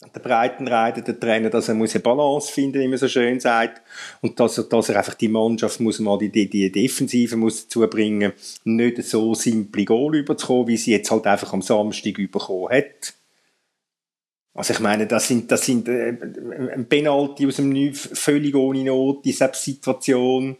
der 0.00 0.20
Breitenreiter, 0.20 1.00
der 1.00 1.18
Trainer, 1.18 1.48
dass 1.48 1.68
er 1.68 1.74
muss 1.74 1.94
eine 1.94 2.02
Balance 2.02 2.52
finden, 2.52 2.80
wie 2.80 2.88
man 2.88 2.98
so 2.98 3.08
schön 3.08 3.40
sagt. 3.40 3.82
Und 4.20 4.38
dass 4.38 4.58
er, 4.58 4.64
dass 4.64 4.90
er 4.90 4.98
einfach 4.98 5.14
die 5.14 5.28
Mannschaft 5.28 5.80
muss 5.80 6.00
mal 6.00 6.18
die, 6.18 6.30
die, 6.30 6.70
Defensive 6.70 7.36
muss 7.36 7.64
dazu 7.64 7.80
bringen, 7.88 8.32
nicht 8.64 9.02
so 9.04 9.34
simple 9.34 9.84
Goal 9.84 10.16
überzukommen, 10.16 10.68
wie 10.68 10.76
sie 10.76 10.92
jetzt 10.92 11.10
halt 11.10 11.26
einfach 11.26 11.52
am 11.52 11.62
Samstag 11.62 12.18
überkommen 12.18 12.70
hat. 12.70 13.14
Also 14.52 14.72
ich 14.72 14.80
meine, 14.80 15.06
das 15.06 15.28
sind, 15.28 15.50
das 15.50 15.64
sind 15.64 15.86
äh, 15.88 16.16
ein 16.72 16.88
Penalty 16.88 17.46
aus 17.46 17.56
dem 17.56 17.68
Nichts, 17.68 18.08
völlig 18.14 18.54
ohne 18.54 18.84
Not, 18.84 19.24
die 19.24 19.32
Situation. 19.32 20.56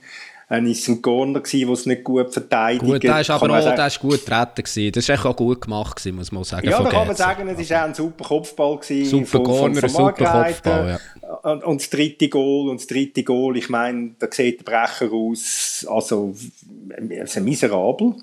Dann 0.49 0.67
ist 0.67 0.83
es 0.83 0.89
ein 0.89 1.03
Corner 1.03 1.41
gewesen, 1.41 1.69
wo 1.69 1.73
es 1.73 1.87
nicht 1.87 2.05
gut 2.05 2.33
verteidigt 2.33 2.85
Gut, 2.85 3.03
der 3.03 3.21
ist 3.21 3.31
aber 3.31 3.51
auch, 3.51 3.63
sagen, 3.63 3.77
der 3.77 3.87
ist 3.89 3.99
gut 3.99 4.25
getreten 4.25 4.63
gewesen. 4.63 4.93
Das 4.93 5.09
ist 5.09 5.27
auch 5.27 5.37
gut 5.37 5.61
gemacht 5.63 5.97
gewesen, 5.97 6.17
muss 6.17 6.31
man 6.31 6.45
sagen. 6.45 6.69
Ja, 6.69 6.83
da 6.83 6.89
kann 6.89 7.07
man 7.09 7.17
sagen, 7.17 7.49
es 7.49 7.71
war 7.71 7.81
auch 7.81 7.85
ein 7.87 7.95
super 7.95 8.25
Kopfball 8.25 8.79
gewesen. 8.79 9.11
Super 9.11 9.27
von, 9.27 9.43
Corner, 9.43 9.81
von, 9.81 9.91
von 9.91 10.07
super 10.07 10.45
Kopfball, 10.45 10.89
ja. 10.89 11.35
Und, 11.43 11.65
und 11.65 11.81
das 11.81 11.91
dritte 11.91 12.29
Goal, 12.29 12.69
und 12.71 12.81
das 12.81 12.87
dritte 12.87 13.25
Goal, 13.25 13.57
ich 13.57 13.69
meine, 13.69 14.15
da 14.19 14.29
sieht 14.31 14.61
der 14.61 14.65
Brecher 14.65 15.13
aus, 15.13 15.85
also, 15.89 16.33
also 17.21 17.41
miserabel. 17.41 18.15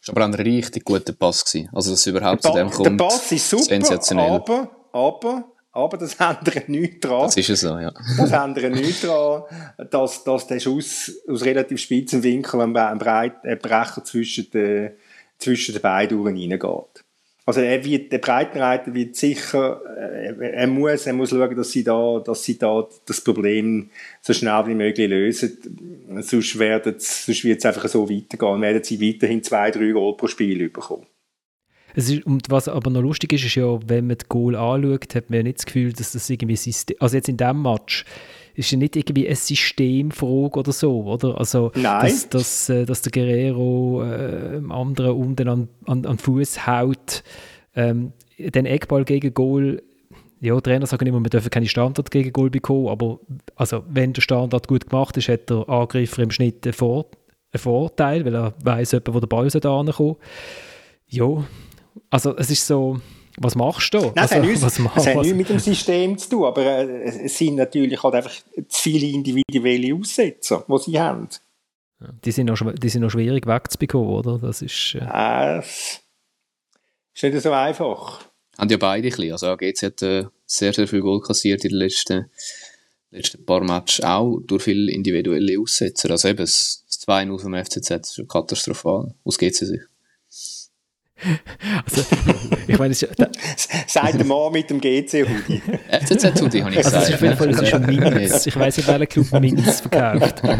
Das 0.00 0.08
war 0.08 0.22
aber 0.22 0.34
auch 0.34 0.38
ein 0.38 0.46
richtig 0.46 0.84
guter 0.84 1.14
Pass 1.14 1.44
gewesen. 1.44 1.70
Also, 1.72 1.92
dass 1.92 2.06
überhaupt 2.06 2.42
zu 2.42 2.52
dem 2.52 2.70
kommt. 2.70 2.86
Der 2.86 3.04
Pass 3.04 3.32
ist 3.32 3.48
super, 3.48 4.18
aber 4.18 4.70
aber, 4.92 5.44
aber 5.72 5.96
das 5.96 6.14
ändert 6.18 6.68
nichts 6.68 7.00
dran. 7.00 7.22
Das 7.22 7.36
ist 7.36 7.60
so, 7.60 7.78
ja. 7.78 7.92
Das 8.16 8.32
ändert 8.32 8.74
nichts 8.74 9.02
dran, 9.02 9.42
dass, 9.90 10.24
dass 10.24 10.46
der 10.46 10.60
Schuss 10.60 11.12
aus 11.28 11.44
relativ 11.44 11.80
spitzen 11.80 12.22
Winkel 12.22 12.60
ein, 12.60 12.72
Breit, 12.72 13.44
ein 13.44 13.58
Brecher 13.58 14.04
zwischen 14.04 14.50
den, 14.50 14.92
zwischen 15.38 15.74
den 15.74 15.82
beiden 15.82 16.22
reingeht. 16.22 17.04
Also 17.46 17.62
er 17.62 17.84
wird, 17.84 18.12
der 18.12 18.18
Breitenreiter 18.18 18.94
wird 18.94 19.16
sicher, 19.16 19.80
äh, 19.96 20.52
er 20.52 20.66
muss, 20.68 21.06
er 21.06 21.14
muss 21.14 21.30
schauen, 21.30 21.56
dass 21.56 21.72
sie 21.72 21.82
da, 21.82 22.22
dass 22.24 22.44
sie 22.44 22.58
da 22.58 22.86
das 23.06 23.20
Problem 23.22 23.90
so 24.20 24.32
schnell 24.32 24.66
wie 24.66 24.74
möglich 24.74 25.08
lösen. 25.08 25.58
Sonst, 26.20 26.58
werden, 26.58 26.94
sonst 26.98 27.42
wird 27.42 27.58
es 27.58 27.66
einfach 27.66 27.88
so 27.88 28.08
weitergehen. 28.08 28.60
Werden 28.60 28.84
sie 28.84 29.00
weiterhin 29.00 29.42
zwei, 29.42 29.70
drei 29.70 29.90
Goal 29.90 30.16
pro 30.16 30.28
Spiel 30.28 30.68
bekommen. 30.68 31.06
Es 31.94 32.10
ist, 32.10 32.24
und 32.26 32.50
was 32.50 32.68
aber 32.68 32.90
noch 32.90 33.00
lustig 33.00 33.32
ist, 33.32 33.44
ist 33.44 33.54
ja, 33.54 33.78
wenn 33.86 34.06
man 34.06 34.18
das 34.18 34.28
Goal 34.28 34.54
anschaut, 34.54 35.14
hat 35.14 35.30
man 35.30 35.38
ja 35.38 35.42
nicht 35.44 35.58
das 35.58 35.66
Gefühl, 35.66 35.92
dass 35.92 36.12
das 36.12 36.28
irgendwie 36.30 36.56
System, 36.56 36.96
also 37.00 37.16
jetzt 37.16 37.28
in 37.28 37.36
diesem 37.36 37.62
Match, 37.62 38.04
ist 38.54 38.70
ja 38.70 38.78
nicht 38.78 38.96
irgendwie 38.96 39.26
eine 39.26 39.36
Systemfrage 39.36 40.58
oder 40.58 40.72
so, 40.72 41.04
oder? 41.04 41.38
Also, 41.38 41.72
Nein. 41.74 42.02
Dass, 42.02 42.28
dass, 42.28 42.68
äh, 42.68 42.84
dass 42.84 43.02
der 43.02 43.12
Guerrero 43.12 44.02
äh, 44.04 44.52
dem 44.54 44.70
anderen 44.72 45.16
unten 45.16 45.48
an, 45.48 45.68
an, 45.86 46.04
an 46.04 46.16
den 46.16 46.18
Fuß 46.18 46.66
haut, 46.66 47.22
ähm, 47.74 48.12
den 48.38 48.66
Eckball 48.66 49.04
gegen 49.04 49.32
Goal, 49.34 49.82
ja, 50.40 50.58
Trainer 50.60 50.86
sagen 50.86 51.06
immer, 51.06 51.20
wir 51.20 51.28
dürfen 51.30 51.50
keine 51.50 51.66
Standard 51.66 52.10
gegen 52.10 52.32
Goal 52.32 52.50
bekommen, 52.50 52.88
aber 52.88 53.20
also, 53.56 53.82
wenn 53.88 54.12
der 54.12 54.22
Standard 54.22 54.68
gut 54.68 54.88
gemacht 54.88 55.16
ist, 55.16 55.28
hat 55.28 55.50
der 55.50 55.68
Angreifer 55.68 56.22
im 56.22 56.30
Schnitt 56.30 56.66
einen, 56.66 56.72
Vor 56.72 57.06
einen 57.52 57.60
Vorteil, 57.60 58.24
weil 58.24 58.34
er 58.34 58.54
weiß, 58.62 58.94
wo 59.06 59.20
der 59.20 59.26
Ball 59.26 59.48
da 59.48 59.80
ankommt. 59.80 60.18
Ja, 61.08 61.44
also 62.08 62.36
es 62.36 62.50
ist 62.50 62.66
so, 62.66 63.00
was 63.36 63.54
machst 63.54 63.92
du? 63.94 63.98
Nein, 63.98 64.12
also, 64.16 64.24
es 64.24 64.32
hat, 64.32 64.42
nichts, 64.42 64.62
es 64.96 65.06
hat 65.06 65.16
nichts 65.16 65.34
mit 65.34 65.48
dem 65.48 65.58
System 65.58 66.18
zu 66.18 66.30
tun, 66.30 66.44
aber 66.44 66.62
äh, 66.62 67.24
es 67.24 67.36
sind 67.36 67.56
natürlich 67.56 68.02
halt 68.02 68.14
einfach 68.14 68.32
zu 68.68 68.80
viele 68.82 69.06
individuelle 69.06 69.94
Aussetzer, 69.94 70.64
die 70.68 70.78
sie 70.78 71.00
haben. 71.00 71.28
Die 72.24 72.32
sind 72.32 72.46
noch, 72.46 72.72
die 72.74 72.88
sind 72.88 73.02
noch 73.02 73.10
schwierig 73.10 73.46
wegzubekommen, 73.46 74.08
oder? 74.08 74.38
Das 74.38 74.62
ist... 74.62 74.94
Äh, 74.94 75.60
Ist 77.12 77.22
nicht 77.22 77.42
so 77.42 77.52
einfach. 77.52 78.24
Haben 78.56 78.70
ja 78.70 78.76
beide 78.76 79.08
ein 79.08 79.10
bisschen. 79.10 79.32
Also 79.32 79.48
AGC 79.48 79.82
hat 79.82 80.02
äh, 80.02 80.24
sehr, 80.46 80.72
sehr 80.72 80.88
viel 80.88 81.00
Goal 81.00 81.20
kassiert 81.20 81.64
in 81.64 81.70
den 81.70 81.78
letzten, 81.78 82.30
letzten 83.10 83.44
paar 83.44 83.62
Matches, 83.62 84.04
auch 84.04 84.38
durch 84.40 84.62
viele 84.62 84.90
individuelle 84.92 85.58
Aussetzer. 85.60 86.10
Also 86.10 86.28
eben, 86.28 86.38
das 86.38 86.84
2-0 87.06 87.38
vom 87.38 87.54
FCZ 87.54 87.90
ist 87.90 88.28
katastrophal, 88.28 89.14
aus 89.24 89.38
GC 89.38 89.54
sich. 89.54 89.80
Also, 91.84 92.02
ich 92.66 92.78
meine, 92.78 92.92
es 92.92 93.06
Sagt 93.86 94.14
der 94.18 94.24
Mann 94.24 94.52
mit 94.52 94.70
dem 94.70 94.80
GC-Hoodie. 94.80 95.60
FCZ-Hoodie, 95.90 96.62
habe 96.62 96.70
ich 96.72 96.78
also 96.78 96.90
gesagt. 96.90 97.02
es 97.02 97.08
ist 97.08 97.14
auf 97.14 97.22
jeden 97.22 97.36
Fall 97.36 97.50
es 97.50 97.60
ist 97.60 97.74
ein 97.74 97.86
Minz. 97.86 98.46
Ich 98.46 98.56
weiß 98.58 98.76
nicht, 98.78 98.88
welcher 98.88 99.06
Club 99.06 99.40
Minz 99.40 99.80
verkauft. 99.80 100.42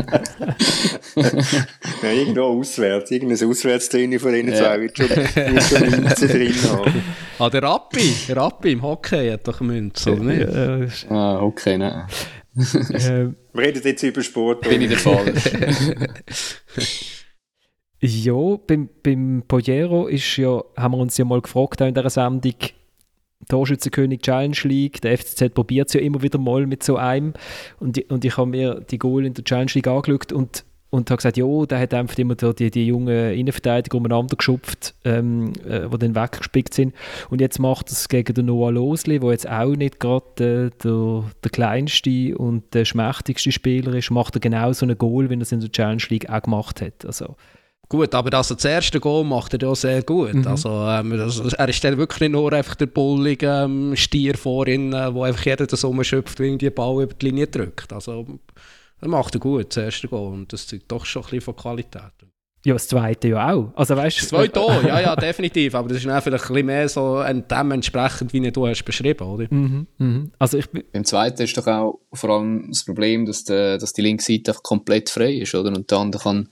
Ja, 2.03 2.11
irgendwo 2.13 2.43
auswärts. 2.61 3.11
Irgendein 3.11 3.49
Auswärtstraining 3.49 4.19
von 4.21 4.33
denen 4.33 4.53
Ja. 4.53 4.59
zwei 4.59 4.81
wird 4.81 4.97
schon, 4.97 5.09
wird 5.11 5.63
schon 5.63 5.91
Münze 5.91 6.29
drin 6.29 6.55
haben. 6.69 7.03
Ah, 7.39 7.51
der 7.51 7.63
Rappi, 7.63 8.15
der 8.29 8.37
Rappi 8.37 8.73
im 8.73 8.83
Hockey 8.83 9.31
hat 9.31 9.47
doch 9.49 9.61
Münze, 9.61 10.13
oder 10.13 10.23
nicht? 10.25 10.41
Äh, 11.11 11.13
Ah, 11.13 11.41
okay, 11.41 11.77
nein. 11.79 12.05
äh, 12.57 13.29
Wir 13.53 13.63
reden 13.63 13.83
jetzt 13.85 14.03
über 14.03 14.23
Sport. 14.23 14.63
Bin 14.69 14.81
ich 14.83 14.89
der 14.89 14.99
Fall. 14.99 15.33
Ja, 18.03 18.57
beim, 18.66 18.88
beim 19.03 19.42
Pojero 19.46 20.07
ist 20.07 20.36
ja, 20.38 20.62
haben 20.76 20.94
wir 20.94 20.98
uns 20.98 21.18
ja 21.18 21.24
mal 21.26 21.42
gefragt 21.42 21.82
in 21.82 21.94
dieser 21.94 22.09
Sendung, 22.09 22.55
Torschützenkönig 23.48 24.20
Challenge 24.20 24.57
League, 24.64 25.01
der 25.03 25.18
FCZ 25.18 25.55
probiert 25.55 25.88
es 25.88 25.94
ja 25.94 26.01
immer 26.01 26.22
wieder 26.22 26.38
mal 26.38 26.66
mit 26.66 26.82
so 26.82 26.96
einem. 26.96 27.34
Und, 27.78 27.98
und 28.11 28.24
ich 28.24 28.36
habe 28.36 28.51
mir 28.51 28.80
die 28.90 28.98
Goal 28.98 29.26
in 29.26 29.34
der 29.34 29.44
Challenge 29.44 29.70
League 29.74 29.86
angeschaut 29.86 30.32
und, 30.32 30.64
und 30.90 31.11
habe 31.11 31.18
gesagt, 31.18 31.36
ja, 31.36 31.66
der 31.66 31.78
hat 31.78 31.92
einfach 31.92 32.16
immer 32.18 32.34
die, 32.34 32.70
die 32.70 32.86
jungen 32.86 33.34
Innenverteidiger 33.34 33.96
umeinander 33.96 34.36
geschupft, 34.36 34.94
ähm, 35.05 35.53
äh, 35.66 35.88
die 35.88 35.98
dann 35.98 36.14
weggespickt 36.14 36.72
sind. 36.72 36.94
Und 37.28 37.40
jetzt 37.40 37.59
macht 37.59 37.90
es 37.90 38.09
gegen 38.09 38.34
den 38.34 38.46
Noah 38.46 38.72
Losli, 38.72 39.18
der 39.20 39.30
jetzt 39.30 39.48
auch 39.48 39.74
nicht 39.74 40.01
gerade 40.01 40.70
äh, 40.72 40.82
der, 40.82 41.24
der 41.42 41.51
kleinste 41.51 42.36
und 42.36 42.72
der 42.72 42.84
schmächtigste 42.84 43.53
Spieler 43.53 43.94
ist, 43.94 44.11
macht 44.11 44.36
er 44.36 44.40
genau 44.40 44.72
so 44.72 44.86
einen 44.86 44.96
Goal, 44.96 45.28
wie 45.28 45.34
er 45.34 45.40
es 45.40 45.53
in 45.53 45.61
der 45.61 45.72
Challenge 45.72 46.03
League 46.09 46.30
auch 46.30 46.42
gemacht 46.42 46.80
hat, 46.80 47.05
also 47.05 47.36
Gut, 47.91 48.14
aber 48.14 48.34
also 48.36 48.55
das 48.55 48.64
erste 48.64 49.01
Goal 49.01 49.24
macht 49.24 49.53
er 49.53 49.61
ja 49.61 49.74
sehr 49.74 50.03
gut. 50.05 50.32
Mhm. 50.32 50.47
Also, 50.47 50.68
ähm, 50.70 51.11
das, 51.18 51.41
er 51.41 51.68
ist 51.68 51.82
dann 51.82 51.99
wirklich 51.99 52.20
nicht 52.20 52.30
nur 52.30 52.53
einfach 52.53 52.76
der 52.76 52.86
bullige 52.86 53.47
ähm, 53.64 53.97
Stier 53.97 54.36
vorhin, 54.38 54.93
äh, 54.93 55.12
wo 55.12 55.24
einfach 55.24 55.45
jeder 55.45 55.66
das 55.66 55.84
rumschöpft, 55.84 56.38
wenn 56.38 56.57
die 56.57 56.70
Ball 56.70 57.03
über 57.03 57.14
die 57.14 57.26
Linie 57.26 57.49
drückt. 57.49 57.93
Also, 57.93 58.26
er 59.01 59.09
macht 59.09 59.34
er 59.34 59.41
gut, 59.41 59.74
das 59.76 59.82
erste 59.84 60.07
Goal. 60.07 60.32
Und 60.34 60.53
das 60.53 60.68
zeugt 60.68 60.84
doch 60.86 61.05
schon 61.05 61.22
ein 61.22 61.24
bisschen 61.30 61.41
von 61.41 61.57
Qualität. 61.57 62.12
Ja, 62.64 62.74
das 62.74 62.86
zweite 62.88 63.28
ja 63.28 63.55
auch. 63.55 63.72
Also 63.74 63.97
weißt 63.97 64.20
Das 64.20 64.28
zweite 64.28 64.61
auch, 64.61 64.82
ja, 64.84 65.01
ja, 65.01 65.16
definitiv. 65.16 65.74
Aber 65.74 65.88
das 65.88 65.97
ist 65.99 66.07
dann 66.07 66.20
vielleicht 66.20 66.45
ein 66.45 66.49
bisschen 66.53 66.66
mehr 66.66 66.88
so 66.91 67.16
ein- 67.16 67.49
dementsprechend, 67.49 68.32
wie 68.34 68.53
du 68.53 68.66
hast 68.66 68.84
beschrieben, 68.84 69.24
oder? 69.26 69.47
Mhm, 69.51 69.86
mhm. 69.97 70.30
Also 70.38 70.59
ich 70.59 70.66
Beim 70.70 71.05
zweiten 71.05 71.43
ist 71.43 71.57
doch 71.57 71.66
auch 71.66 72.01
vor 72.12 72.30
allem 72.30 72.66
das 72.68 72.84
Problem, 72.84 73.24
dass, 73.24 73.45
der, 73.45 73.78
dass 73.78 73.95
die 73.95 74.03
linke 74.03 74.22
Seite 74.22 74.51
einfach 74.51 74.62
komplett 74.62 75.09
frei 75.09 75.32
ist, 75.36 75.55
oder? 75.55 75.70
Und 75.74 75.91
der 75.91 75.99
andere 75.99 76.22
kann, 76.22 76.49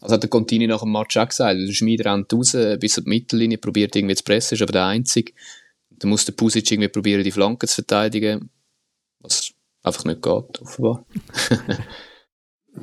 also 0.00 0.14
hat 0.14 0.22
der 0.22 0.30
Contini 0.30 0.66
nach 0.66 0.80
dem 0.82 0.92
Match 0.92 1.16
auch 1.16 1.28
gesagt, 1.28 1.58
der 1.58 1.72
Schmied 1.72 2.04
rennt 2.04 2.32
raus 2.32 2.56
bis 2.78 2.94
die 2.96 3.02
Mittellinie, 3.08 3.58
probiert 3.58 3.96
irgendwie 3.96 4.14
zu 4.14 4.24
pressen, 4.24 4.54
ist 4.54 4.62
aber 4.62 4.72
der 4.72 4.86
Einzige. 4.86 5.32
Dann 5.90 6.10
muss 6.10 6.24
der 6.24 6.32
Pusic 6.32 6.70
irgendwie 6.70 6.88
probieren, 6.88 7.24
die 7.24 7.32
Flanke 7.32 7.66
zu 7.66 7.76
verteidigen, 7.76 8.50
was 9.20 9.52
einfach 9.82 10.04
nicht 10.04 10.22
geht, 10.22 10.60
offenbar. 10.60 11.04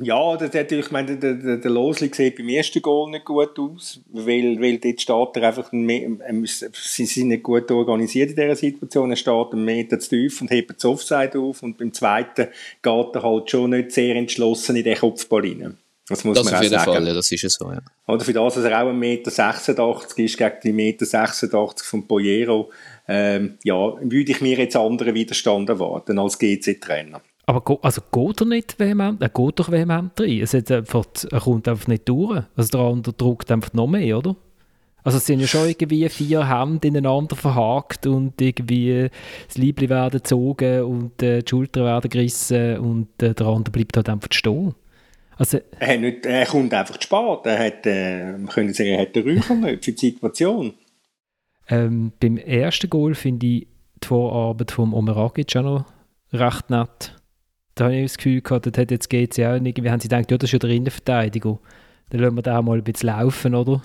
Ja, 0.02 0.36
das 0.36 0.54
hat, 0.54 0.72
ich 0.72 0.90
meine, 0.90 1.16
der, 1.16 1.34
der, 1.34 1.56
der 1.56 1.70
Losli 1.70 2.10
sieht 2.12 2.36
beim 2.36 2.48
ersten 2.48 2.82
Goal 2.82 3.10
nicht 3.10 3.24
gut 3.24 3.58
aus, 3.58 4.00
weil, 4.10 4.60
weil 4.60 4.78
dort 4.78 5.00
steht 5.00 5.36
er 5.36 5.48
einfach, 5.48 5.72
muss- 5.72 6.64
sie 6.74 7.06
sind 7.06 7.28
nicht 7.28 7.42
gut 7.42 7.70
organisiert 7.70 8.30
in 8.30 8.36
dieser 8.36 8.56
Situation, 8.56 9.10
er 9.10 9.16
steht 9.16 9.52
einen 9.52 9.64
Meter 9.64 9.98
zu 9.98 10.10
tief 10.10 10.40
und 10.40 10.50
hebt 10.50 10.72
das 10.76 10.84
Offside 10.84 11.38
auf 11.38 11.62
und 11.62 11.78
beim 11.78 11.92
zweiten 11.92 12.48
geht 12.82 13.14
er 13.14 13.22
halt 13.22 13.50
schon 13.50 13.70
nicht 13.70 13.92
sehr 13.92 14.16
entschlossen 14.16 14.76
in 14.76 14.84
den 14.84 14.98
Kopfball 14.98 15.40
rein. 15.42 15.78
Das 16.08 16.22
muss 16.24 16.36
Das 16.36 16.44
man 16.44 16.54
auf 16.54 16.62
jeden 16.62 16.72
sagen. 16.78 16.92
Fall, 16.92 17.06
ja, 17.08 17.14
das 17.14 17.32
ist 17.32 17.42
ja 17.42 17.48
so, 17.48 17.72
ja. 17.72 17.80
Oder 18.06 18.24
für 18.24 18.32
das, 18.32 18.54
dass 18.54 18.64
er 18.64 18.82
auch 18.82 18.90
1,86 18.90 18.92
Meter 18.94 20.24
ist, 20.24 20.38
gegen 20.38 20.54
die 20.62 20.94
1,86 20.98 21.42
Meter 21.46 21.84
von 21.84 22.06
Poyero, 22.06 22.70
ähm, 23.08 23.58
ja, 23.64 23.74
würde 23.74 24.30
ich 24.32 24.40
mir 24.40 24.56
jetzt 24.58 24.76
anderen 24.76 25.14
Widerstand 25.14 25.68
erwarten 25.68 26.18
als 26.18 26.38
GC-Trainer. 26.38 27.20
aber 27.46 27.60
go, 27.60 27.78
also 27.82 28.02
geht 28.12 28.40
er 28.40 28.46
nicht 28.46 28.78
vehement? 28.78 29.20
Er 29.20 29.28
geht 29.28 29.58
doch 29.58 29.70
vehement 29.70 30.18
rein. 30.20 30.40
Es 30.40 30.54
hat 30.54 30.70
einfach, 30.70 31.04
er 31.30 31.40
kommt 31.40 31.66
einfach 31.68 31.88
nicht 31.88 32.08
durch. 32.08 32.42
Also 32.56 32.70
der 32.70 32.80
andere 32.80 33.12
drückt 33.14 33.50
einfach 33.50 33.72
noch 33.72 33.86
mehr, 33.88 34.18
oder? 34.18 34.36
Also 35.02 35.18
es 35.18 35.26
sind 35.26 35.38
ja 35.38 35.46
schon 35.46 35.68
irgendwie 35.68 36.08
vier 36.08 36.48
Hände 36.48 36.88
ineinander 36.88 37.36
verhakt 37.36 38.08
und 38.08 38.40
irgendwie 38.40 39.08
das 39.46 39.56
Liebli 39.56 39.88
werden 39.88 40.18
gezogen 40.18 40.82
und 40.82 41.22
äh, 41.22 41.42
die 41.42 41.48
Schultern 41.48 41.84
werden 41.84 42.10
gerissen 42.10 42.78
und 42.78 43.22
äh, 43.22 43.32
der 43.32 43.46
andere 43.46 43.70
bleibt 43.70 43.96
halt 43.96 44.08
einfach 44.08 44.28
stehen. 44.32 44.74
Also 45.36 45.60
Er, 45.78 45.94
hat 45.94 46.00
nicht, 46.00 46.26
er 46.26 46.46
kommt 46.46 46.72
einfach 46.72 46.96
zu 46.96 47.02
spät. 47.02 47.38
Er 47.44 47.58
hat, 47.58 47.86
äh, 47.86 48.32
man 48.32 48.46
könnte 48.46 48.74
sagen, 48.74 48.90
er 48.90 49.02
hat 49.02 49.14
den 49.14 49.28
Räucher 49.28 49.54
nicht 49.54 49.84
für 49.84 49.92
die 49.92 50.10
Situation. 50.10 50.74
Ähm, 51.68 52.12
beim 52.20 52.36
ersten 52.36 52.90
Goal 52.90 53.14
finde 53.14 53.46
ich 53.46 53.66
die 54.02 54.06
Vorarbeit 54.06 54.70
vom 54.70 54.94
Omeragic 54.94 55.56
auch 55.56 55.62
noch 55.62 55.84
recht 56.32 56.70
nett. 56.70 57.14
Da 57.74 57.84
habe 57.84 57.96
ich 57.96 58.04
das 58.04 58.16
Gefühl 58.16 58.40
gehabt, 58.40 58.66
das 58.66 58.80
hat 58.80 58.90
jetzt 58.90 59.10
GC 59.10 59.44
auch 59.46 59.60
nicht. 59.60 59.82
Wir 59.82 59.92
haben 59.92 60.00
sie 60.00 60.08
gedacht, 60.08 60.30
ja, 60.30 60.38
das 60.38 60.48
ist 60.48 60.52
ja 60.52 60.58
der 60.58 60.70
Innenverteidiger. 60.70 61.58
Dann 62.10 62.20
lassen 62.20 62.36
wir 62.36 62.58
auch 62.58 62.62
mal 62.62 62.78
ein 62.78 62.84
bisschen 62.84 63.08
laufen, 63.08 63.54
oder? 63.54 63.82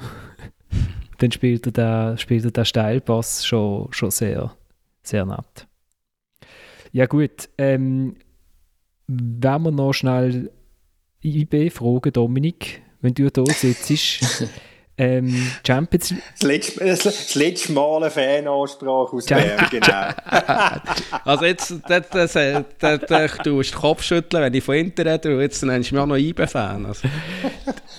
Dann 1.17 1.31
spielt 1.31 1.65
er 1.67 1.71
den, 1.71 2.17
spielt 2.17 2.45
er 2.45 2.51
den 2.51 2.65
Steilpass 2.65 3.45
schon, 3.45 3.91
schon 3.91 4.11
sehr, 4.11 4.55
sehr 5.03 5.25
nett. 5.25 5.67
Ja 6.93 7.05
gut, 7.05 7.49
ähm, 7.57 8.15
wenn 9.07 9.61
wir 9.63 9.71
noch 9.71 9.93
schnell 9.93 10.51
IB 11.23 11.69
fragen, 11.71 12.11
Dominik, 12.13 12.81
wenn 13.01 13.13
du 13.13 13.29
da 13.29 13.43
sitzt, 13.45 13.91
ähm, 14.97 15.51
Champions 15.65 16.13
Das 16.39 16.41
letzte, 16.43 16.85
das, 16.85 16.99
das 16.99 17.35
letzte 17.35 17.71
Mal 17.71 17.97
eine 18.03 18.11
Fanansprache 18.11 19.15
aus 19.15 19.29
Ja. 19.29 19.37
Bern, 19.37 19.67
genau. 19.69 20.09
Also 21.25 21.45
jetzt, 21.45 21.73
das, 21.87 22.09
das, 22.09 22.33
das, 23.07 23.37
du 23.43 23.55
musst 23.55 23.73
den 23.73 23.79
Kopf 23.79 24.03
schütteln, 24.03 24.43
wenn 24.43 24.53
ich 24.53 24.63
von 24.63 24.75
Inter 24.75 25.05
rede, 25.05 25.33
und 25.35 25.41
jetzt 25.41 25.63
nennst 25.63 25.91
du 25.91 25.95
mich 25.95 26.01
auch 26.03 26.07
noch 26.07 26.17
IB-Fan. 26.17 26.85
Also, 26.85 27.07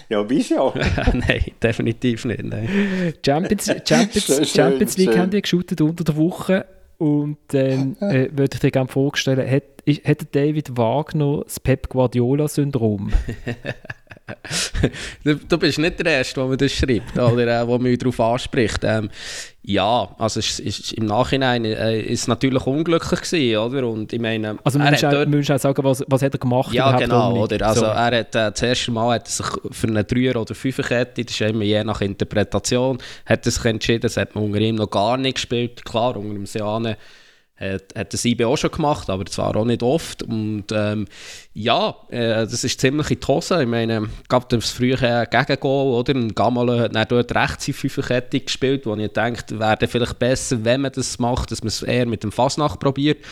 Ja, 0.08 0.22
bist 0.22 0.50
ja. 0.50 0.72
nein, 1.12 1.44
definitiv 1.62 2.24
nicht. 2.24 2.42
Nein. 2.44 3.14
Champions, 3.24 3.66
Champions, 3.84 4.26
Schön, 4.26 4.44
Champions 4.44 4.96
League 4.98 5.12
schön. 5.12 5.20
haben 5.20 5.30
die 5.30 5.42
geshootet 5.42 5.80
unter 5.80 6.04
der 6.04 6.16
Woche 6.16 6.66
und 7.03 7.38
ähm, 7.55 7.96
äh, 8.00 8.28
würde 8.32 8.50
ich 8.55 8.61
dir 8.61 8.70
gerne 8.70 8.88
vorstellen, 8.88 9.50
hat, 9.50 9.62
ist- 9.84 10.07
hat 10.07 10.34
David 10.34 10.76
Wagner 10.76 11.42
das 11.44 11.59
Pep 11.61 11.88
Guardiola-Syndrom? 11.88 13.11
Du, 15.24 15.36
du 15.36 15.58
bist 15.58 15.78
nicht 15.78 15.98
der 16.00 16.06
Erste, 16.18 16.40
der 16.40 16.44
mir 16.48 16.56
das 16.56 16.72
schreibt, 16.72 17.16
oder 17.16 17.42
äh, 17.62 17.66
der 17.66 17.78
mich 17.78 17.98
darauf 17.98 18.18
anspricht. 18.20 18.80
Ähm, 18.82 19.10
ja, 19.64 20.08
also 20.18 20.40
ist, 20.40 20.58
ist, 20.58 20.92
im 20.94 21.06
Nachhinein 21.06 21.64
äh, 21.64 22.00
ist 22.00 22.22
es 22.22 22.28
natürlich 22.28 22.66
unglücklich 22.66 23.20
gewesen, 23.20 23.56
oder? 23.58 23.86
Und 23.86 24.12
ich 24.12 24.20
meine, 24.20 24.58
Also 24.64 24.80
er 24.80 24.86
hat 24.90 25.04
auch, 25.04 25.10
dort- 25.24 25.50
auch 25.50 25.58
sagen, 25.58 25.84
was, 25.84 26.02
was 26.08 26.22
hat 26.22 26.34
er 26.34 26.38
gemacht 26.38 26.72
Ja, 26.74 26.96
genau, 26.96 27.36
oder? 27.44 27.64
Also 27.66 27.80
So. 27.82 27.86
er 27.86 28.18
hat 28.18 28.34
äh, 28.34 28.50
das 28.50 28.62
erste 28.62 28.90
Mal 28.90 29.14
hat 29.14 29.28
er 29.28 29.30
sich 29.30 29.46
für 29.70 29.86
eine 29.86 30.02
Dreier- 30.04 30.40
oder 30.40 30.54
Fünferkette, 30.54 31.24
das 31.24 31.32
ist 31.34 31.40
immer 31.40 31.62
je 31.64 31.84
nach 31.84 32.00
Interpretation, 32.00 32.98
hat 33.26 33.46
er 33.46 33.52
sich 33.52 33.64
entschieden, 33.64 34.00
das 34.02 34.16
hat 34.16 34.34
man 34.34 34.44
unter 34.44 34.58
ihm 34.58 34.74
noch 34.76 34.90
gar 34.90 35.16
nicht 35.16 35.34
gespielt. 35.34 35.84
Klar, 35.84 36.16
unter 36.16 36.34
dem 36.34 36.46
Seane 36.46 36.96
hat, 37.62 37.94
hat 37.96 38.12
das 38.12 38.24
IB 38.24 38.44
auch 38.44 38.56
schon 38.56 38.70
gemacht, 38.70 39.08
aber 39.08 39.24
zwar 39.26 39.56
auch 39.56 39.64
nicht 39.64 39.82
oft. 39.82 40.22
Und 40.22 40.64
ähm, 40.72 41.06
ja, 41.54 41.94
äh, 42.10 42.46
das 42.46 42.64
ist 42.64 42.80
ziemlich 42.80 43.10
in 43.10 43.20
die 43.20 43.26
Hose. 43.26 43.62
Ich 43.62 43.68
meine, 43.68 44.08
gab 44.28 44.48
das 44.48 44.70
frühe 44.70 44.96
Gegengol, 44.96 45.94
oder? 45.94 46.14
Und 46.14 46.34
Gamal 46.34 46.80
hat 46.80 46.94
dann 46.94 47.06
dort 47.08 47.34
rechts 47.34 47.68
in 47.68 47.74
Fünferkette 47.74 48.40
gespielt, 48.40 48.86
wo 48.86 48.94
ich 48.96 49.12
denke, 49.12 49.58
wäre 49.58 49.86
vielleicht 49.86 50.18
besser, 50.18 50.64
wenn 50.64 50.80
man 50.82 50.92
das 50.92 51.18
macht, 51.18 51.50
dass 51.50 51.62
man 51.62 51.68
es 51.68 51.82
eher 51.82 52.06
mit 52.06 52.22
dem 52.22 52.32
Fasnacht 52.32 52.80
probiert, 52.80 53.24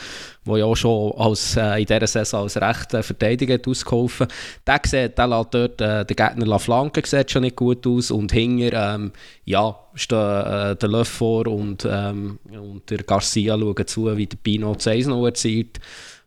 wo 0.44 0.56
ja 0.56 0.64
auch 0.64 0.76
schon 0.76 1.12
als, 1.16 1.56
äh, 1.56 1.80
in 1.80 1.86
dieser 1.86 2.06
Saison 2.06 2.42
als 2.42 2.60
rechter 2.60 3.02
Verteidiger 3.02 3.54
hat 3.54 3.68
ausgeholfen 3.68 4.26
Der 4.66 4.80
sieht, 4.84 5.18
der 5.18 5.26
lässt 5.26 5.54
dort 5.54 5.80
äh, 5.80 6.04
den 6.04 6.16
Gegner 6.16 6.46
la 6.46 6.58
flanken, 6.58 7.04
sieht 7.04 7.30
schon 7.30 7.42
nicht 7.42 7.56
gut 7.56 7.86
aus 7.86 8.10
und 8.10 8.32
hinter, 8.32 8.94
ähm, 8.94 9.12
ja, 9.44 9.76
stehen 9.94 10.18
äh, 10.18 10.76
der 10.76 10.88
Löff 10.88 11.08
vor 11.08 11.46
und, 11.46 11.86
ähm, 11.90 12.38
und 12.50 12.88
der 12.90 13.02
Garcia 13.02 13.58
schauen 13.58 13.86
zu, 13.86 14.16
wie 14.16 14.26
der 14.26 14.38
Pino 14.38 14.74
das 14.74 14.86
1 14.86 15.06
noch 15.08 15.26
erzielt. 15.26 15.78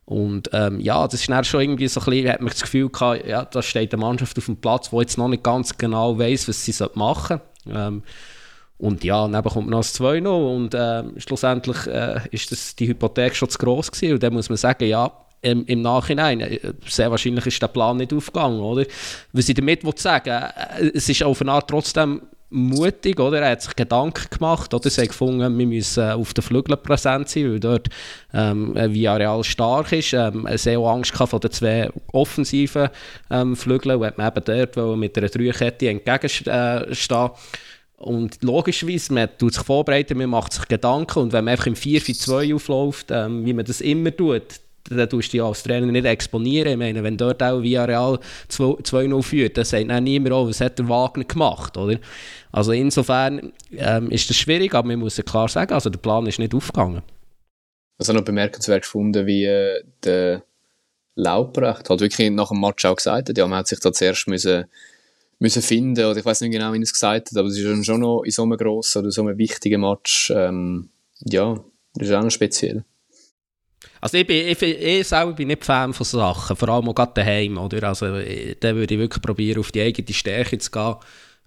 Und 0.05 0.49
ähm, 0.53 0.79
ja, 0.79 1.07
das 1.07 1.21
ist 1.21 1.29
dann 1.29 1.43
schon 1.43 1.61
irgendwie 1.61 1.87
so 1.87 2.01
ein 2.01 2.05
bisschen, 2.05 2.29
hat 2.29 2.41
man 2.41 2.49
das 2.49 2.61
Gefühl 2.61 2.89
gehabt, 2.89 3.25
ja, 3.25 3.45
da 3.45 3.61
steht 3.61 3.93
eine 3.93 4.01
Mannschaft 4.01 4.37
auf 4.37 4.45
dem 4.45 4.57
Platz, 4.57 4.89
die 4.89 4.97
jetzt 4.97 5.17
noch 5.17 5.29
nicht 5.29 5.43
ganz 5.43 5.77
genau 5.77 6.19
weiß, 6.19 6.47
was 6.49 6.65
sie 6.65 6.73
machen 6.95 7.39
sollte. 7.65 7.79
Ähm, 7.79 8.03
und 8.77 9.03
ja, 9.03 9.27
dann 9.27 9.43
bekommt 9.43 9.69
man 9.69 9.79
das 9.79 9.93
2 9.93 10.19
noch 10.19 10.55
und 10.55 10.75
ähm, 10.75 11.13
schlussendlich 11.17 11.87
äh, 11.87 12.19
ist 12.31 12.51
das, 12.51 12.75
die 12.75 12.87
Hypothek 12.87 13.35
schon 13.35 13.49
zu 13.49 13.57
gross 13.57 13.91
gewesen 13.91 14.13
und 14.13 14.23
dann 14.23 14.33
muss 14.33 14.49
man 14.49 14.57
sagen, 14.57 14.85
ja, 14.85 15.11
im, 15.41 15.65
im 15.65 15.81
Nachhinein, 15.81 16.41
äh, 16.41 16.73
sehr 16.87 17.11
wahrscheinlich 17.11 17.45
ist 17.45 17.61
der 17.61 17.67
Plan 17.67 17.97
nicht 17.97 18.13
aufgegangen, 18.13 18.59
oder? 18.59 18.85
Was 19.33 19.49
ich 19.49 19.55
damit 19.55 19.83
will 19.83 19.93
sagen, 19.97 20.29
äh, 20.29 20.91
es 20.93 21.07
ist 21.09 21.23
auf 21.23 21.41
eine 21.41 21.51
Art 21.51 21.69
trotzdem 21.69 22.21
mutig, 22.49 23.19
oder? 23.19 23.41
Er 23.41 23.51
hat 23.51 23.61
sich 23.61 23.75
Gedanken 23.75 24.27
gemacht, 24.29 24.73
oder? 24.73 24.89
Er 24.89 25.03
hat 25.03 25.09
gefunden, 25.09 25.57
wir 25.57 25.67
müssen 25.67 26.11
auf 26.11 26.33
den 26.33 26.43
Flügeln 26.43 26.81
präsent 26.81 27.27
sein, 27.29 27.51
weil 27.51 27.59
dort 27.59 27.89
ähm, 28.33 28.75
Villarreal 28.75 29.43
stark 29.43 29.91
ist. 29.91 30.13
Ähm, 30.13 30.47
hatte 30.47 30.77
auch 30.79 30.91
Angst 30.93 31.13
vor 31.13 31.39
den 31.39 31.51
zwei 31.51 31.89
offensiven 32.11 32.89
ähm, 33.29 33.55
Flügeln 33.55 33.99
und 33.99 34.17
man 34.17 34.27
eben 34.27 34.43
dort 34.45 34.97
mit 34.97 35.17
einer 35.17 35.29
Dreikette 35.29 35.89
entgegenstehen 35.89 36.53
äh, 36.53 36.95
und 38.03 38.37
logischerweise, 38.41 39.13
man 39.13 39.29
tut 39.37 39.53
sich 39.53 39.63
vorbereiten, 39.63 40.17
man 40.17 40.29
macht 40.29 40.53
sich 40.53 40.67
Gedanken 40.67 41.19
und 41.19 41.33
wenn 41.33 41.45
man 41.45 41.53
einfach 41.53 41.67
im 41.67 41.75
4-4-2 41.75 42.55
aufläuft, 42.55 43.07
ähm, 43.11 43.45
wie 43.45 43.53
man 43.53 43.65
das 43.65 43.81
immer 43.81 44.15
tut, 44.15 44.43
dann 44.89 45.09
tust 45.09 45.29
du 45.29 45.37
dich 45.37 45.43
als 45.43 45.63
Trainer 45.63 45.87
nicht 45.87 46.05
exponieren. 46.05 46.73
Ich 46.73 46.77
meine, 46.77 47.03
wenn 47.03 47.17
dort 47.17 47.41
auch 47.41 47.61
Villarreal 47.61 48.19
2-0 48.49 49.23
führt, 49.23 49.57
dann 49.57 49.65
sagt 49.65 49.89
dann 49.89 50.03
niemand, 50.03 50.33
oh, 50.33 50.47
was 50.47 50.61
hat 50.61 50.77
der 50.77 50.89
Wagner 50.89 51.23
gemacht, 51.23 51.77
oder? 51.77 51.99
Also 52.51 52.71
insofern 52.73 53.53
ähm, 53.71 54.11
ist 54.11 54.29
das 54.29 54.37
schwierig, 54.37 54.73
aber 54.75 54.89
man 54.89 54.99
muss 54.99 55.21
klar 55.25 55.47
sagen, 55.47 55.73
also 55.73 55.89
der 55.89 55.99
Plan 55.99 56.25
ist 56.27 56.39
nicht 56.39 56.53
aufgegangen. 56.53 57.01
Also 57.97 58.13
noch 58.13 58.23
bemerkenswert 58.23 58.83
gefunden, 58.83 59.25
wie 59.25 59.45
äh, 59.45 59.83
der 60.03 60.43
Lauprecht 61.15 61.89
halt 61.89 62.01
wirklich 62.01 62.31
nach 62.31 62.49
dem 62.49 62.59
Match 62.59 62.83
auch 62.85 62.95
gesagt 62.95 63.29
hat, 63.29 63.37
ja, 63.37 63.47
man 63.47 63.59
hat 63.59 63.67
sich 63.67 63.79
da 63.79 63.93
zuerst 63.93 64.27
müssen, 64.27 64.65
müssen 65.39 65.61
finden, 65.61 66.05
oder 66.05 66.17
ich 66.17 66.25
weiß 66.25 66.41
nicht 66.41 66.51
genau, 66.51 66.73
wie 66.73 66.77
er 66.77 66.83
es 66.83 66.93
gesagt 66.93 67.31
hat, 67.31 67.37
aber 67.37 67.47
es 67.47 67.57
ist 67.57 67.85
schon 67.85 67.99
noch 67.99 68.23
in 68.23 68.31
so 68.31 68.43
einem 68.43 68.57
grossen 68.57 68.99
oder 68.99 69.11
so 69.11 69.21
einem 69.21 69.37
wichtigen 69.37 69.81
Match, 69.81 70.31
ähm, 70.35 70.89
ja, 71.19 71.55
das 71.95 72.07
ist 72.07 72.13
auch 72.13 72.23
noch 72.23 72.31
speziell. 72.31 72.83
Also 74.01 74.17
ich, 74.17 74.27
bin, 74.27 74.47
ich, 74.47 74.61
ich 74.61 75.07
selber 75.07 75.31
bin 75.31 75.47
nicht 75.47 75.63
Fan 75.63 75.93
von 75.93 76.05
Sachen, 76.05 76.55
vor 76.55 76.69
allem 76.69 76.89
auch 76.89 76.95
gerade 76.95 77.13
daheim, 77.15 77.57
oder? 77.57 77.87
Also 77.87 78.05
da 78.07 78.75
würde 78.75 78.93
ich 78.93 78.99
wirklich 78.99 79.21
probieren, 79.21 79.59
auf 79.59 79.71
die 79.71 79.81
eigene 79.81 80.13
Stärke 80.13 80.57
zu 80.57 80.71
gehen, 80.71 80.95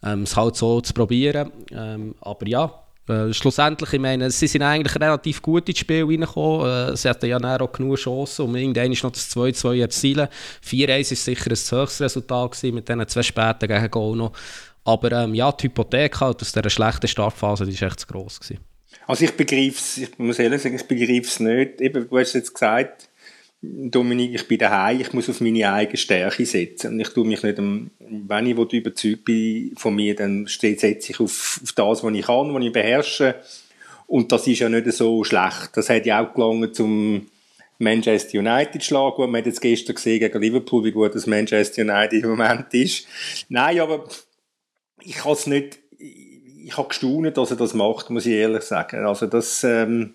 ähm, 0.02 0.22
es 0.22 0.36
halt 0.36 0.56
so 0.56 0.80
zu 0.80 0.94
probieren. 0.94 1.52
Ähm, 1.70 2.14
aber 2.20 2.48
ja, 2.48 2.85
äh, 3.08 3.32
schlussendlich, 3.32 3.92
ich 3.92 4.00
meine, 4.00 4.30
sie 4.30 4.46
sind 4.46 4.62
eigentlich 4.62 5.00
relativ 5.00 5.40
gut 5.42 5.68
ins 5.68 5.78
Spiel 5.78 6.04
reingekommen. 6.04 6.92
Äh, 6.92 6.96
sie 6.96 7.08
hatten 7.08 7.26
ja 7.26 7.38
auch 7.38 7.72
genug 7.72 7.96
Chancen, 7.96 8.44
um 8.44 8.56
irgendwann 8.56 8.90
noch 8.90 9.12
das 9.12 9.34
2-2 9.34 9.52
zu 9.54 9.70
erzielen. 9.72 10.28
4-1 10.64 10.88
war 10.88 11.16
sicher 11.16 11.50
ein 11.50 11.80
höchstes 11.80 12.00
Resultat 12.00 12.52
gewesen, 12.52 12.74
mit 12.74 12.88
diesen 12.88 13.08
zwei 13.08 13.22
späten 13.22 13.68
gegen 13.68 13.90
Goal 13.90 14.16
noch. 14.16 14.32
Aber 14.84 15.12
ähm, 15.12 15.34
ja, 15.34 15.50
die 15.52 15.64
Hypothek 15.64 16.20
halt 16.20 16.40
aus 16.40 16.52
dieser 16.52 16.70
schlechten 16.70 17.08
Startphase, 17.08 17.66
die 17.66 17.80
war 17.80 17.88
echt 17.88 18.00
zu 18.00 18.06
gross. 18.06 18.40
Gewesen. 18.40 18.60
Also 19.06 19.24
ich 19.24 19.32
begreife 19.32 19.76
es, 19.76 19.98
ich 19.98 20.18
muss 20.18 20.38
ehrlich 20.38 20.62
sagen, 20.62 20.76
ich 20.76 20.84
begreife 20.84 21.28
es 21.28 21.40
nicht. 21.40 21.80
Eben, 21.80 22.08
du 22.08 22.18
hast 22.18 22.34
jetzt 22.34 22.52
gesagt, 22.52 23.05
Dominik, 23.90 24.34
ich 24.34 24.48
bin 24.48 24.58
daheim, 24.58 25.00
ich 25.00 25.12
muss 25.12 25.28
auf 25.28 25.40
meine 25.40 25.72
eigene 25.72 25.96
Stärke 25.96 26.46
setzen. 26.46 26.92
Und 26.92 27.00
ich 27.00 27.08
tue 27.08 27.26
mich 27.26 27.42
nicht, 27.42 27.58
wenn 27.58 28.46
ich 28.46 28.72
überzeugt 28.72 29.24
bin 29.24 29.72
von 29.76 29.94
mir, 29.94 30.14
dann 30.14 30.46
setze 30.46 30.88
ich 30.88 31.20
auf, 31.20 31.60
auf 31.62 31.72
das, 31.72 32.02
was 32.02 32.14
ich 32.14 32.26
kann, 32.26 32.54
was 32.54 32.64
ich 32.64 32.72
beherrsche. 32.72 33.36
Und 34.06 34.30
das 34.32 34.46
ist 34.46 34.60
ja 34.60 34.68
nicht 34.68 34.90
so 34.92 35.24
schlecht. 35.24 35.70
Das 35.74 35.90
hat 35.90 36.06
ja 36.06 36.24
auch 36.24 36.34
gelangen 36.34 36.72
zum 36.72 37.26
Manchester 37.78 38.38
United 38.38 38.82
schlagen. 38.84 39.30
Man 39.30 39.40
hat 39.40 39.46
jetzt 39.46 39.60
gestern 39.60 39.96
gesehen 39.96 40.20
gegen 40.20 40.40
Liverpool, 40.40 40.84
wie 40.84 40.92
gut 40.92 41.14
das 41.14 41.26
Manchester 41.26 41.82
United 41.82 42.22
im 42.22 42.30
Moment 42.30 42.72
ist. 42.72 43.06
Nein, 43.48 43.80
aber 43.80 44.04
ich 45.02 45.16
kann 45.16 45.32
es 45.32 45.46
nicht, 45.46 45.78
ich 45.98 46.76
habe 46.76 46.88
gestaunt, 46.88 47.36
dass 47.36 47.50
er 47.50 47.56
das 47.56 47.74
macht, 47.74 48.10
muss 48.10 48.26
ich 48.26 48.32
ehrlich 48.32 48.62
sagen. 48.62 49.04
Also 49.04 49.26
das 49.26 49.62
ähm, 49.64 50.14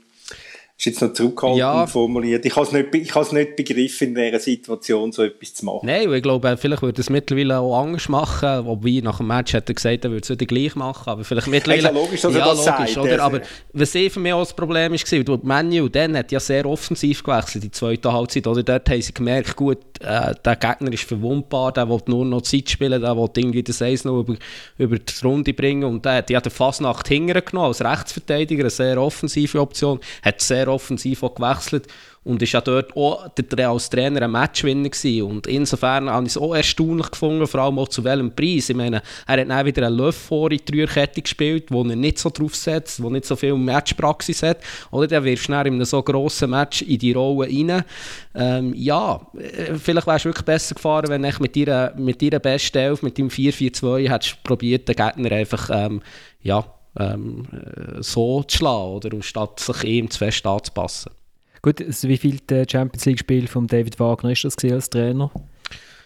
ist 0.82 0.86
jetzt 0.86 1.02
noch 1.02 1.14
zurückhaltend 1.14 1.60
ja. 1.60 1.86
formuliert. 1.86 2.44
Ich 2.44 2.56
habe 2.56 2.66
es 2.66 2.72
nicht, 2.72 2.96
ich 2.96 3.16
es 3.16 3.32
nicht 3.32 3.56
begriffen, 3.56 4.08
in 4.10 4.16
dieser 4.16 4.40
Situation 4.40 5.12
so 5.12 5.22
etwas 5.24 5.54
zu 5.54 5.66
machen. 5.66 5.86
Nein, 5.86 6.12
ich 6.12 6.24
glaube, 6.24 6.58
vielleicht 6.58 6.82
würde 6.82 7.00
es 7.00 7.10
mittlerweile 7.10 7.60
auch 7.60 7.84
anders 7.84 8.10
machen, 8.10 8.66
wobei 8.66 9.00
nach 9.04 9.18
dem 9.18 9.28
Match 9.28 9.54
hat 9.54 9.70
er 9.70 9.76
gesagt, 9.76 10.06
er 10.06 10.12
würde 10.12 10.24
es 10.24 10.30
wieder 10.32 10.46
gleich 10.48 10.76
machen, 10.76 11.08
aber 11.08 11.24
vielleicht 11.24 11.48
mittlerweile... 11.48 11.84
Ja, 11.84 11.92
logisch, 11.92 12.22
dass 12.22 12.34
ja, 12.34 12.40
er 12.40 12.46
das 12.46 12.66
logisch, 12.66 12.94
sagt. 12.96 12.98
Oder? 12.98 13.22
Aber 13.22 13.42
was 13.74 13.94
eh 13.94 14.10
für 14.10 14.20
mich 14.20 14.34
auch 14.34 14.40
das 14.40 14.56
Problem 14.56 14.94
ist, 14.96 15.12
war, 15.12 15.40
Manu 15.44 15.88
dann 15.88 16.18
hat 16.18 16.32
ja 16.32 16.40
sehr 16.40 16.66
offensiv 16.66 17.24
gewechselt, 17.24 17.64
die 17.64 17.72
zweite 17.72 18.12
Halbzeit, 18.12 18.48
oder? 18.48 18.64
Dort 18.64 18.90
haben 18.90 19.02
sie 19.02 19.14
gemerkt, 19.14 19.56
gut, 19.56 19.78
äh, 20.02 20.34
der 20.44 20.56
Gegner 20.56 20.92
ist 20.92 21.04
verwundbar, 21.04 21.72
der 21.72 21.90
will 21.90 22.02
nur 22.08 22.26
noch 22.26 22.42
Zeit 22.42 22.70
spielen, 22.70 23.02
der 23.02 23.16
will 23.16 23.30
irgendwie 23.36 23.64
das 23.64 23.82
Eis 23.82 24.06
noch 24.06 24.22
über, 24.22 24.36
über 24.78 24.98
die 24.98 25.14
Runde 25.24 25.54
bringen. 25.54 25.84
Und 25.84 26.06
der, 26.06 26.18
hat 26.18 26.30
den 26.30 26.52
Fasnacht 26.52 27.08
hingenommen 27.08 27.68
als 27.68 27.84
Rechtsverteidiger, 27.84 28.64
eine 28.64 28.70
sehr 28.70 29.02
offensive 29.02 29.62
Option, 29.62 30.00
hat 30.24 30.42
sehr 30.42 30.68
offensiv 30.68 31.24
auch 31.24 31.36
gewechselt 31.36 31.88
und 32.24 32.42
ist 32.42 32.52
ja 32.52 32.62
dort 32.62 32.96
auch 32.96 33.30
der, 33.30 33.70
als 33.70 33.90
Trainer 33.90 34.22
ein 34.22 34.32
Matchwinner 34.32 34.90
gewesen. 34.90 35.24
Und 35.24 35.48
insofern 35.48 36.08
habe 36.08 36.28
ich 36.28 36.34
es 36.34 36.38
auch 36.38 36.54
erstaunlich 36.54 37.10
gefunden, 37.10 37.48
vor 37.48 37.62
allem 37.62 37.80
auch 37.80 37.88
zu 37.88 38.04
welchem 38.04 38.36
Preis. 38.36 38.70
Ich 38.70 38.76
meine, 38.76 39.02
er 39.26 39.42
hat 39.42 39.50
dann 39.50 39.66
wieder 39.66 39.88
einen 39.88 39.98
Löff 39.98 40.16
vor 40.16 40.52
in 40.52 40.60
die 40.60 40.66
Dreierkette 40.66 41.22
gespielt, 41.22 41.72
wo 41.72 41.84
er 41.84 41.96
nicht 41.96 42.20
so 42.20 42.30
drauf 42.30 42.56
setzt, 42.56 43.02
wo 43.02 43.10
nicht 43.10 43.26
so 43.26 43.36
viel 43.36 43.56
Matchpraxis 43.56 44.44
hat. 44.44 44.60
Oder 44.92 45.08
der 45.08 45.24
wirft 45.24 45.46
schnell 45.46 45.66
in 45.66 45.74
einem 45.74 45.86
so 45.86 46.04
grossen 46.04 46.52
Match 46.52 46.84
in 46.84 47.00
die 47.00 47.14
Rolle 47.14 47.48
rein. 47.48 47.84
Ähm, 48.36 48.74
ja, 48.76 49.20
äh, 49.36 49.74
vielleicht 49.74 50.06
wärst 50.06 50.26
du 50.26 50.30
wirklich 50.30 50.46
besser 50.46 50.76
gefahren, 50.76 51.10
wenn 51.10 51.24
du 51.24 51.32
mit 51.40 51.56
deiner, 51.56 51.94
mit 51.98 52.22
deiner 52.22 52.40
besten 52.40 52.78
Elf, 52.78 53.02
mit 53.02 53.18
deinem 53.18 53.30
4-4-2, 53.30 54.10
hättest 54.10 54.44
probiert, 54.44 54.88
den 54.88 54.96
Gegner 54.96 55.32
einfach, 55.32 55.70
ähm, 55.74 56.02
ja, 56.44 56.64
ähm, 57.00 57.46
äh, 57.52 58.04
so 58.04 58.44
zu 58.44 58.58
schlagen, 58.58 58.92
oder? 58.92 59.14
Anstatt 59.14 59.60
sich 59.60 59.84
ihm 59.86 60.10
zu 60.10 60.20
fest 60.20 60.46
anzupassen. 60.46 61.12
Gut, 61.62 61.82
also 61.82 62.08
wie 62.08 62.18
viel 62.18 62.40
Champions 62.70 63.06
League-Spiel 63.06 63.48
von 63.48 63.68
David 63.68 64.00
Wagner 64.00 64.32
ist 64.32 64.44
das 64.44 64.58
als 64.64 64.90
Trainer? 64.90 65.32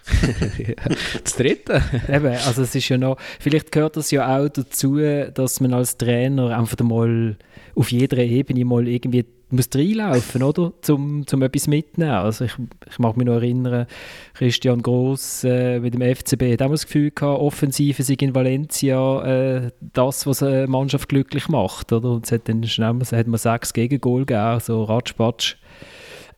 das 1.24 1.36
dritte. 1.36 1.82
Eben, 2.08 2.28
also 2.28 2.62
es 2.62 2.76
ist 2.76 2.90
ja 2.90 2.98
noch, 2.98 3.18
vielleicht 3.40 3.72
gehört 3.72 3.98
das 3.98 4.12
ja 4.12 4.38
auch 4.38 4.50
dazu, 4.50 4.98
dass 4.98 5.62
man 5.62 5.74
als 5.74 5.98
Trainer 5.98 6.58
einfach 6.58 6.78
mal 6.84 7.38
auf 7.74 7.92
jeder 7.92 8.18
Ebene 8.18 8.66
mal 8.66 8.88
irgendwie 8.88 9.26
muss 9.52 9.70
reinlaufen, 9.74 10.44
oder? 10.44 10.74
Zum, 10.82 11.26
zum 11.28 11.42
etwas 11.42 11.68
mitnehmen. 11.68 12.12
Also 12.12 12.46
ich, 12.46 12.54
ich 12.90 13.00
mag 13.00 13.18
mich 13.18 13.26
noch 13.26 13.36
erinnern, 13.36 13.88
Christian 14.34 14.82
Gross 14.82 15.44
äh, 15.44 15.80
mit 15.80 15.94
dem 15.94 16.02
FCB 16.02 16.54
hat 16.54 16.62
auch 16.62 16.72
das 16.72 16.86
Gefühl 16.86 17.12
gehabt, 17.12 17.40
Offensive 17.40 18.02
sei 18.04 18.16
in 18.20 18.36
Valencia 18.36 19.24
äh, 19.24 19.72
das, 19.94 20.26
was 20.26 20.44
eine 20.44 20.68
Mannschaft 20.68 21.10
glücklich 21.10 21.48
macht, 21.48 21.94
oder? 21.94 22.12
Und 22.12 22.26
es 22.26 22.32
hat 22.32 22.50
dann 22.50 22.64
schnell, 22.64 23.00
hat 23.00 23.28
man 23.28 23.38
sechs 23.38 23.74
Gegengol 23.74 24.26
gegeben, 24.26 24.60
so 24.60 24.84
Ratschpatsch. 24.84 25.56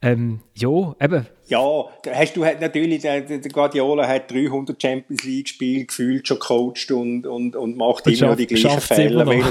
Ähm, 0.01 0.41
ja, 0.55 0.95
eben. 1.01 1.25
Ja, 1.49 1.85
hast 2.11 2.35
du 2.35 2.43
hat 2.43 2.59
natürlich, 2.59 3.03
der, 3.03 3.21
der 3.21 3.39
Guardiola 3.39 4.05
hat 4.05 4.29
300 4.29 4.81
Champions 4.81 5.23
League 5.23 5.47
Spiele 5.47 5.85
gefühlt 5.85 6.27
schon 6.27 6.39
coacht 6.39 6.91
und, 6.91 7.25
und, 7.25 7.55
und 7.55 7.77
macht 7.77 8.05
und 8.05 8.13
immer 8.13 8.31
noch 8.31 8.35
die 8.35 8.47
gleichen 8.47 8.81
Fälle. 8.81 9.23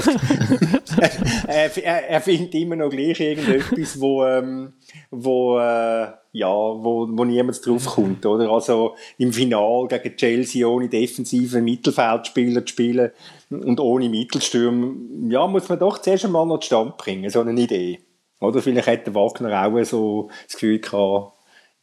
er, 1.47 1.77
er, 1.77 2.09
er 2.09 2.21
findet 2.21 2.53
immer 2.53 2.75
noch 2.75 2.91
gleich 2.91 3.19
irgendetwas, 3.19 3.99
wo, 3.99 4.23
ähm, 4.23 4.73
wo, 5.09 5.57
äh, 5.57 6.07
ja, 6.33 6.47
wo, 6.47 7.07
wo 7.09 7.25
niemand 7.25 7.65
drauf 7.65 7.85
kommt, 7.85 8.23
oder? 8.27 8.47
Also, 8.51 8.95
im 9.17 9.33
Final 9.33 9.87
gegen 9.87 10.15
Chelsea 10.17 10.67
ohne 10.67 10.89
defensive 10.89 11.61
Mittelfeldspieler 11.61 12.63
zu 12.63 12.73
spielen 12.73 13.11
und 13.49 13.79
ohne 13.79 14.07
Mittelstürmer, 14.07 14.93
ja, 15.29 15.47
muss 15.47 15.67
man 15.67 15.79
doch 15.79 15.97
zuerst 15.97 16.25
einmal 16.25 16.45
noch 16.45 16.59
zustande 16.59 16.93
bringen, 16.95 17.31
so 17.31 17.41
eine 17.41 17.59
Idee. 17.59 18.01
Oder 18.39 18.61
vielleicht 18.61 18.87
hätte 18.87 19.15
Wagner 19.15 19.65
auch 19.65 19.83
so 19.83 20.29
das 20.45 20.53
Gefühl 20.53 20.79
gehabt, 20.79 21.36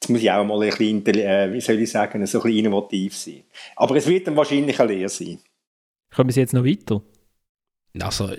jetzt 0.04 0.10
muss 0.10 0.20
ich 0.20 0.30
auch 0.30 0.44
mal 0.44 0.62
ein 0.62 0.68
bisschen, 0.68 1.06
äh, 1.06 1.52
wie 1.52 1.60
soll 1.60 1.80
ich 1.80 1.90
sagen, 1.90 2.24
so 2.26 2.38
ein 2.38 2.42
bisschen 2.42 2.58
innovativ 2.58 3.16
sein. 3.16 3.44
Aber 3.76 3.96
es 3.96 4.06
wird 4.06 4.26
dann 4.26 4.36
wahrscheinlich 4.36 4.78
eine 4.78 4.92
Lehre 4.92 5.08
sein. 5.08 5.38
Kommen 6.14 6.30
Sie 6.30 6.40
jetzt 6.40 6.52
noch 6.52 6.64
weiter? 6.64 7.02
Also, 7.98 8.30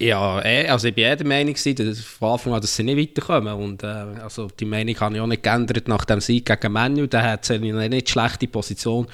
ja, 0.00 0.42
eh, 0.44 0.68
also 0.68 0.88
ich 0.88 0.96
war 0.96 1.04
eh 1.04 1.16
der 1.16 1.26
Meinung, 1.26 1.54
dass 1.54 2.00
von 2.00 2.32
Anfang 2.32 2.54
an, 2.54 2.60
dass 2.60 2.74
sie 2.74 2.82
nicht 2.82 2.98
weiterkommen. 2.98 3.54
Und 3.54 3.82
äh, 3.82 3.86
also 3.86 4.48
die 4.48 4.64
Meinung 4.64 4.98
habe 4.98 5.14
ich 5.14 5.20
auch 5.20 5.26
nicht 5.26 5.42
geändert 5.42 5.86
nach 5.86 6.04
dem 6.04 6.20
Sieg 6.20 6.46
gegen 6.46 6.72
Menu. 6.72 7.06
Da 7.06 7.22
hat 7.22 7.44
sie 7.44 7.54
eine 7.54 7.88
nicht 7.88 8.08
schlechte 8.08 8.48
Position 8.48 9.06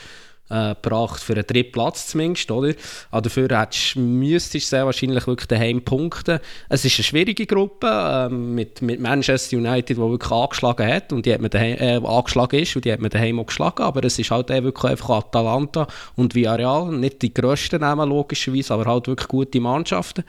äh, 0.50 0.74
gebracht, 0.74 1.22
für 1.22 1.34
einen 1.34 1.46
dritten 1.46 1.72
Platz 1.72 2.08
zumindest, 2.08 2.50
oder? 2.50 2.74
Aber 3.10 3.22
dafür 3.22 3.48
müsstest 3.96 4.54
du 4.54 4.68
sehr 4.68 4.86
wahrscheinlich 4.86 5.26
wirklich 5.26 5.48
daheim 5.48 5.82
punkten. 5.82 6.40
Es 6.68 6.84
ist 6.84 6.98
eine 6.98 7.04
schwierige 7.04 7.46
Gruppe 7.46 7.86
äh, 7.86 8.28
mit, 8.28 8.82
mit 8.82 9.00
Manchester 9.00 9.56
United, 9.56 9.96
die 9.96 9.96
wirklich 9.96 10.30
angeschlagen 10.30 10.86
hat 10.86 11.12
und 11.12 11.26
die 11.26 11.34
hat 11.34 11.40
man 11.40 11.50
daheim, 11.50 11.76
äh, 11.78 12.06
angeschlagen 12.06 12.60
ist 12.60 12.76
und 12.76 12.84
die 12.84 12.92
hat 12.92 13.00
man 13.00 13.10
daheim 13.10 13.40
auch 13.40 13.46
geschlagen, 13.46 13.82
aber 13.82 14.04
es 14.04 14.18
ist 14.18 14.30
halt 14.30 14.48
wirklich 14.48 14.92
einfach 14.92 15.10
Atalanta 15.10 15.86
und 16.16 16.34
Villarreal, 16.34 16.92
nicht 16.92 17.22
die 17.22 17.32
grössten 17.32 17.80
Namen 17.80 18.08
logischerweise, 18.08 18.74
aber 18.74 18.86
halt 18.86 19.06
wirklich 19.06 19.28
gute 19.28 19.60
Mannschaften. 19.60 20.24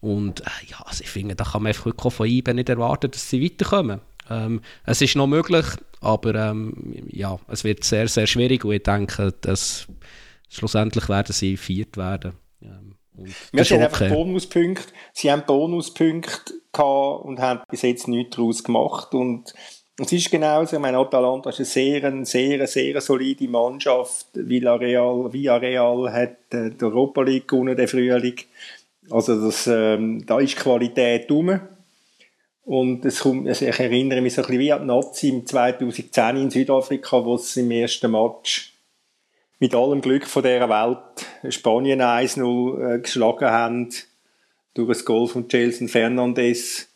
Und 0.00 0.40
äh, 0.42 0.50
ja, 0.68 0.80
also 0.84 1.02
ich 1.02 1.10
finde, 1.10 1.34
da 1.34 1.44
kann 1.44 1.62
man 1.62 1.70
einfach 1.70 1.86
wirklich 1.86 2.12
von 2.12 2.26
IBE 2.26 2.52
nicht 2.52 2.68
erwarten, 2.68 3.10
dass 3.10 3.30
sie 3.30 3.42
weiterkommen. 3.42 4.00
Ähm, 4.30 4.60
es 4.84 5.00
ist 5.00 5.16
noch 5.16 5.26
möglich, 5.26 5.64
aber 6.04 6.34
ähm, 6.34 7.06
ja, 7.10 7.38
es 7.48 7.64
wird 7.64 7.84
sehr, 7.84 8.08
sehr 8.08 8.26
schwierig 8.26 8.64
und 8.64 8.72
ich 8.72 8.82
denke, 8.82 9.32
dass 9.40 9.86
schlussendlich 10.48 11.08
werden 11.08 11.32
sie 11.32 11.56
viert 11.56 11.96
werden. 11.96 12.34
Ähm, 12.62 12.96
Wir 13.52 13.64
haben 13.64 13.82
einfach 13.82 14.08
Bonuspunkte. 14.08 14.92
Sie 15.12 15.30
haben 15.30 15.44
Bonuspunkte 15.46 16.54
gehabt 16.72 17.24
und 17.24 17.38
haben 17.38 17.60
bis 17.70 17.82
jetzt 17.82 18.08
nichts 18.08 18.36
daraus 18.36 18.62
gemacht 18.62 19.14
und 19.14 19.54
es 19.96 20.10
ist 20.10 20.30
genauso, 20.30 20.74
ich 20.74 20.82
meine, 20.82 20.98
Atalanta 20.98 21.50
ist 21.50 21.58
eine 21.76 22.24
sehr, 22.24 22.24
sehr, 22.24 22.66
sehr 22.66 23.00
solide 23.00 23.46
Mannschaft. 23.46 24.26
Villarreal, 24.34 25.32
Villarreal 25.32 26.12
hat 26.12 26.52
äh, 26.52 26.70
die 26.70 26.84
Europa 26.84 27.22
League 27.22 27.46
gewonnen, 27.46 27.76
der 27.76 27.86
Frühling. 27.86 28.34
Also 29.10 29.40
das, 29.40 29.68
ähm, 29.68 30.24
da 30.26 30.40
ist 30.40 30.56
Qualität 30.56 31.30
rum. 31.30 31.60
Und 32.64 33.04
es 33.04 33.20
kommt, 33.20 33.46
also 33.46 33.66
ich 33.66 33.78
erinnere 33.78 34.22
mich 34.22 34.34
so 34.34 34.42
ein 34.42 34.46
bisschen 34.46 34.60
wie 34.60 34.72
an 34.72 34.82
die 34.82 34.86
Nazi 34.86 35.28
im 35.28 35.46
2010 35.46 36.36
in 36.36 36.50
Südafrika, 36.50 37.24
wo 37.24 37.36
sie 37.36 37.60
im 37.60 37.70
ersten 37.70 38.10
Match 38.10 38.72
mit 39.58 39.74
allem 39.74 40.00
Glück 40.00 40.26
von 40.26 40.42
dieser 40.42 40.68
Welt 40.68 41.54
Spanien 41.54 42.00
1-0 42.00 42.96
äh, 42.96 42.98
geschlagen 43.00 43.50
haben 43.50 43.88
durch 44.72 44.88
das 44.88 45.04
Goal 45.04 45.28
von 45.28 45.46
Jelson 45.48 45.88
Fernandes. 45.88 46.88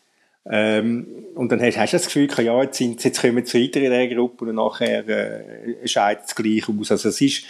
Ähm, 0.45 1.07
und 1.35 1.51
dann 1.51 1.61
hast, 1.61 1.77
hast 1.77 1.93
du 1.93 1.97
das 1.97 2.05
Gefühl, 2.05 2.29
ja, 2.43 2.61
jetzt, 2.63 2.77
sind, 2.77 3.03
jetzt 3.03 3.21
kommen 3.21 3.35
wir 3.35 3.43
weiter 3.43 3.79
in 3.79 3.91
dieser 3.91 4.07
Gruppe 4.07 4.45
und 4.45 4.55
nachher 4.55 5.07
äh, 5.07 5.87
scheidet 5.87 6.25
es 6.25 6.35
gleich 6.35 6.67
aus. 6.67 6.91
Also 6.91 7.09
es 7.09 7.21
ist, 7.21 7.43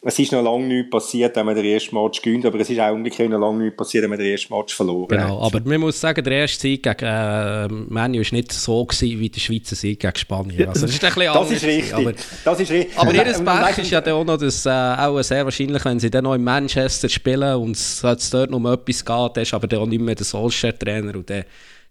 es 0.00 0.18
ist 0.18 0.32
noch 0.32 0.42
lange 0.42 0.66
nichts 0.66 0.90
passiert, 0.90 1.34
wenn 1.34 1.46
man 1.46 1.56
den 1.56 1.64
ersten 1.64 1.96
Match 1.96 2.22
gewinnt, 2.22 2.46
aber 2.46 2.60
es 2.60 2.70
ist 2.70 2.78
auch 2.78 2.92
umgekehrt 2.92 3.30
noch 3.30 3.40
lange 3.40 3.64
nichts 3.64 3.76
passiert, 3.76 4.04
wenn 4.04 4.10
man 4.10 4.18
den 4.18 4.30
ersten 4.30 4.54
Match 4.54 4.74
verloren 4.74 5.08
genau, 5.08 5.44
hat. 5.44 5.54
aber 5.54 5.68
man 5.68 5.80
muss 5.80 6.00
sagen, 6.00 6.22
der 6.22 6.32
erste 6.34 6.60
Sieg 6.60 6.82
gegen 6.84 7.04
äh, 7.04 7.68
Manu 7.68 8.18
war 8.18 8.26
nicht 8.32 8.52
so 8.52 8.84
gewesen, 8.84 9.18
wie 9.18 9.28
der 9.28 9.40
Schweizer 9.40 9.74
Sieg 9.74 10.00
gegen 10.00 10.16
Spanien. 10.16 10.68
Also, 10.68 10.82
das 10.82 10.94
ist, 10.94 11.04
ein 11.04 11.14
bisschen 11.14 11.32
das 11.34 11.50
ist 11.50 11.64
richtig. 11.64 11.94
Aber, 11.94 12.12
das 12.44 12.60
ist 12.60 12.70
richtig. 12.70 12.98
aber 12.98 13.14
ihr 13.14 13.24
Pech 13.24 13.78
ist 13.78 13.90
ja 13.90 14.00
dann 14.00 14.14
auch 14.14 14.24
noch, 14.24 14.36
dass 14.36 14.66
äh, 14.66 14.70
auch 14.70 15.20
sehr 15.22 15.44
wahrscheinlich, 15.44 15.84
wenn 15.84 15.98
sie 15.98 16.10
dann 16.10 16.24
noch 16.24 16.34
in 16.34 16.44
Manchester 16.44 17.08
spielen 17.08 17.56
und 17.56 17.72
es 17.72 18.00
dort 18.00 18.50
noch 18.50 18.58
um 18.58 18.66
etwas 18.66 19.04
geht, 19.04 19.36
dann 19.36 19.42
ist 19.42 19.54
aber 19.54 19.66
dann 19.66 19.80
auch 19.80 19.86
nicht 19.86 20.00
mehr 20.00 20.14
der 20.14 20.24
Solskjaer-Trainer 20.24 21.16
und 21.16 21.28
der 21.28 21.44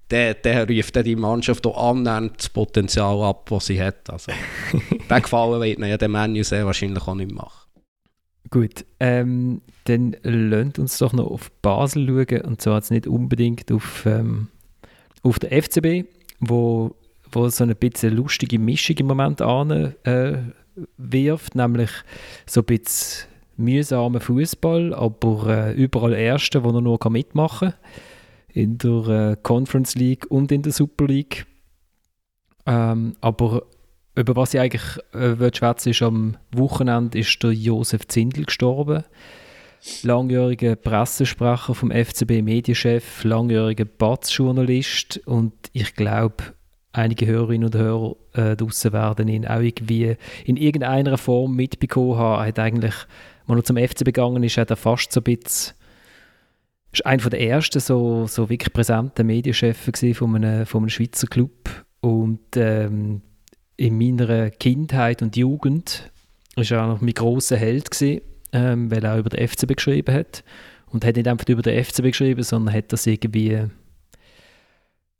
der, 0.10 0.36
der 0.36 0.70
ruft 0.70 0.96
dann 0.96 1.04
die 1.04 1.18
Mannschaft 1.18 1.68
auch 1.68 1.92
annähernd 1.92 2.36
das 2.38 2.48
Potenzial 2.48 3.22
ab, 3.24 3.50
das 3.50 3.66
sie 3.66 3.82
hat. 3.82 4.10
Also, 4.10 4.32
den 5.10 5.22
Gefallen 5.22 5.62
wird 5.62 5.80
ja 5.80 5.98
der 5.98 6.08
Menu 6.08 6.44
sehr 6.44 6.66
wahrscheinlich 6.66 7.06
auch 7.06 7.16
nicht 7.16 7.32
machen. 7.32 7.67
Gut, 8.50 8.86
ähm, 9.00 9.62
dann 9.86 10.16
lasst 10.24 10.80
uns 10.80 10.98
doch 10.98 11.14
noch 11.14 11.28
auf 11.28 11.52
Basel 11.62 12.08
schauen 12.08 12.42
und 12.42 12.62
zwar 12.62 12.76
jetzt 12.76 12.92
nicht 12.92 13.08
unbedingt 13.08 13.72
auf, 13.72 14.06
ähm, 14.06 14.48
auf 15.24 15.40
der 15.40 15.52
FCB, 15.62 16.08
wo, 16.40 16.96
wo 17.32 17.50
so 17.50 17.64
eine 17.64 17.76
bisschen 17.76 18.16
lustige 18.16 18.60
Mischung 18.60 18.98
im 18.98 19.08
Moment 19.08 19.42
an 19.42 19.96
äh, 20.04 20.38
wirft, 20.98 21.56
nämlich 21.56 21.90
so 22.46 22.62
ein 22.62 22.66
bisschen 22.66 23.28
mühsamer 23.58 24.20
Fußball, 24.20 24.94
aber 24.94 25.48
äh, 25.48 25.74
überall 25.74 26.14
Erste, 26.14 26.64
wo 26.64 26.70
er 26.70 26.82
nur 26.82 27.00
mitmachen 27.10 27.72
kann 27.72 27.80
in 28.58 28.78
der 28.78 29.08
äh, 29.08 29.38
Conference 29.42 29.96
League 29.96 30.26
und 30.30 30.52
in 30.52 30.64
der 30.64 30.72
Super 30.72 31.06
League. 31.06 31.46
Ähm, 32.66 33.16
aber 33.22 33.64
über 34.18 34.36
was 34.36 34.54
ich 34.54 34.60
eigentlich 34.60 34.98
äh, 35.14 35.56
schwätzen 35.56 35.90
ist, 35.90 36.02
am 36.02 36.38
Wochenende 36.52 37.20
ist 37.20 37.42
der 37.44 37.52
Josef 37.52 38.08
Zindel 38.08 38.46
gestorben. 38.46 39.04
Langjähriger 40.02 40.76
Pressesprecher 40.76 41.76
vom 41.76 41.92
FCB 41.92 42.42
Medienchef, 42.42 43.24
langjähriger 43.24 43.86
Batz-Journalist 43.86 45.22
und 45.26 45.54
ich 45.72 45.94
glaube, 45.94 46.44
einige 46.94 47.28
Hörerinnen 47.28 47.66
und 47.66 47.76
Hörer 47.76 48.16
äh, 48.34 48.56
draussen 48.56 48.92
werden 48.92 49.28
ihn 49.28 49.46
auch 49.46 49.62
irgendwie 49.62 50.18
in 50.46 50.58
irgendeiner 50.58 51.20
Form 51.20 51.56
mitbekommen 51.56 52.18
haben. 52.18 52.42
Er 52.42 52.48
hat 52.48 52.60
eigentlich, 52.60 52.96
als 53.48 53.60
er 53.60 53.64
zum 53.64 53.78
FCB 53.78 54.06
gegangen 54.06 54.42
ist, 54.42 54.58
hat 54.58 54.72
er 54.72 54.78
fast 54.78 55.12
so 55.12 55.20
ein 55.20 55.24
bisschen 55.24 55.76
ist 56.92 57.06
einer 57.06 57.30
der 57.30 57.42
ersten 57.42 57.80
so, 57.80 58.26
so 58.26 58.50
wirklich 58.50 58.74
präsenten 58.74 59.28
Medienchefs 59.28 59.92
von 60.18 60.36
einem, 60.36 60.66
von 60.66 60.82
einem 60.82 60.90
Schweizer 60.90 61.28
Club. 61.28 61.70
Und 62.00 62.56
ähm, 62.56 63.22
in 63.78 63.98
meiner 63.98 64.50
Kindheit 64.50 65.22
und 65.22 65.38
Jugend 65.38 66.12
war 66.56 66.72
er 66.72 66.88
noch 66.88 67.02
mein 67.02 67.14
grosser 67.14 67.56
Held, 67.56 67.92
gewesen, 67.92 68.22
ähm, 68.52 68.90
weil 68.92 69.06
er 69.06 69.14
auch 69.14 69.20
über 69.20 69.30
den 69.30 69.48
FCB 69.48 69.76
geschrieben 69.76 70.14
hat. 70.14 70.44
Und 70.88 71.06
hat 71.06 71.16
nicht 71.16 71.28
einfach 71.28 71.48
über 71.48 71.62
den 71.62 71.84
FCB 71.84 72.06
geschrieben, 72.06 72.44
sondern 72.44 72.74
hat 72.74 72.92
das 72.92 73.06
irgendwie, 73.06 73.68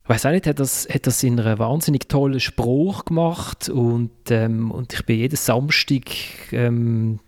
ich 0.02 0.08
weiß 0.08 0.26
auch 0.26 0.30
nicht, 0.30 0.46
hat 0.46 0.58
das, 0.58 0.88
hat 0.92 1.06
das 1.06 1.22
in 1.22 1.38
einer 1.38 1.58
wahnsinnig 1.58 2.08
tollen 2.08 2.40
Spruch 2.40 3.04
gemacht. 3.04 3.68
Und, 3.68 4.30
ähm, 4.30 4.70
und 4.72 4.92
ich 4.92 5.04
bin 5.04 5.18
jeden 5.18 5.36
Samstag, 5.36 6.10
ähm, 6.52 7.20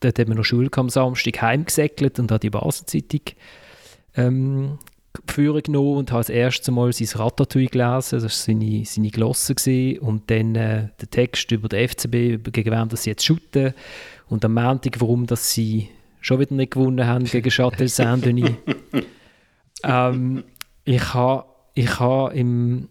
dort 0.00 0.18
haben 0.18 0.28
wir 0.28 0.36
noch 0.36 0.44
Schule 0.44 0.70
am 0.76 0.90
Samstag, 0.90 1.42
heimgesäckelt 1.42 2.20
und 2.20 2.30
habe 2.30 2.40
die 2.40 2.50
Basel-Zeitung 2.50 3.22
ähm, 4.14 4.78
Führung 5.26 5.62
genommen 5.62 5.96
und 5.98 6.12
habe 6.12 6.20
das 6.20 6.28
erste 6.28 6.72
Mal 6.72 6.92
sein 6.92 7.08
Ratatouille 7.20 7.68
gelesen, 7.68 8.20
das 8.20 8.22
war 8.22 8.30
seine, 8.30 8.84
seine 8.84 9.10
Glosse 9.10 9.54
gewesen. 9.54 9.98
und 10.00 10.30
dann 10.30 10.54
äh, 10.54 10.88
der 11.00 11.10
Text 11.10 11.50
über 11.50 11.68
den 11.68 11.88
FCB, 11.88 12.52
gegen 12.52 12.70
wen 12.70 12.96
sie 12.96 13.10
jetzt 13.10 13.24
shooten 13.24 13.74
und 14.28 14.44
am 14.44 14.54
Montag, 14.54 15.00
warum 15.00 15.26
dass 15.26 15.52
sie 15.52 15.88
schon 16.20 16.38
wieder 16.38 16.54
nicht 16.54 16.72
gewonnen 16.72 17.06
haben 17.06 17.24
gegen 17.24 17.50
Châtel 17.50 17.88
Saint-Denis. 17.88 18.52
ähm, 19.84 20.44
ich 20.84 21.14
habe 21.14 21.44
ich 21.74 21.98
ha 21.98 22.28
im, 22.28 22.88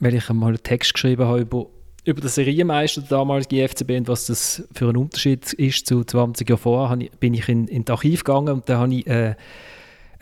weil 0.00 0.14
ich 0.14 0.28
einmal 0.28 0.48
einen 0.48 0.62
Text 0.62 0.94
geschrieben 0.94 1.24
habe 1.24 1.40
über, 1.40 1.66
über 2.04 2.20
den 2.20 2.28
Serienmeister 2.28 3.02
der 3.02 3.10
damaligen 3.10 3.68
FCB 3.68 3.90
und 3.90 4.08
was 4.08 4.26
das 4.26 4.66
für 4.72 4.88
ein 4.88 4.96
Unterschied 4.96 5.52
ist 5.52 5.86
zu 5.86 6.04
20 6.04 6.48
Jahren 6.48 6.58
vorher, 6.58 6.96
bin 7.20 7.34
ich 7.34 7.48
in, 7.48 7.68
in 7.68 7.84
das 7.84 7.98
Archiv 7.98 8.24
gegangen 8.24 8.54
und 8.54 8.68
da 8.68 8.78
habe 8.78 8.94
ich 8.94 9.06
äh, 9.06 9.34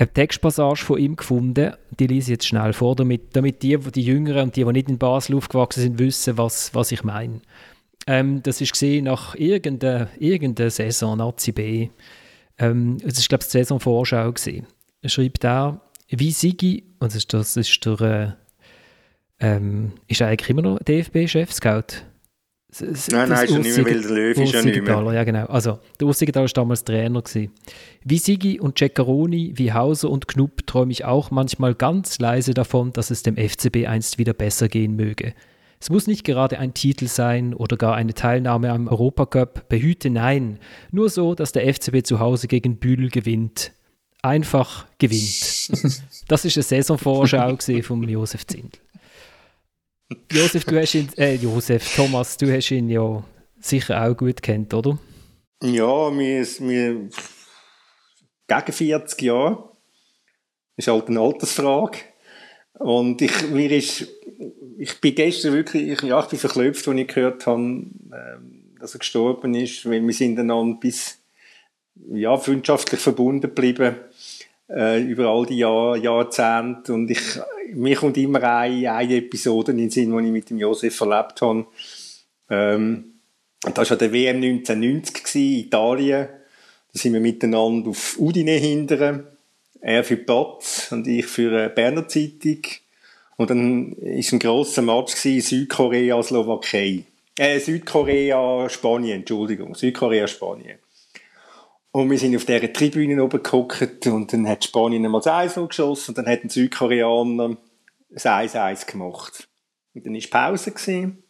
eine 0.00 0.12
Textpassage 0.12 0.82
von 0.82 0.98
ihm 0.98 1.16
gefunden, 1.16 1.74
die 1.98 2.06
lese 2.06 2.32
ich 2.32 2.36
jetzt 2.36 2.46
schnell 2.46 2.72
vor, 2.72 2.96
damit, 2.96 3.36
damit 3.36 3.62
die, 3.62 3.76
die 3.76 4.02
Jüngeren 4.02 4.44
und 4.44 4.56
die, 4.56 4.64
die 4.64 4.72
nicht 4.72 4.88
in 4.88 4.98
Basel 4.98 5.36
aufgewachsen 5.36 5.82
sind, 5.82 5.98
wissen, 5.98 6.38
was, 6.38 6.74
was 6.74 6.90
ich 6.90 7.04
meine. 7.04 7.42
Ähm, 8.06 8.42
das 8.42 8.62
ist 8.62 8.72
gesehen 8.72 9.04
nach 9.04 9.34
irgendeiner, 9.34 10.08
irgendeiner 10.18 10.70
Saison, 10.70 11.18
Nazi 11.18 11.52
B. 11.52 11.90
Ähm, 12.58 12.96
das 12.98 13.18
ist, 13.18 13.28
glaube 13.28 13.42
ich, 13.42 13.48
die 13.48 13.58
Saisonvorschau 13.58 14.32
gesehen. 14.32 14.66
Er 15.02 15.10
schreibt 15.10 15.44
da, 15.44 15.82
wie 16.08 16.30
Sigi, 16.30 16.84
und 16.98 17.08
das 17.08 17.16
ist, 17.16 17.34
das 17.34 17.56
ist 17.56 17.84
der, 17.84 18.00
äh, 18.00 18.32
ähm, 19.40 19.92
ist 20.08 20.22
eigentlich 20.22 20.50
immer 20.50 20.62
noch 20.62 20.78
Nein, 22.78 23.28
nein, 23.28 23.44
ist 23.44 23.50
ja 23.50 23.58
nicht 23.58 23.76
mehr, 23.76 23.84
weil 23.84 24.02
der 24.02 24.10
Löw 24.10 24.38
ist 24.38 24.52
ja 24.52 24.62
nicht 24.62 24.82
mehr. 24.82 25.12
Ja, 25.12 25.24
genau. 25.24 25.46
Also, 25.46 25.80
der 25.98 26.06
Ursigenthaler 26.06 26.46
war 26.46 26.52
damals 26.52 26.84
Trainer. 26.84 27.20
Gewesen. 27.20 27.50
Wie 28.04 28.18
Sigi 28.18 28.60
und 28.60 28.78
Ceccaroni, 28.78 29.54
wie 29.56 29.72
Hauser 29.72 30.10
und 30.10 30.28
Knupp 30.28 30.66
träume 30.66 30.92
ich 30.92 31.04
auch 31.04 31.30
manchmal 31.30 31.74
ganz 31.74 32.18
leise 32.18 32.54
davon, 32.54 32.92
dass 32.92 33.10
es 33.10 33.22
dem 33.22 33.36
FCB 33.36 33.86
einst 33.88 34.18
wieder 34.18 34.34
besser 34.34 34.68
gehen 34.68 34.94
möge. 34.94 35.34
Es 35.80 35.90
muss 35.90 36.06
nicht 36.06 36.24
gerade 36.24 36.58
ein 36.58 36.74
Titel 36.74 37.06
sein 37.08 37.54
oder 37.54 37.76
gar 37.76 37.94
eine 37.94 38.12
Teilnahme 38.12 38.70
am 38.70 38.86
Europacup. 38.86 39.68
Behüte 39.68 40.10
nein. 40.10 40.58
Nur 40.92 41.08
so, 41.08 41.34
dass 41.34 41.52
der 41.52 41.72
FCB 41.72 42.04
zu 42.04 42.20
Hause 42.20 42.48
gegen 42.48 42.76
Bühl 42.76 43.08
gewinnt. 43.08 43.72
Einfach 44.22 44.86
gewinnt. 44.98 45.70
das 46.28 46.44
ist 46.44 46.56
eine 46.56 46.62
Saisonvorschau 46.62 47.56
von 47.82 48.02
Josef 48.06 48.46
Zindl. 48.46 48.78
Josef, 50.32 50.64
du 50.64 50.80
hast 50.80 50.94
ihn, 50.94 51.08
äh, 51.16 51.34
Josef, 51.34 51.94
Thomas, 51.94 52.36
du 52.36 52.52
hast 52.52 52.70
ihn 52.70 52.88
ja 52.88 53.22
sicher 53.60 54.04
auch 54.04 54.16
gut 54.16 54.42
kennt, 54.42 54.74
oder? 54.74 54.98
Ja, 55.62 56.10
ist 56.20 56.60
mir 56.60 57.08
gegen 58.48 58.72
40 58.72 59.22
Jahre. 59.22 59.70
Ist 60.76 60.88
halt 60.88 61.08
eine 61.08 61.20
Altersfrage. 61.20 61.98
Und 62.78 63.20
ich, 63.20 63.48
mir 63.50 63.70
ist, 63.70 64.08
ich 64.78 65.00
bin 65.00 65.14
gestern 65.14 65.52
wirklich, 65.52 65.88
ich, 65.88 66.02
ja, 66.02 66.20
ich 66.20 66.26
bin 66.26 66.38
verklopft, 66.38 66.88
als 66.88 66.98
ich 66.98 67.08
gehört 67.08 67.46
habe, 67.46 67.60
ähm, 67.60 68.74
dass 68.80 68.94
er 68.94 68.98
gestorben 69.00 69.54
ist, 69.54 69.84
weil 69.84 70.04
wir 70.04 70.14
sind 70.14 70.36
dann 70.36 70.80
bis, 70.80 71.18
ja, 72.10 72.36
freundschaftlich 72.38 73.00
verbunden 73.00 73.42
geblieben, 73.42 73.96
äh, 74.74 75.00
über 75.02 75.28
all 75.28 75.46
die 75.46 75.58
Jahr, 75.58 75.96
Jahrzehnte. 75.96 76.92
Und 76.92 77.10
ich, 77.10 77.20
mir 77.74 77.96
kommt 77.96 78.16
immer 78.16 78.42
eine, 78.42 78.92
eine 78.92 79.16
Episode 79.16 79.72
in 79.72 79.78
den 79.78 79.90
Sinn, 79.90 80.16
die 80.16 80.26
ich 80.26 80.32
mit 80.32 80.50
dem 80.50 80.58
Josef 80.58 81.00
erlebt 81.00 81.40
habe. 81.42 81.66
Ähm, 82.48 83.04
das 83.74 83.90
war 83.90 83.96
der 83.96 84.12
WM 84.12 84.36
1990 84.36 85.34
in 85.34 85.66
Italien. 85.66 86.28
Da 86.92 86.98
sind 86.98 87.12
wir 87.12 87.20
miteinander 87.20 87.90
auf 87.90 88.18
Udine 88.18 88.52
hindern. 88.52 89.26
Er 89.80 90.04
für 90.04 90.16
Platz 90.16 90.88
und 90.92 91.06
ich 91.06 91.26
für 91.26 91.56
eine 91.56 91.70
Berner 91.70 92.06
Zeitung. 92.08 92.62
Und 93.36 93.50
dann 93.50 93.92
war 93.92 94.32
ein 94.32 94.38
grosser 94.38 94.82
Match 94.82 95.14
Südkorea, 95.14 96.22
Slowakei. 96.22 97.04
Äh, 97.38 97.58
Südkorea, 97.58 98.68
Spanien, 98.68 99.20
Entschuldigung. 99.20 99.74
Südkorea, 99.74 100.26
Spanien. 100.26 100.78
Und 101.92 102.10
wir 102.10 102.18
sind 102.18 102.36
auf 102.36 102.44
dieser 102.44 102.72
Tribüne 102.72 103.22
oben 103.22 103.42
gehockt 103.42 104.06
und 104.06 104.32
dann 104.32 104.48
hat 104.48 104.64
Spanien 104.64 105.04
einmal 105.04 105.20
das 105.20 105.56
1 105.56 105.68
geschossen 105.68 106.10
und 106.10 106.18
dann 106.18 106.26
hat 106.26 106.44
ein 106.44 106.48
Südkoreaner 106.48 107.56
das 108.10 108.26
1-1 108.26 108.86
gemacht. 108.90 109.48
Und 109.94 110.06
dann 110.06 110.14
war 110.14 110.50
Pause. 110.50 110.70
Gewesen. 110.70 111.24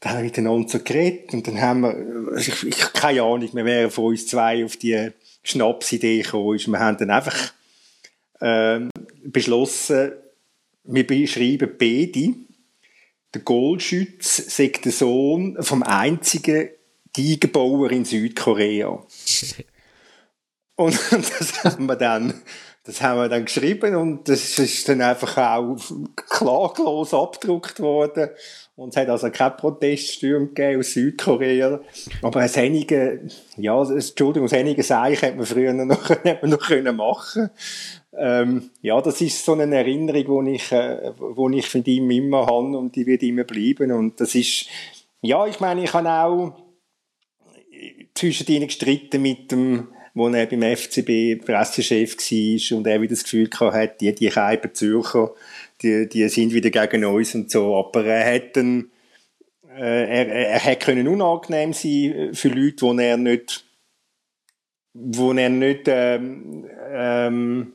Dann 0.00 0.12
haben 0.12 0.18
wir 0.18 0.24
miteinander 0.24 0.68
so 0.68 0.78
geredet 0.78 1.32
und 1.32 1.46
dann 1.46 1.60
haben 1.60 1.80
wir, 1.80 2.32
also 2.32 2.52
ich, 2.52 2.66
ich 2.66 2.92
keine 2.92 3.22
Ahnung, 3.22 3.48
wir 3.52 3.64
wären 3.64 3.90
von 3.90 4.06
uns 4.06 4.26
zwei 4.26 4.64
auf 4.64 4.76
die 4.76 5.10
Schnapsidee 5.42 6.22
gekommen. 6.22 6.58
Wir 6.58 6.78
haben 6.78 6.98
dann 6.98 7.10
einfach 7.10 7.52
ähm, 8.40 8.90
beschlossen, 9.24 10.12
wir 10.84 11.06
beschreiben 11.06 11.70
beide 11.78 12.34
der 13.34 13.42
Goldschütz 13.42 14.56
sei 14.56 14.68
der 14.68 14.92
Sohn 14.92 15.56
vom 15.60 15.82
einzigen 15.82 16.70
Tigerbauer 17.18 17.90
in 17.90 18.04
Südkorea. 18.04 18.90
und 20.76 20.98
das 21.10 21.64
haben 21.64 21.86
wir 21.86 21.96
dann 21.96 22.32
das 22.84 23.02
haben 23.02 23.20
wir 23.20 23.28
dann 23.28 23.44
geschrieben 23.44 23.96
und 23.96 24.30
das 24.30 24.58
ist 24.58 24.88
dann 24.88 25.02
einfach 25.02 25.36
auch 25.36 25.76
klaglos 26.26 27.12
abgedruckt 27.12 27.80
worden. 27.80 28.30
Und 28.76 28.90
es 28.90 28.96
hat 28.96 29.10
also 29.10 29.28
keinen 29.30 29.56
Proteststurm 29.58 30.54
gegeben 30.54 30.80
aus 30.80 30.92
Südkorea. 30.92 31.80
Aber 32.22 32.40
ein 32.40 32.50
einige, 32.54 33.28
ja, 33.58 33.82
Entschuldigung, 33.82 34.48
ein 34.48 34.58
einige 34.58 34.82
Seich 34.82 35.20
hätte 35.20 35.36
man 35.36 35.44
früher 35.44 35.74
noch, 35.74 36.08
hätte 36.24 36.38
man 36.40 36.50
noch 36.50 36.66
können 36.66 36.96
machen 36.96 37.50
ähm, 38.16 38.70
Ja, 38.80 39.02
das 39.02 39.20
ist 39.20 39.44
so 39.44 39.52
eine 39.52 39.76
Erinnerung, 39.76 40.46
die 40.46 40.54
ich, 40.54 40.72
äh, 40.72 41.12
wo 41.18 41.50
ich 41.50 41.68
von 41.68 41.84
ihm 41.84 42.10
immer 42.10 42.46
habe 42.46 42.78
und 42.78 42.96
die 42.96 43.04
wird 43.04 43.22
immer 43.22 43.44
bleiben. 43.44 43.92
Und 43.92 44.18
das 44.18 44.34
ist, 44.34 44.66
ja, 45.20 45.46
ich 45.46 45.60
meine, 45.60 45.84
ich 45.84 45.92
habe 45.92 46.08
auch 46.08 46.67
zwischen 48.18 48.46
ihnen 48.48 48.66
gestritten 48.66 49.22
mit 49.22 49.52
dem, 49.52 49.88
wo 50.14 50.28
er 50.28 50.46
beim 50.46 50.76
FCB 50.76 51.44
Pressechef 51.44 52.16
war 52.16 52.76
und 52.76 52.86
er 52.86 53.00
wieder 53.00 53.14
das 53.14 53.22
Gefühl 53.22 53.48
hatte, 53.58 53.94
die, 54.00 54.14
die 54.14 54.28
Keiber 54.28 54.72
Zürcher, 54.72 55.32
die, 55.80 56.08
die 56.08 56.28
sind 56.28 56.52
wieder 56.52 56.70
gegen 56.70 57.04
uns 57.04 57.34
und 57.34 57.50
so. 57.50 57.76
Aber 57.76 58.04
er 58.04 58.34
hat 58.34 58.56
dann, 58.56 58.90
äh, 59.76 60.24
er, 60.24 60.62
er 60.64 60.76
können 60.76 61.06
unangenehm 61.06 61.72
sein 61.72 62.30
für 62.34 62.48
Leute, 62.48 62.82
wo 62.82 62.92
er 62.94 63.16
nicht, 63.16 63.64
wo 64.92 65.32
er 65.32 65.48
nicht 65.48 65.82
ähm, 65.86 66.68
ähm, 66.90 67.72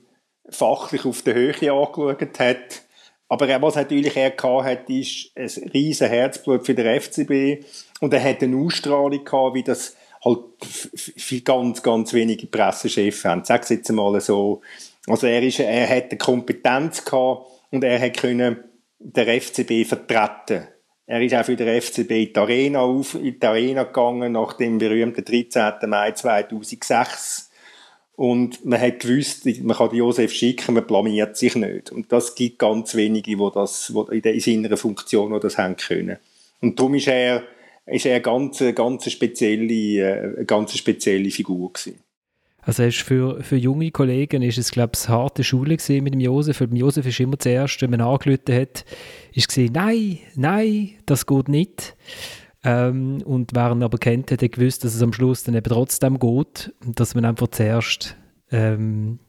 fachlich 0.49 1.05
auf 1.05 1.21
der 1.21 1.35
Höhe 1.35 1.71
angeschaut 1.71 2.39
hat. 2.39 2.83
Aber 3.29 3.61
was 3.61 3.75
natürlich 3.75 4.17
er 4.17 4.35
hat, 4.35 4.89
ist 4.89 5.31
ein 5.35 5.69
riesen 5.73 6.09
Herzblut 6.09 6.65
für 6.65 6.75
den 6.75 6.99
FCB 6.99 7.65
und 8.01 8.13
er 8.13 8.23
hat 8.23 8.43
eine 8.43 8.57
Ausstrahlung 8.57 9.23
gehabt, 9.23 9.55
wie 9.55 9.63
das 9.63 9.95
halt 10.23 10.39
viel 10.61 11.41
ganz, 11.41 11.83
ganz 11.83 12.13
wenige 12.13 12.47
Pressechefs 12.47 13.25
haben. 13.25 13.43
Sag 13.43 13.69
jetzt 13.69 13.91
mal 13.91 14.19
so. 14.21 14.61
Also 15.07 15.27
er, 15.27 15.43
ist, 15.43 15.59
er 15.59 15.89
hat 15.89 16.11
eine 16.11 16.17
Kompetenz 16.17 17.03
gehabt 17.03 17.45
und 17.71 17.83
er 17.83 17.99
hat 17.99 18.17
können 18.17 18.57
den 18.99 19.41
FCB 19.41 19.85
vertreten. 19.85 20.67
Er 21.05 21.21
ist 21.21 21.35
auch 21.35 21.43
für 21.43 21.57
den 21.57 21.81
FCB 21.81 22.11
in 22.11 22.33
die 22.33 22.37
Arena, 22.37 22.79
auf, 22.79 23.15
in 23.15 23.37
die 23.37 23.45
Arena 23.45 23.83
gegangen 23.83 24.31
nach 24.31 24.53
dem 24.53 24.77
berühmten 24.77 25.25
13. 25.25 25.89
Mai 25.89 26.11
2006. 26.13 27.49
Und 28.15 28.63
man 28.63 28.79
hat 28.79 28.99
gewusst, 28.99 29.45
man 29.63 29.75
kann 29.75 29.93
Josef 29.93 30.31
schicken, 30.31 30.75
man 30.75 30.87
blamiert 30.87 31.35
sich 31.35 31.55
nicht. 31.55 31.91
Und 31.91 32.11
das 32.11 32.35
gibt 32.35 32.59
ganz 32.59 32.95
wenige, 32.95 33.35
die 33.35 33.49
das, 33.53 33.91
die 34.11 34.19
in 34.19 34.39
seiner 34.39 34.77
Funktion, 34.77 35.33
die 35.33 35.39
das 35.39 35.57
haben 35.57 35.75
können. 35.75 36.17
Und 36.61 36.79
darum 36.79 36.95
ist 36.95 37.07
er, 37.07 37.43
ist 37.85 38.05
er 38.05 38.15
eine 38.15 38.21
ganz, 38.21 38.63
ganz 38.75 39.11
spezielle, 39.11 39.73
äh, 39.73 40.35
eine 40.37 40.45
ganz 40.45 40.77
spezielle 40.77 41.29
Figur 41.29 41.73
gewesen. 41.73 41.99
Also 42.65 42.83
ist 42.83 43.01
für, 43.01 43.43
für 43.43 43.57
junge 43.57 43.91
Kollegen 43.91 44.41
ist 44.41 44.57
es, 44.57 44.71
glaube 44.71 44.93
ich, 44.95 45.09
eine 45.09 45.17
harte 45.17 45.43
Schule 45.43 45.77
mit 45.89 46.13
dem 46.13 46.19
Josef. 46.19 46.57
Für 46.57 46.69
Josef 46.73 47.05
ist 47.05 47.19
immer 47.19 47.37
zuerst, 47.37 47.81
wenn 47.81 47.89
man 47.89 48.01
angerufen 48.01 48.55
hat, 48.55 48.85
ist 49.33 49.49
gesehen, 49.49 49.73
nein, 49.73 50.19
nein, 50.35 50.91
das 51.05 51.25
geht 51.25 51.49
nicht. 51.49 51.97
Ähm, 52.63 53.21
und 53.25 53.51
wer 53.53 53.71
ihn 53.71 53.83
aber 53.83 53.97
kennt, 53.97 54.31
hat 54.31 54.39
gewusst, 54.39 54.85
dass 54.85 54.95
es 54.95 55.01
am 55.01 55.11
Schluss 55.11 55.43
dann 55.43 55.55
eben 55.55 55.69
trotzdem 55.69 56.19
geht. 56.19 56.73
Dass 56.85 57.15
man 57.15 57.25
einfach 57.25 57.49
zuerst 57.49 58.15
ähm, 58.49 59.19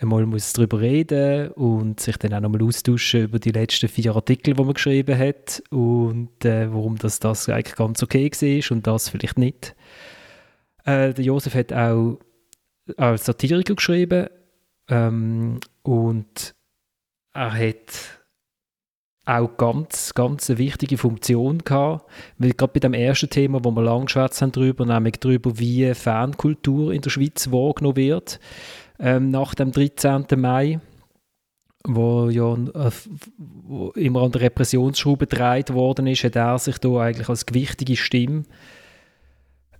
einmal 0.00 0.26
muss 0.26 0.52
darüber 0.52 0.80
reden 0.80 1.50
und 1.52 2.00
sich 2.00 2.16
dann 2.16 2.34
auch 2.34 2.40
nochmal 2.40 2.62
austauschen 2.62 3.24
über 3.24 3.38
die 3.38 3.52
letzten 3.52 3.88
vier 3.88 4.14
Artikel, 4.14 4.54
die 4.54 4.62
man 4.62 4.74
geschrieben 4.74 5.18
hat 5.18 5.62
und 5.70 6.44
äh, 6.44 6.72
warum 6.72 6.96
das, 6.96 7.20
das 7.20 7.48
eigentlich 7.48 7.76
ganz 7.76 8.02
okay 8.02 8.30
war 8.30 8.76
und 8.76 8.86
das 8.86 9.08
vielleicht 9.10 9.38
nicht. 9.38 9.76
Äh, 10.84 11.12
der 11.12 11.24
Josef 11.24 11.54
hat 11.54 11.72
auch 11.72 12.18
als 12.96 13.26
Satiriker 13.26 13.74
geschrieben 13.74 14.28
ähm, 14.88 15.60
und 15.82 16.54
er 17.32 17.52
hat 17.52 18.20
auch 19.26 19.56
ganz, 19.56 20.14
ganz 20.14 20.50
eine 20.50 20.58
wichtige 20.58 20.98
Funktion 20.98 21.58
gehabt, 21.58 22.10
weil 22.38 22.52
gerade 22.52 22.72
bei 22.72 22.80
dem 22.80 22.94
ersten 22.94 23.30
Thema, 23.30 23.62
wo 23.62 23.70
wir 23.70 23.82
lang 23.82 24.06
geschwätzt 24.06 24.42
haben 24.42 24.50
darüber, 24.50 24.84
nämlich 24.84 25.16
darüber, 25.20 25.58
wie 25.58 25.94
Fankultur 25.94 26.92
in 26.92 27.02
der 27.02 27.10
Schweiz 27.10 27.52
wahrgenommen 27.52 27.96
wird, 27.96 28.40
ähm, 29.00 29.30
nach 29.30 29.54
dem 29.54 29.72
13. 29.72 30.26
Mai, 30.36 30.80
wo 31.86 32.28
ja 32.28 32.54
äh, 32.54 32.90
wo 33.38 33.90
immer 33.90 34.22
an 34.22 34.32
der 34.32 34.42
Repressionsschraube 34.42 35.26
gedreht 35.26 35.72
worden 35.72 36.06
ist, 36.06 36.24
hat 36.24 36.36
er 36.36 36.58
sich 36.58 36.78
da 36.78 37.00
eigentlich 37.00 37.28
als 37.28 37.46
gewichtige 37.46 37.96
Stimme 37.96 38.44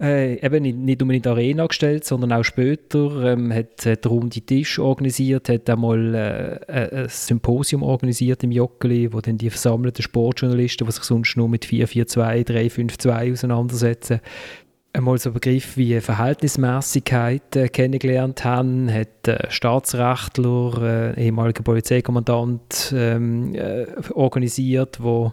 äh, 0.00 0.44
eben 0.44 0.62
nicht, 0.62 0.78
nicht 0.78 1.00
nur 1.02 1.12
in 1.12 1.22
der 1.22 1.32
Arena 1.32 1.66
gestellt, 1.66 2.04
sondern 2.04 2.32
auch 2.32 2.42
später, 2.42 3.32
ähm, 3.32 3.52
hat, 3.52 3.84
hat 3.84 4.06
runde 4.06 4.40
Tisch 4.40 4.78
organisiert, 4.78 5.48
hat 5.50 5.68
einmal 5.68 6.14
äh, 6.14 7.02
ein 7.02 7.08
Symposium 7.08 7.82
organisiert 7.82 8.42
im 8.42 8.50
Joggeli, 8.50 9.12
wo 9.12 9.20
dann 9.20 9.36
die 9.36 9.50
versammelten 9.50 10.02
Sportjournalisten, 10.02 10.86
die 10.86 10.92
sich 10.92 11.04
sonst 11.04 11.36
nur 11.36 11.48
mit 11.48 11.66
442, 11.66 12.46
352 12.46 13.32
auseinandersetzen, 13.32 14.20
einmal 14.92 15.18
so 15.18 15.32
Begriff 15.32 15.76
wie 15.76 16.00
Verhältnismäßigkeit 16.00 17.56
äh, 17.56 17.68
kennengelernt 17.68 18.44
haben, 18.44 18.92
hat 18.92 19.28
äh, 19.28 19.50
Staatsrechtler, 19.50 21.14
äh, 21.16 21.24
ehemaliger 21.24 21.62
Polizeikommandant 21.62 22.92
ähm, 22.96 23.54
äh, 23.54 23.86
organisiert, 24.12 25.02
wo 25.02 25.32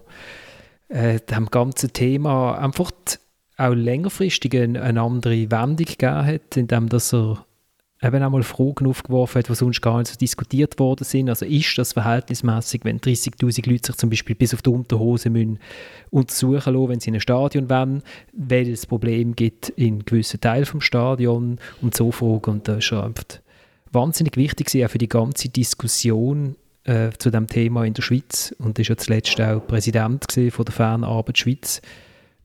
äh, 0.90 1.20
dem 1.20 1.48
ganzen 1.48 1.94
Thema 1.94 2.58
einfach 2.58 2.92
auch 3.58 3.74
längerfristig 3.74 4.56
eine, 4.56 4.82
eine 4.82 5.02
andere 5.02 5.50
Wendung 5.50 5.86
gegeben 5.86 6.26
hat, 6.26 6.58
indem 6.58 6.90
dass 6.90 7.14
er 7.14 7.47
eben 8.02 8.22
einmal 8.22 8.44
Fragen 8.44 8.86
aufgeworfen 8.88 9.40
hat, 9.40 9.50
die 9.50 9.56
sonst 9.56 9.82
gar 9.82 9.98
nicht 9.98 10.12
so 10.12 10.18
diskutiert 10.18 10.78
worden 10.78 11.04
sind. 11.04 11.30
Also 11.30 11.46
ist 11.46 11.78
das 11.78 11.94
verhältnismäßig, 11.94 12.82
wenn 12.84 13.00
30'000 13.00 13.70
Leute 13.70 13.88
sich 13.88 13.98
zum 13.98 14.10
Beispiel 14.10 14.36
bis 14.36 14.54
auf 14.54 14.62
die 14.62 14.70
Unterhose 14.70 15.30
müssen 15.30 15.60
untersuchen 16.12 16.74
lassen, 16.74 16.90
wenn 16.90 17.00
sie 17.00 17.10
in 17.10 17.16
ein 17.16 17.22
Stadion 17.22 17.70
wollen, 17.70 18.04
weil 18.34 18.70
es 18.70 18.86
Problem 18.86 19.36
gibt 19.36 19.70
in 19.70 20.06
gewissen 20.06 20.40
Teilen 20.40 20.66
des 20.66 20.84
Stadions 20.84 21.60
und 21.82 21.96
so 21.96 22.12
Fragen. 22.12 22.52
Und 22.52 22.68
das 22.68 22.86
ist 22.86 23.42
wahnsinnig 23.92 24.38
wichtig 24.38 24.86
auch 24.86 24.90
für 24.90 25.00
die 25.00 25.10
ganze 25.10 25.50
Diskussion 25.50 26.56
äh, 26.84 27.10
zu 27.18 27.32
dem 27.32 27.48
Thema 27.48 27.84
in 27.84 27.94
der 27.94 28.04
Schweiz 28.04 28.56
und 28.60 28.78
ist 28.78 28.90
ja 28.90 28.98
zuletzt 28.98 29.42
auch 29.42 29.66
Präsident 29.66 30.26
von 30.52 30.66
der 30.66 30.74
Fernarbeit 30.74 31.38
Schweiz 31.38 31.82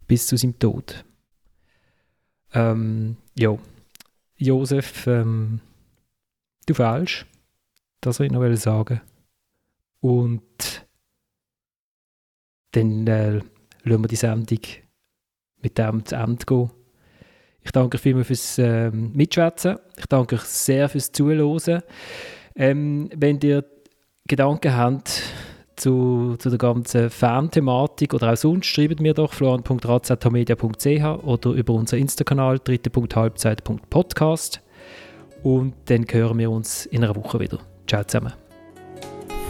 bis 0.09 0.27
zu 0.27 0.37
seinem 0.37 0.59
Tod. 0.59 1.05
Ähm, 2.55 3.17
ja, 3.39 3.57
Josef, 4.43 5.07
ähm, 5.07 5.61
du 6.67 6.75
fehlst. 6.75 7.27
Das 8.01 8.19
wollte 8.19 8.35
ich 8.35 8.41
noch 8.41 8.57
sagen. 8.57 9.01
Und 10.01 10.87
dann 12.73 13.07
äh, 13.07 13.41
lassen 13.85 14.03
wir 14.03 14.09
die 14.09 14.17
Sendung 14.17 14.59
mit 15.61 15.79
dem 15.79 16.05
zu 16.05 16.17
Ende 16.17 16.45
gehen. 16.45 16.71
Ich 17.65 17.71
danke 17.71 17.97
euch 17.97 18.03
vielmals 18.03 18.27
fürs 18.27 18.59
äh, 18.59 18.91
Mitschwätzen. 18.91 19.79
Ich 19.97 20.07
danke 20.07 20.35
euch 20.35 20.43
sehr 20.43 20.89
fürs 20.89 21.13
Zuhören. 21.13 21.83
Ähm, 22.57 23.09
wenn 23.15 23.39
ihr 23.41 23.65
Gedanken 24.27 24.77
habt, 24.77 25.23
zu, 25.83 26.37
zu 26.39 26.49
der 26.49 26.59
ganzen 26.59 27.11
Fan-Thematik 27.11 28.15
oder 28.15 28.33
auch 28.33 28.37
sonst, 28.37 28.67
schreibt 28.67 29.01
mir 29.01 29.15
doch 29.15 29.33
florian.razatamedia.ch 29.33 31.25
oder 31.25 31.51
über 31.51 31.75
unseren 31.75 31.99
Insta-Kanal 32.01 32.61
dritte.halbzeit.podcast 32.61 34.61
und 35.43 35.75
dann 35.87 36.07
hören 36.09 36.39
wir 36.39 36.53
uns 36.53 36.87
in 36.87 37.03
einer 37.03 37.17
Woche 37.17 37.41
wieder. 37.41 37.59
Ciao 37.89 38.05
zusammen. 38.05 38.33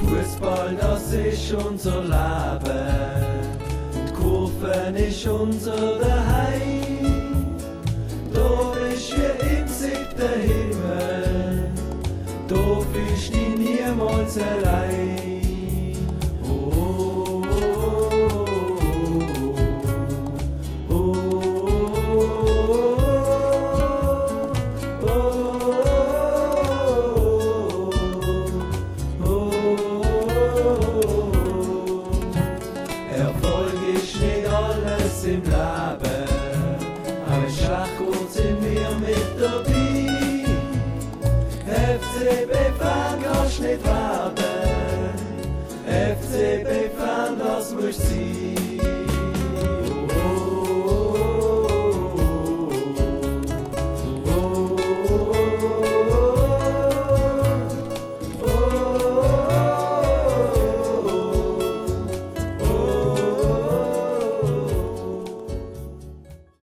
Fußball, 0.00 0.74
das 0.80 1.12
ist 1.12 1.52
unser 1.52 2.02
Leben 2.02 2.88
und 4.00 4.14
Kurven 4.14 4.96
ist 4.96 5.26
unser 5.26 5.98
Daheim. 5.98 7.58
Da 8.32 8.72
bist 8.88 9.14
wie 9.16 9.58
im 9.58 9.68
siebten 9.68 10.40
Himmel, 10.40 11.68
da 12.48 12.80
fühlst 12.90 13.34
du 13.34 13.40
niemals 13.60 14.38
allein. 14.38 15.41